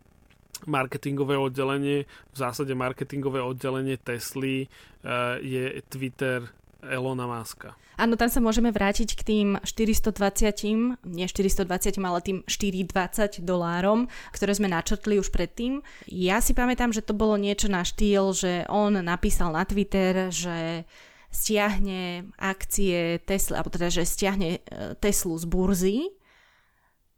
marketingové 0.67 1.39
oddelenie. 1.39 2.07
V 2.35 2.37
zásade 2.39 2.75
marketingové 2.75 3.43
oddelenie 3.43 3.99
Tesly 3.99 4.67
uh, 4.67 5.39
je 5.43 5.83
Twitter 5.91 6.51
Elona 6.83 7.31
Muska. 7.31 7.79
Áno, 7.95 8.19
tam 8.19 8.27
sa 8.27 8.43
môžeme 8.43 8.75
vrátiť 8.75 9.15
k 9.15 9.23
tým 9.23 9.49
420, 9.63 10.99
nie 11.07 11.27
420, 11.29 12.01
ale 12.03 12.19
tým 12.25 12.39
420 12.49 13.45
dolárom, 13.47 14.11
ktoré 14.35 14.53
sme 14.57 14.67
načrtli 14.67 15.23
už 15.23 15.31
predtým. 15.31 15.85
Ja 16.11 16.43
si 16.43 16.57
pamätám, 16.57 16.91
že 16.91 17.05
to 17.05 17.15
bolo 17.15 17.39
niečo 17.39 17.71
na 17.71 17.87
štýl, 17.87 18.35
že 18.35 18.67
on 18.67 18.99
napísal 18.99 19.55
na 19.55 19.63
Twitter, 19.63 20.33
že 20.35 20.89
stiahne 21.33 22.29
akcie 22.37 23.23
Tesla, 23.25 23.63
alebo 23.63 23.73
teda, 23.73 23.89
že 23.89 24.05
stiahne 24.05 24.61
e, 24.61 24.93
Teslu 25.01 25.41
z 25.41 25.45
burzy 25.49 25.97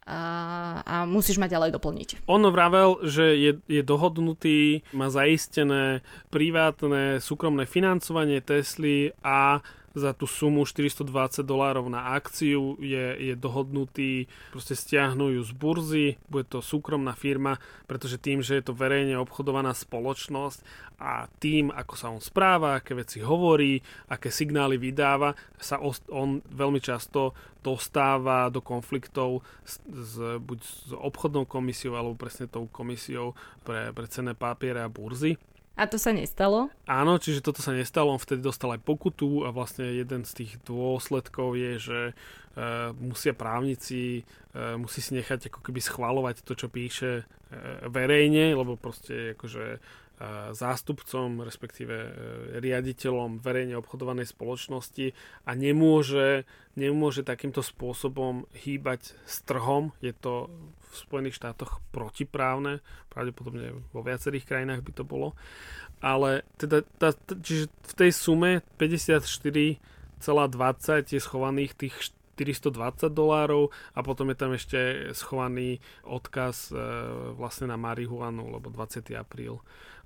a, 0.04 0.20
a 0.84 0.94
musíš 1.08 1.40
ma 1.40 1.48
ďalej 1.48 1.72
doplniť. 1.80 2.08
On 2.28 2.44
vravel, 2.52 3.00
že 3.08 3.34
je, 3.36 3.52
je 3.64 3.82
dohodnutý, 3.82 4.84
má 4.92 5.08
zaistené 5.08 6.04
privátne 6.28 7.24
súkromné 7.24 7.64
financovanie 7.64 8.44
Tesly 8.44 9.16
a 9.24 9.64
za 9.94 10.10
tú 10.10 10.26
sumu 10.26 10.66
420 10.66 11.46
dolárov 11.46 11.86
na 11.86 12.18
akciu 12.18 12.74
je, 12.82 13.32
je 13.32 13.34
dohodnutý, 13.38 14.26
proste 14.50 14.74
stiahnu 14.74 15.38
ju 15.38 15.42
z 15.46 15.52
burzy, 15.54 16.06
bude 16.26 16.50
to 16.50 16.58
súkromná 16.58 17.14
firma, 17.14 17.62
pretože 17.86 18.18
tým, 18.18 18.42
že 18.42 18.58
je 18.58 18.64
to 18.66 18.74
verejne 18.74 19.14
obchodovaná 19.22 19.70
spoločnosť 19.70 20.90
a 20.98 21.30
tým, 21.38 21.70
ako 21.70 21.94
sa 21.94 22.10
on 22.10 22.18
správa, 22.18 22.82
aké 22.82 22.98
veci 22.98 23.22
hovorí, 23.22 23.78
aké 24.10 24.34
signály 24.34 24.82
vydáva, 24.82 25.38
sa 25.62 25.78
on 26.10 26.42
veľmi 26.42 26.82
často 26.82 27.34
dostáva 27.64 28.50
do 28.50 28.60
konfliktov 28.60 29.40
s, 29.64 29.80
s, 29.88 30.20
buď 30.20 30.58
s 30.60 30.92
obchodnou 30.92 31.48
komisiou 31.48 31.96
alebo 31.96 32.18
presne 32.18 32.50
tou 32.50 32.68
komisiou 32.68 33.32
pre, 33.64 33.94
pre 33.94 34.04
cenné 34.10 34.36
papiere 34.36 34.84
a 34.84 34.92
burzy 34.92 35.38
a 35.74 35.90
to 35.90 35.98
sa 35.98 36.14
nestalo? 36.14 36.70
Áno, 36.86 37.18
čiže 37.18 37.42
toto 37.42 37.58
sa 37.58 37.74
nestalo, 37.74 38.14
on 38.14 38.22
vtedy 38.22 38.40
dostal 38.42 38.74
aj 38.74 38.86
pokutu 38.86 39.42
a 39.42 39.50
vlastne 39.50 39.90
jeden 39.90 40.22
z 40.22 40.32
tých 40.44 40.52
dôsledkov 40.62 41.58
je, 41.58 41.72
že 41.82 42.00
uh, 42.14 42.94
musia 42.94 43.34
právnici, 43.34 44.22
uh, 44.54 44.78
musí 44.78 45.02
si 45.02 45.18
nechať 45.18 45.50
ako 45.50 45.60
keby 45.66 45.80
schvalovať 45.82 46.46
to, 46.46 46.54
čo 46.54 46.70
píše 46.70 47.22
uh, 47.22 47.90
verejne, 47.90 48.54
lebo 48.54 48.78
proste 48.78 49.34
akože 49.34 49.82
zástupcom, 50.54 51.42
respektíve 51.42 51.94
e, 51.94 52.10
riaditeľom 52.62 53.42
verejne 53.42 53.74
obchodovanej 53.82 54.30
spoločnosti 54.30 55.10
a 55.42 55.50
nemôže, 55.58 56.46
nemôže 56.78 57.26
takýmto 57.26 57.66
spôsobom 57.66 58.46
hýbať 58.54 59.18
s 59.26 59.42
trhom. 59.42 59.90
Je 59.98 60.14
to 60.14 60.54
Spojených 60.94 61.36
štátoch 61.36 61.82
protiprávne, 61.90 62.80
pravdepodobne 63.10 63.74
vo 63.90 64.00
viacerých 64.00 64.46
krajinách 64.46 64.86
by 64.86 64.92
to 64.94 65.04
bolo. 65.04 65.34
Ale 65.98 66.46
teda, 66.56 66.86
tá, 66.98 67.12
čiže 67.18 67.66
v 67.66 67.92
tej 67.98 68.10
sume 68.14 68.50
54,20 68.78 69.80
je 71.10 71.20
schovaných 71.20 71.72
tých 71.74 71.94
420 72.34 73.14
dolárov 73.14 73.70
a 73.94 74.02
potom 74.02 74.26
je 74.30 74.36
tam 74.38 74.50
ešte 74.58 74.78
schovaný 75.14 75.78
odkaz 76.02 76.74
e, 76.74 76.78
vlastne 77.38 77.70
na 77.70 77.78
marihuanu, 77.78 78.50
lebo 78.50 78.74
20. 78.74 79.06
apríl 79.14 79.62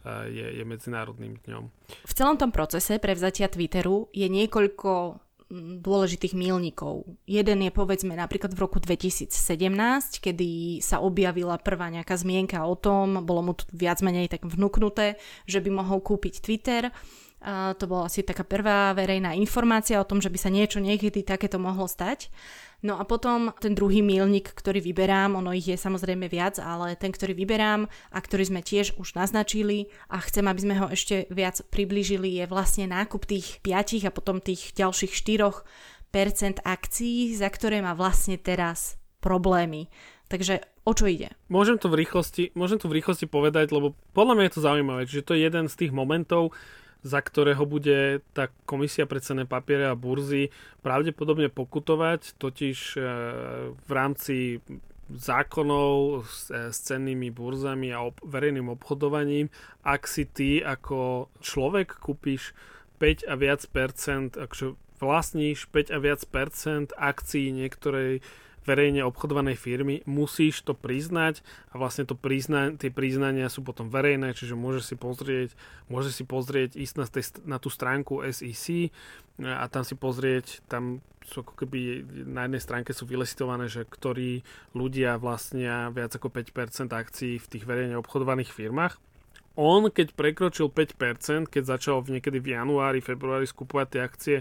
je, 0.06 0.46
je 0.60 0.64
medzinárodným 0.64 1.36
dňom. 1.44 1.64
V 2.06 2.12
celom 2.14 2.38
tom 2.38 2.54
procese 2.54 3.02
prevzatia 3.02 3.50
Twitteru 3.50 4.08
je 4.14 4.30
niekoľko 4.30 5.20
dôležitých 5.56 6.36
mílnikov. 6.36 7.08
Jeden 7.24 7.64
je 7.64 7.72
povedzme 7.72 8.12
napríklad 8.12 8.52
v 8.52 8.62
roku 8.68 8.78
2017, 8.84 9.32
kedy 10.20 10.80
sa 10.84 11.00
objavila 11.00 11.56
prvá 11.56 11.88
nejaká 11.88 12.20
zmienka 12.20 12.60
o 12.68 12.76
tom, 12.76 13.24
bolo 13.24 13.40
mu 13.40 13.52
tu 13.56 13.64
viac 13.72 14.04
menej 14.04 14.28
tak 14.28 14.44
vnúknuté, 14.44 15.16
že 15.48 15.64
by 15.64 15.72
mohol 15.72 16.04
kúpiť 16.04 16.44
Twitter. 16.44 16.92
A 17.38 17.78
to 17.78 17.86
bola 17.86 18.10
asi 18.10 18.26
taká 18.26 18.42
prvá 18.42 18.90
verejná 18.98 19.30
informácia 19.38 20.02
o 20.02 20.08
tom, 20.08 20.18
že 20.18 20.26
by 20.26 20.38
sa 20.38 20.50
niečo 20.50 20.82
niekedy 20.82 21.22
takéto 21.22 21.62
mohlo 21.62 21.86
stať. 21.86 22.30
No 22.78 22.98
a 22.98 23.02
potom 23.02 23.50
ten 23.58 23.74
druhý 23.74 24.06
milník, 24.06 24.54
ktorý 24.54 24.78
vyberám, 24.78 25.34
ono 25.34 25.50
ich 25.50 25.66
je 25.66 25.74
samozrejme 25.74 26.30
viac, 26.30 26.62
ale 26.62 26.94
ten, 26.94 27.10
ktorý 27.10 27.34
vyberám 27.34 27.90
a 27.90 28.18
ktorý 28.18 28.54
sme 28.54 28.62
tiež 28.62 28.94
už 29.02 29.18
naznačili 29.18 29.90
a 30.06 30.22
chcem, 30.22 30.46
aby 30.46 30.60
sme 30.62 30.74
ho 30.78 30.86
ešte 30.86 31.26
viac 31.30 31.58
priblížili, 31.74 32.38
je 32.38 32.44
vlastne 32.46 32.86
nákup 32.86 33.26
tých 33.26 33.58
5 33.66 34.06
a 34.06 34.14
potom 34.14 34.38
tých 34.38 34.78
ďalších 34.78 35.10
4% 35.10 36.62
akcií, 36.62 37.34
za 37.34 37.50
ktoré 37.50 37.82
má 37.82 37.98
vlastne 37.98 38.38
teraz 38.38 38.94
problémy. 39.18 39.90
Takže 40.30 40.62
o 40.86 40.94
čo 40.94 41.10
ide? 41.10 41.34
Môžem 41.50 41.82
to 41.82 41.90
v 41.90 42.04
rýchlosti, 42.04 42.54
môžem 42.54 42.78
to 42.78 42.86
v 42.86 43.02
rýchlosti 43.02 43.26
povedať, 43.26 43.74
lebo 43.74 43.98
podľa 44.14 44.34
mňa 44.38 44.44
je 44.46 44.54
to 44.54 44.62
zaujímavé, 44.62 45.02
že 45.08 45.26
to 45.26 45.34
je 45.34 45.50
jeden 45.50 45.66
z 45.66 45.74
tých 45.74 45.90
momentov, 45.90 46.54
za 47.02 47.20
ktorého 47.22 47.62
bude 47.62 48.20
tá 48.34 48.50
komisia 48.66 49.06
pre 49.06 49.22
cenné 49.22 49.46
papiere 49.46 49.86
a 49.86 49.98
burzy 49.98 50.50
pravdepodobne 50.82 51.46
pokutovať, 51.46 52.34
totiž 52.36 52.78
e, 52.94 53.00
v 53.78 53.90
rámci 53.90 54.58
zákonov 55.08 56.26
s, 56.26 56.50
e, 56.50 56.74
s 56.74 56.78
cennými 56.84 57.30
burzami 57.30 57.94
a 57.94 58.02
ob, 58.02 58.18
verejným 58.26 58.68
obchodovaním, 58.74 59.46
ak 59.86 60.10
si 60.10 60.26
ty 60.26 60.58
ako 60.58 61.30
človek 61.38 62.02
kúpiš 62.02 62.52
5 62.98 63.30
a 63.30 63.34
viac 63.38 63.62
percent, 63.70 64.34
akže 64.34 64.74
vlastníš 65.00 65.66
5 65.70 65.94
a 65.94 65.98
viac 65.98 66.20
percent 66.28 66.92
akcií 66.94 67.50
niektorej 67.54 68.20
verejne 68.68 69.00
obchodovanej 69.08 69.56
firmy, 69.56 70.04
musíš 70.04 70.60
to 70.60 70.76
priznať 70.76 71.40
a 71.72 71.80
vlastne 71.80 72.04
to 72.04 72.12
prizna- 72.12 72.76
tie 72.76 72.92
priznania 72.92 73.48
sú 73.48 73.64
potom 73.64 73.88
verejné, 73.88 74.36
čiže 74.36 74.52
môžeš 74.52 74.92
si 74.92 74.96
pozrieť, 75.00 75.56
môžeš 75.88 76.12
si 76.12 76.24
pozrieť, 76.28 76.76
ísť 76.76 76.94
na, 77.00 77.06
tej, 77.08 77.24
na 77.48 77.56
tú 77.56 77.72
stránku 77.72 78.20
SEC 78.28 78.92
a 79.40 79.64
tam 79.72 79.88
si 79.88 79.96
pozrieť, 79.96 80.60
tam 80.68 81.00
sú 81.24 81.40
ako 81.44 81.64
keby 81.64 82.04
na 82.28 82.44
jednej 82.44 82.60
stránke 82.60 82.92
sú 82.92 83.08
vylesitované, 83.08 83.72
že 83.72 83.88
ktorí 83.88 84.44
ľudia 84.76 85.16
vlastnia 85.16 85.88
viac 85.88 86.12
ako 86.12 86.28
5% 86.28 86.92
akcií 86.92 87.40
v 87.40 87.48
tých 87.48 87.64
verejne 87.64 87.96
obchodovaných 88.00 88.52
firmách. 88.52 88.96
On, 89.58 89.82
keď 89.90 90.14
prekročil 90.14 90.70
5%, 90.70 91.50
keď 91.50 91.62
začal 91.66 91.98
v 92.00 92.16
niekedy 92.16 92.38
v 92.38 92.54
januári, 92.54 93.02
februári 93.02 93.42
skupovať 93.42 93.86
tie 93.90 94.00
akcie 94.00 94.36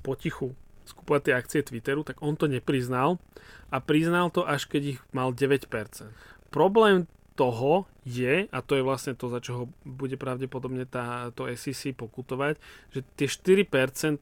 potichu 0.00 0.56
skupovať 0.88 1.22
tie 1.22 1.34
akcie 1.36 1.60
Twitteru, 1.62 2.02
tak 2.02 2.18
on 2.18 2.34
to 2.34 2.50
nepriznal 2.50 3.22
a 3.70 3.78
priznal 3.78 4.32
to 4.34 4.42
až 4.42 4.66
keď 4.66 4.98
ich 4.98 5.00
mal 5.14 5.30
9%. 5.30 5.70
Problém 6.50 7.06
toho 7.38 7.86
je, 8.04 8.50
a 8.50 8.58
to 8.60 8.76
je 8.76 8.82
vlastne 8.84 9.14
to, 9.14 9.30
za 9.30 9.40
čo 9.40 9.52
ho 9.54 9.64
bude 9.86 10.18
pravdepodobne 10.18 10.84
tá, 10.84 11.30
to 11.32 11.48
SEC 11.54 11.94
pokutovať, 11.94 12.58
že 12.90 13.00
tie 13.16 13.28
4% 13.64 14.20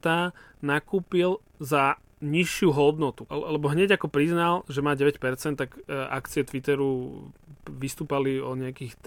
nakúpil 0.62 1.40
za 1.58 1.98
nižšiu 2.18 2.74
hodnotu. 2.74 3.26
Lebo 3.30 3.70
hneď 3.70 3.94
ako 3.94 4.10
priznal, 4.10 4.66
že 4.66 4.82
má 4.82 4.94
9%, 4.98 5.18
tak 5.54 5.78
e, 5.78 5.94
akcie 5.94 6.42
Twitteru 6.42 7.30
vystúpali 7.70 8.42
o 8.42 8.54
nejakých 8.58 8.98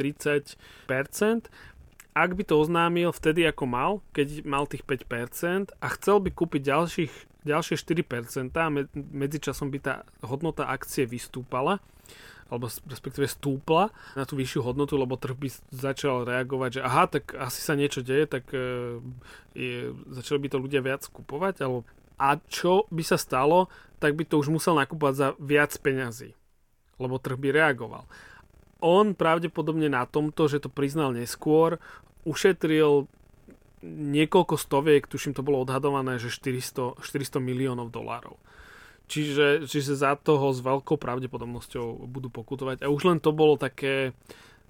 30%. 0.88 1.51
Ak 2.12 2.36
by 2.36 2.43
to 2.43 2.59
oznámil 2.59 3.16
vtedy 3.16 3.47
ako 3.47 3.64
mal, 3.68 3.91
keď 4.12 4.43
mal 4.43 4.68
tých 4.68 4.84
5% 4.84 5.72
a 5.80 5.88
chcel 5.95 6.20
by 6.20 6.30
kúpiť 6.36 6.62
ďalších 6.68 7.14
ďalšie 7.41 7.74
4%, 7.74 8.53
medzičasom 8.93 9.74
by 9.74 9.80
tá 9.82 10.05
hodnota 10.22 10.70
akcie 10.70 11.09
vystúpala, 11.09 11.82
alebo 12.51 12.68
respektíve 12.68 13.26
stúpla 13.26 13.95
na 14.14 14.28
tú 14.28 14.36
vyššiu 14.36 14.62
hodnotu, 14.62 14.99
lebo 14.99 15.16
trh 15.16 15.34
by 15.34 15.47
začal 15.72 16.28
reagovať, 16.28 16.70
že 16.78 16.82
aha, 16.84 17.07
tak 17.07 17.32
asi 17.39 17.64
sa 17.64 17.80
niečo 17.80 18.03
deje, 18.03 18.28
tak 18.28 18.51
e, 18.51 18.99
je, 19.55 19.95
začali 20.12 20.45
by 20.45 20.47
to 20.51 20.57
ľudia 20.59 20.84
viac 20.84 21.01
kupovať, 21.07 21.64
alebo 21.64 21.88
a 22.20 22.38
čo 22.51 22.86
by 22.91 23.01
sa 23.01 23.18
stalo, 23.18 23.72
tak 23.97 24.14
by 24.14 24.28
to 24.28 24.38
už 24.38 24.51
musel 24.51 24.76
nakúpať 24.78 25.14
za 25.16 25.28
viac 25.39 25.74
peňazí, 25.80 26.36
lebo 26.99 27.18
trh 27.18 27.39
by 27.39 27.49
reagoval. 27.55 28.05
On 28.82 29.13
pravdepodobne 29.13 29.88
na 29.88 30.09
tomto, 30.09 30.49
že 30.49 30.61
to 30.61 30.69
priznal 30.73 31.13
neskôr, 31.13 31.77
ušetril 32.25 33.05
niekoľko 33.86 34.55
stoviek, 34.57 35.09
tuším 35.09 35.34
to 35.34 35.41
bolo 35.41 35.65
odhadované, 35.65 36.21
že 36.21 36.29
400, 36.29 37.01
400 37.01 37.41
miliónov 37.41 37.89
dolárov. 37.89 38.38
Čiže, 39.09 39.67
čiže 39.67 39.99
za 39.99 40.15
toho 40.15 40.55
s 40.55 40.63
veľkou 40.63 40.95
pravdepodobnosťou 40.95 42.07
budú 42.07 42.32
pokutovať. 42.32 42.86
A 42.86 42.88
už 42.88 43.11
len 43.11 43.19
to 43.19 43.36
bolo 43.36 43.59
také, 43.59 44.15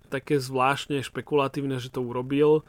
také 0.10 0.42
zvláštne 0.42 1.06
špekulatívne, 1.06 1.78
že 1.78 1.94
to 1.94 2.02
urobil. 2.02 2.66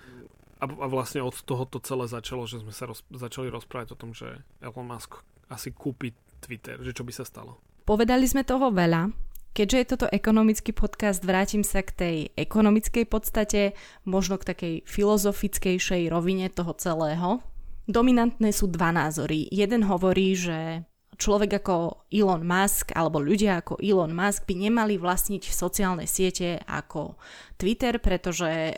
A, 0.60 0.68
a 0.68 0.86
vlastne 0.90 1.24
od 1.24 1.32
toho 1.32 1.64
to 1.64 1.80
celé 1.80 2.04
začalo, 2.10 2.44
že 2.44 2.60
sme 2.60 2.76
sa 2.76 2.84
roz, 2.90 3.00
začali 3.08 3.48
rozprávať 3.48 3.96
o 3.96 4.00
tom, 4.00 4.12
že 4.12 4.44
Elon 4.60 4.84
Musk 4.84 5.24
asi 5.48 5.72
kúpi 5.72 6.12
Twitter, 6.44 6.76
že 6.84 6.92
čo 6.92 7.08
by 7.08 7.12
sa 7.14 7.24
stalo. 7.24 7.56
Povedali 7.88 8.28
sme 8.28 8.44
toho 8.44 8.68
veľa, 8.68 9.08
Keďže 9.52 9.76
je 9.76 9.90
toto 9.92 10.06
ekonomický 10.08 10.72
podcast, 10.72 11.20
vrátim 11.20 11.60
sa 11.60 11.84
k 11.84 11.92
tej 11.92 12.16
ekonomickej 12.40 13.04
podstate, 13.04 13.76
možno 14.08 14.40
k 14.40 14.48
takej 14.48 14.74
filozofickejšej 14.88 16.08
rovine 16.08 16.48
toho 16.48 16.72
celého. 16.80 17.44
Dominantné 17.84 18.48
sú 18.48 18.72
dva 18.72 18.96
názory. 18.96 19.52
Jeden 19.52 19.84
hovorí, 19.84 20.32
že 20.32 20.88
človek 21.20 21.60
ako 21.60 22.08
Elon 22.08 22.48
Musk 22.48 22.96
alebo 22.96 23.20
ľudia 23.20 23.60
ako 23.60 23.76
Elon 23.84 24.16
Musk 24.16 24.48
by 24.48 24.54
nemali 24.56 24.96
vlastniť 24.96 25.52
sociálne 25.52 26.08
siete 26.08 26.64
ako 26.64 27.20
Twitter, 27.60 28.00
pretože 28.00 28.48
e, 28.48 28.74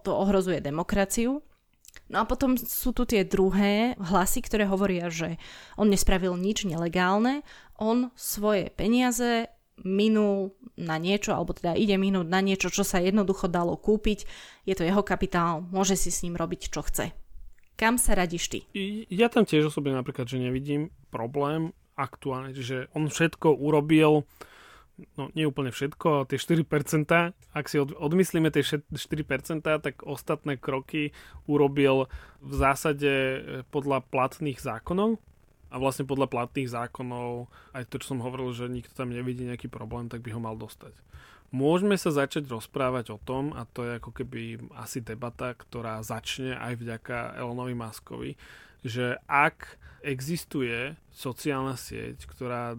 to 0.00 0.10
ohrozuje 0.10 0.64
demokraciu. 0.64 1.44
No 2.08 2.16
a 2.20 2.24
potom 2.24 2.56
sú 2.56 2.96
tu 2.96 3.04
tie 3.04 3.28
druhé 3.28 3.92
hlasy, 4.00 4.40
ktoré 4.40 4.64
hovoria, 4.64 5.12
že 5.12 5.36
on 5.76 5.92
nespravil 5.92 6.32
nič 6.36 6.64
nelegálne, 6.64 7.44
on 7.76 8.08
svoje 8.16 8.72
peniaze 8.72 9.52
minul 9.82 10.54
na 10.78 10.98
niečo, 11.02 11.34
alebo 11.34 11.50
teda 11.50 11.74
ide 11.74 11.98
minúť 11.98 12.26
na 12.30 12.38
niečo, 12.38 12.70
čo 12.70 12.86
sa 12.86 13.02
jednoducho 13.02 13.50
dalo 13.50 13.74
kúpiť. 13.74 14.26
Je 14.68 14.74
to 14.78 14.86
jeho 14.86 15.02
kapitál, 15.02 15.66
môže 15.74 15.98
si 15.98 16.14
s 16.14 16.22
ním 16.22 16.38
robiť, 16.38 16.70
čo 16.70 16.86
chce. 16.86 17.10
Kam 17.74 17.98
sa 17.98 18.14
radíš 18.14 18.44
ty? 18.54 18.58
Ja 19.10 19.26
tam 19.26 19.42
tiež 19.42 19.66
osobne 19.66 19.98
napríklad, 19.98 20.30
že 20.30 20.38
nevidím 20.38 20.94
problém 21.10 21.74
aktuálne, 21.98 22.54
že 22.54 22.86
on 22.94 23.10
všetko 23.10 23.54
urobil, 23.54 24.26
no 25.18 25.30
nie 25.34 25.46
úplne 25.46 25.74
všetko, 25.74 26.30
tie 26.30 26.38
4%, 26.38 27.34
ak 27.34 27.66
si 27.66 27.76
odmyslíme 27.82 28.50
tie 28.54 28.62
4%, 28.62 28.94
tak 29.62 29.94
ostatné 30.06 30.58
kroky 30.58 31.14
urobil 31.50 32.06
v 32.38 32.52
zásade 32.54 33.10
eh, 33.10 33.38
podľa 33.74 34.06
platných 34.06 34.62
zákonov, 34.62 35.18
a 35.74 35.76
vlastne 35.82 36.06
podľa 36.06 36.30
platných 36.30 36.70
zákonov, 36.70 37.50
aj 37.74 37.90
to, 37.90 37.98
čo 37.98 38.14
som 38.14 38.22
hovoril, 38.22 38.54
že 38.54 38.70
nikto 38.70 38.94
tam 38.94 39.10
nevidí 39.10 39.42
nejaký 39.42 39.66
problém, 39.66 40.06
tak 40.06 40.22
by 40.22 40.30
ho 40.30 40.38
mal 40.38 40.54
dostať. 40.54 40.94
Môžeme 41.50 41.98
sa 41.98 42.14
začať 42.14 42.46
rozprávať 42.46 43.10
o 43.10 43.18
tom, 43.18 43.50
a 43.58 43.66
to 43.66 43.82
je 43.82 43.98
ako 43.98 44.14
keby 44.14 44.62
asi 44.78 45.02
debata, 45.02 45.50
ktorá 45.50 45.98
začne 46.06 46.54
aj 46.54 46.78
vďaka 46.78 47.34
Elonovi 47.42 47.74
Maskovi, 47.74 48.38
že 48.86 49.18
ak 49.26 49.82
existuje 50.06 50.94
sociálna 51.10 51.74
sieť, 51.74 52.30
ktorá 52.30 52.78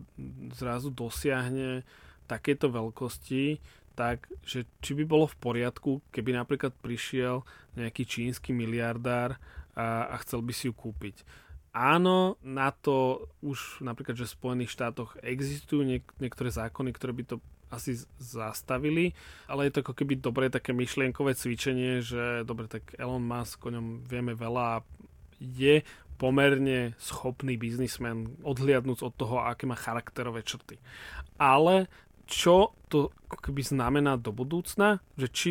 zrazu 0.56 0.88
dosiahne 0.88 1.84
takéto 2.32 2.72
veľkosti, 2.72 3.60
tak, 3.96 4.28
že 4.44 4.68
či 4.80 4.92
by 4.92 5.04
bolo 5.08 5.28
v 5.28 5.40
poriadku, 5.40 5.92
keby 6.16 6.36
napríklad 6.36 6.72
prišiel 6.80 7.44
nejaký 7.80 8.04
čínsky 8.08 8.52
miliardár 8.52 9.40
a, 9.76 10.12
a 10.12 10.16
chcel 10.24 10.44
by 10.44 10.52
si 10.56 10.72
ju 10.72 10.74
kúpiť 10.76 11.24
áno, 11.76 12.40
na 12.40 12.72
to 12.72 13.28
už 13.44 13.84
napríklad, 13.84 14.16
že 14.16 14.32
v 14.32 14.36
Spojených 14.40 14.72
štátoch 14.72 15.20
existujú 15.20 15.84
niek- 15.84 16.16
niektoré 16.24 16.48
zákony, 16.48 16.96
ktoré 16.96 17.12
by 17.12 17.24
to 17.28 17.36
asi 17.68 18.00
zastavili, 18.16 19.12
ale 19.52 19.68
je 19.68 19.72
to 19.76 19.82
ako 19.84 19.94
keby 20.00 20.16
dobré 20.16 20.48
také 20.48 20.72
myšlienkové 20.72 21.36
cvičenie, 21.36 22.00
že 22.00 22.48
dobre, 22.48 22.72
tak 22.72 22.96
Elon 22.96 23.26
Musk, 23.26 23.68
o 23.68 23.74
ňom 23.74 24.08
vieme 24.08 24.32
veľa 24.32 24.88
je 25.42 25.84
pomerne 26.16 26.96
schopný 26.96 27.60
biznismen, 27.60 28.40
odhliadnúc 28.40 29.04
od 29.04 29.12
toho, 29.20 29.44
aké 29.44 29.68
má 29.68 29.76
charakterové 29.76 30.48
črty. 30.48 30.80
Ale 31.36 31.92
čo 32.24 32.72
to 32.88 33.12
keby 33.28 33.62
znamená 33.62 34.16
do 34.16 34.32
budúcna, 34.32 35.04
že 35.20 35.28
či 35.28 35.50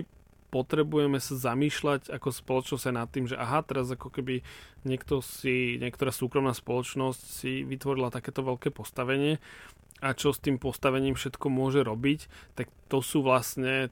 potrebujeme 0.54 1.18
sa 1.18 1.34
zamýšľať 1.34 2.14
ako 2.14 2.30
spoločnosť 2.30 2.84
aj 2.86 2.94
nad 2.94 3.08
tým, 3.10 3.26
že 3.26 3.34
aha, 3.34 3.66
teraz 3.66 3.90
ako 3.90 4.14
keby 4.14 4.46
niekto 4.86 5.18
si, 5.18 5.82
niektorá 5.82 6.14
súkromná 6.14 6.54
spoločnosť 6.54 7.20
si 7.26 7.66
vytvorila 7.66 8.14
takéto 8.14 8.46
veľké 8.46 8.70
postavenie 8.70 9.42
a 9.98 10.14
čo 10.14 10.30
s 10.30 10.38
tým 10.38 10.62
postavením 10.62 11.18
všetko 11.18 11.50
môže 11.50 11.82
robiť, 11.82 12.30
tak 12.54 12.70
to 12.86 13.02
sú 13.02 13.26
vlastne 13.26 13.90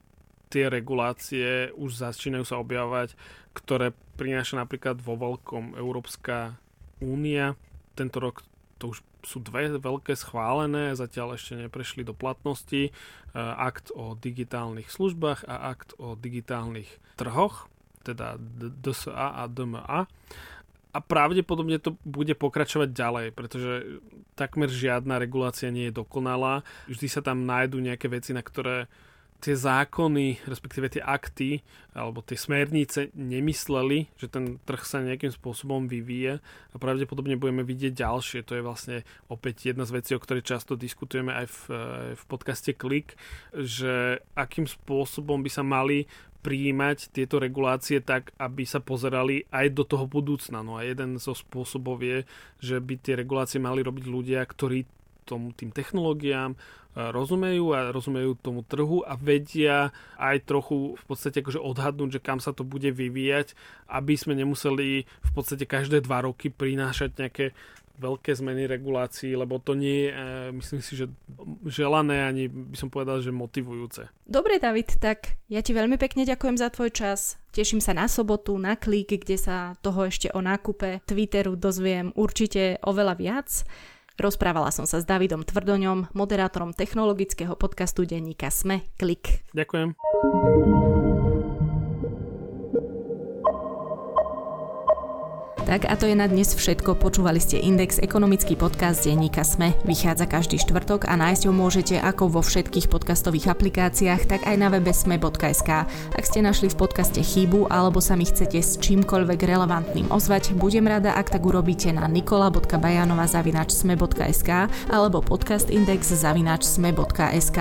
tie 0.53 0.69
regulácie 0.69 1.73
už 1.75 1.99
začínajú 1.99 2.45
sa 2.45 2.61
objavovať, 2.61 3.17
ktoré 3.57 3.97
prináša 4.21 4.61
napríklad 4.61 5.01
vo 5.01 5.17
veľkom 5.17 5.81
Európska 5.81 6.61
únia. 7.01 7.57
Tento 7.97 8.21
rok 8.21 8.45
to 8.77 8.93
už 8.93 9.01
sú 9.23 9.39
dve 9.43 9.71
veľké 9.79 10.15
schválené, 10.19 10.99
zatiaľ 10.99 11.39
ešte 11.39 11.55
neprešli 11.59 12.03
do 12.03 12.15
platnosti. 12.15 12.91
E, 12.91 12.93
akt 13.39 13.95
o 13.95 14.19
digitálnych 14.19 14.91
službách 14.91 15.47
a 15.47 15.73
akt 15.73 15.95
o 15.97 16.19
digitálnych 16.19 16.91
trhoch, 17.17 17.71
teda 18.03 18.37
DSA 18.83 19.43
a 19.43 19.43
DMA. 19.47 20.11
A 20.93 20.99
pravdepodobne 21.01 21.81
to 21.81 21.97
bude 22.05 22.37
pokračovať 22.37 22.93
ďalej, 22.93 23.27
pretože 23.33 24.03
takmer 24.37 24.69
žiadna 24.69 25.17
regulácia 25.17 25.73
nie 25.73 25.89
je 25.89 25.97
dokonalá. 26.05 26.61
Vždy 26.85 27.07
sa 27.09 27.25
tam 27.25 27.49
nájdú 27.49 27.81
nejaké 27.81 28.13
veci, 28.13 28.37
na 28.37 28.45
ktoré 28.45 28.93
tie 29.43 29.59
zákony, 29.59 30.47
respektíve 30.47 30.87
tie 30.87 31.03
akty 31.03 31.67
alebo 31.99 32.23
tie 32.23 32.39
smernice 32.39 33.11
nemysleli, 33.19 34.07
že 34.15 34.31
ten 34.31 34.63
trh 34.63 34.83
sa 34.87 35.03
nejakým 35.03 35.35
spôsobom 35.35 35.91
vyvíje 35.91 36.39
a 36.71 36.77
pravdepodobne 36.79 37.35
budeme 37.35 37.67
vidieť 37.67 37.99
ďalšie. 37.99 38.47
To 38.47 38.55
je 38.55 38.63
vlastne 38.63 38.97
opäť 39.27 39.75
jedna 39.75 39.83
z 39.83 39.99
vecí, 39.99 40.11
o 40.15 40.23
ktorej 40.23 40.47
často 40.47 40.79
diskutujeme 40.79 41.35
aj 41.35 41.47
v, 41.51 41.61
v 42.15 42.23
podcaste 42.31 42.71
Klik, 42.79 43.19
že 43.51 44.23
akým 44.39 44.71
spôsobom 44.71 45.43
by 45.43 45.51
sa 45.51 45.67
mali 45.67 46.07
prijímať 46.43 47.15
tieto 47.15 47.39
regulácie 47.39 48.03
tak, 48.03 48.35
aby 48.39 48.67
sa 48.67 48.83
pozerali 48.83 49.47
aj 49.51 49.67
do 49.75 49.83
toho 49.87 50.11
budúcna. 50.11 50.63
No 50.63 50.79
a 50.79 50.87
jeden 50.87 51.19
zo 51.19 51.35
spôsobov 51.35 52.03
je, 52.03 52.27
že 52.59 52.83
by 52.83 52.95
tie 52.99 53.15
regulácie 53.19 53.63
mali 53.63 53.83
robiť 53.83 54.05
ľudia, 54.07 54.43
ktorí 54.43 55.02
tom, 55.25 55.55
tým 55.55 55.71
technológiám 55.71 56.59
rozumejú 56.93 57.73
a 57.73 57.89
rozumejú 57.89 58.37
tomu 58.37 58.61
trhu 58.69 59.01
a 59.09 59.17
vedia 59.17 59.97
aj 60.21 60.45
trochu 60.45 60.93
v 60.93 61.05
podstate 61.09 61.41
akože 61.41 61.57
odhadnúť, 61.57 62.21
že 62.21 62.25
kam 62.25 62.37
sa 62.37 62.53
to 62.53 62.69
bude 62.69 62.93
vyvíjať, 62.93 63.57
aby 63.89 64.13
sme 64.13 64.37
nemuseli 64.37 65.09
v 65.09 65.31
podstate 65.33 65.65
každé 65.65 66.05
dva 66.05 66.29
roky 66.29 66.53
prinášať 66.53 67.17
nejaké 67.17 67.47
veľké 68.03 68.35
zmeny 68.35 68.67
regulácií, 68.67 69.37
lebo 69.39 69.63
to 69.63 69.79
nie 69.79 70.09
je, 70.09 70.11
e, 70.11 70.17
myslím 70.59 70.81
si, 70.83 70.93
že 70.99 71.07
želané 71.69 72.27
ani 72.27 72.51
by 72.51 72.77
som 72.77 72.89
povedal, 72.91 73.23
že 73.23 73.31
motivujúce. 73.31 74.11
Dobre, 74.27 74.59
David, 74.59 74.99
tak 74.99 75.39
ja 75.47 75.63
ti 75.63 75.71
veľmi 75.71 75.95
pekne 76.01 76.27
ďakujem 76.27 76.57
za 76.59 76.73
tvoj 76.73 76.91
čas. 76.91 77.39
Teším 77.53 77.79
sa 77.79 77.95
na 77.95 78.11
sobotu, 78.11 78.57
na 78.59 78.75
klik, 78.75 79.13
kde 79.13 79.39
sa 79.39 79.77
toho 79.85 80.09
ešte 80.09 80.33
o 80.35 80.41
nákupe 80.41 81.05
Twitteru 81.05 81.55
dozviem 81.55 82.11
určite 82.17 82.81
oveľa 82.83 83.15
viac. 83.15 83.49
Rozprávala 84.23 84.71
som 84.71 84.87
sa 84.87 85.03
s 85.03 85.05
Davidom 85.05 85.43
Tvrdoňom, 85.43 86.15
moderátorom 86.15 86.71
technologického 86.71 87.59
podcastu 87.59 88.07
denníka 88.07 88.55
Sme. 88.55 88.87
Klik. 88.95 89.43
Ďakujem. 89.51 89.99
Tak 95.73 95.89
a 95.89 95.97
to 95.97 96.05
je 96.05 96.13
na 96.13 96.29
dnes 96.29 96.53
všetko. 96.53 97.01
Počúvali 97.01 97.41
ste 97.41 97.57
Index, 97.57 97.97
ekonomický 97.97 98.61
podcast 98.61 99.09
denníka 99.09 99.41
Sme. 99.41 99.73
Vychádza 99.89 100.29
každý 100.29 100.61
štvrtok 100.61 101.09
a 101.09 101.17
nájsť 101.17 101.49
ho 101.49 101.53
môžete 101.57 101.97
ako 101.97 102.29
vo 102.29 102.45
všetkých 102.45 102.93
podcastových 102.93 103.57
aplikáciách, 103.57 104.29
tak 104.29 104.45
aj 104.45 104.57
na 104.61 104.69
webe 104.69 104.93
sme.sk. 104.93 105.89
Ak 105.89 106.25
ste 106.29 106.45
našli 106.45 106.69
v 106.69 106.77
podcaste 106.77 107.25
chybu 107.25 107.73
alebo 107.73 108.05
sa 108.05 108.21
mi 108.21 108.29
chcete 108.29 108.61
s 108.61 108.77
čímkoľvek 108.85 109.41
relevantným 109.41 110.13
ozvať, 110.13 110.53
budem 110.61 110.85
rada, 110.85 111.17
ak 111.17 111.33
tak 111.33 111.41
urobíte 111.41 111.89
na 111.89 112.05
nikola.bajanova.sme.sk 112.05 114.51
alebo 114.93 115.25
podcastindex.sme.sk. 115.25 117.59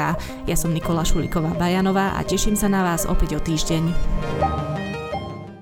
Ja 0.52 0.56
som 0.60 0.76
Nikola 0.76 1.08
Šuliková 1.08 1.56
Bajanová 1.56 2.20
a 2.20 2.28
teším 2.28 2.60
sa 2.60 2.68
na 2.68 2.84
vás 2.84 3.08
opäť 3.08 3.40
o 3.40 3.42
týždeň. 3.48 3.84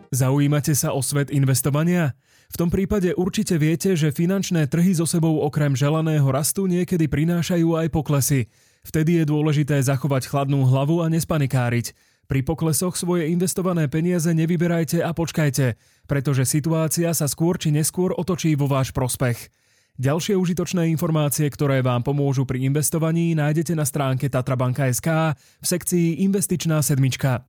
Zaujímate 0.09 0.73
sa 0.73 0.97
o 0.97 1.05
svet 1.05 1.29
investovania? 1.29 2.17
V 2.49 2.55
tom 2.57 2.73
prípade 2.73 3.13
určite 3.13 3.61
viete, 3.61 3.93
že 3.93 4.09
finančné 4.09 4.65
trhy 4.65 4.97
so 4.97 5.05
sebou 5.05 5.45
okrem 5.45 5.77
želaného 5.77 6.25
rastu 6.33 6.65
niekedy 6.65 7.05
prinášajú 7.05 7.77
aj 7.77 7.87
poklesy. 7.93 8.49
Vtedy 8.81 9.21
je 9.21 9.29
dôležité 9.29 9.77
zachovať 9.85 10.25
chladnú 10.25 10.65
hlavu 10.65 11.05
a 11.05 11.07
nespanikáriť. 11.13 11.93
Pri 12.29 12.45
poklesoch 12.45 12.93
svoje 12.93 13.29
investované 13.33 13.89
peniaze 13.89 14.29
nevyberajte 14.29 15.01
a 15.01 15.13
počkajte, 15.17 15.77
pretože 16.05 16.45
situácia 16.45 17.09
sa 17.13 17.25
skôr 17.25 17.57
či 17.57 17.73
neskôr 17.73 18.13
otočí 18.13 18.53
vo 18.53 18.69
váš 18.69 18.93
prospech. 18.93 19.49
Ďalšie 19.97 20.37
užitočné 20.37 20.87
informácie, 20.93 21.49
ktoré 21.49 21.81
vám 21.81 22.05
pomôžu 22.05 22.45
pri 22.45 22.63
investovaní, 22.63 23.33
nájdete 23.33 23.73
na 23.75 23.83
stránke 23.83 24.29
tatrabanka.sk 24.31 25.35
v 25.35 25.65
sekcii 25.65 26.23
Investičná 26.23 26.79
sedmička. 26.85 27.48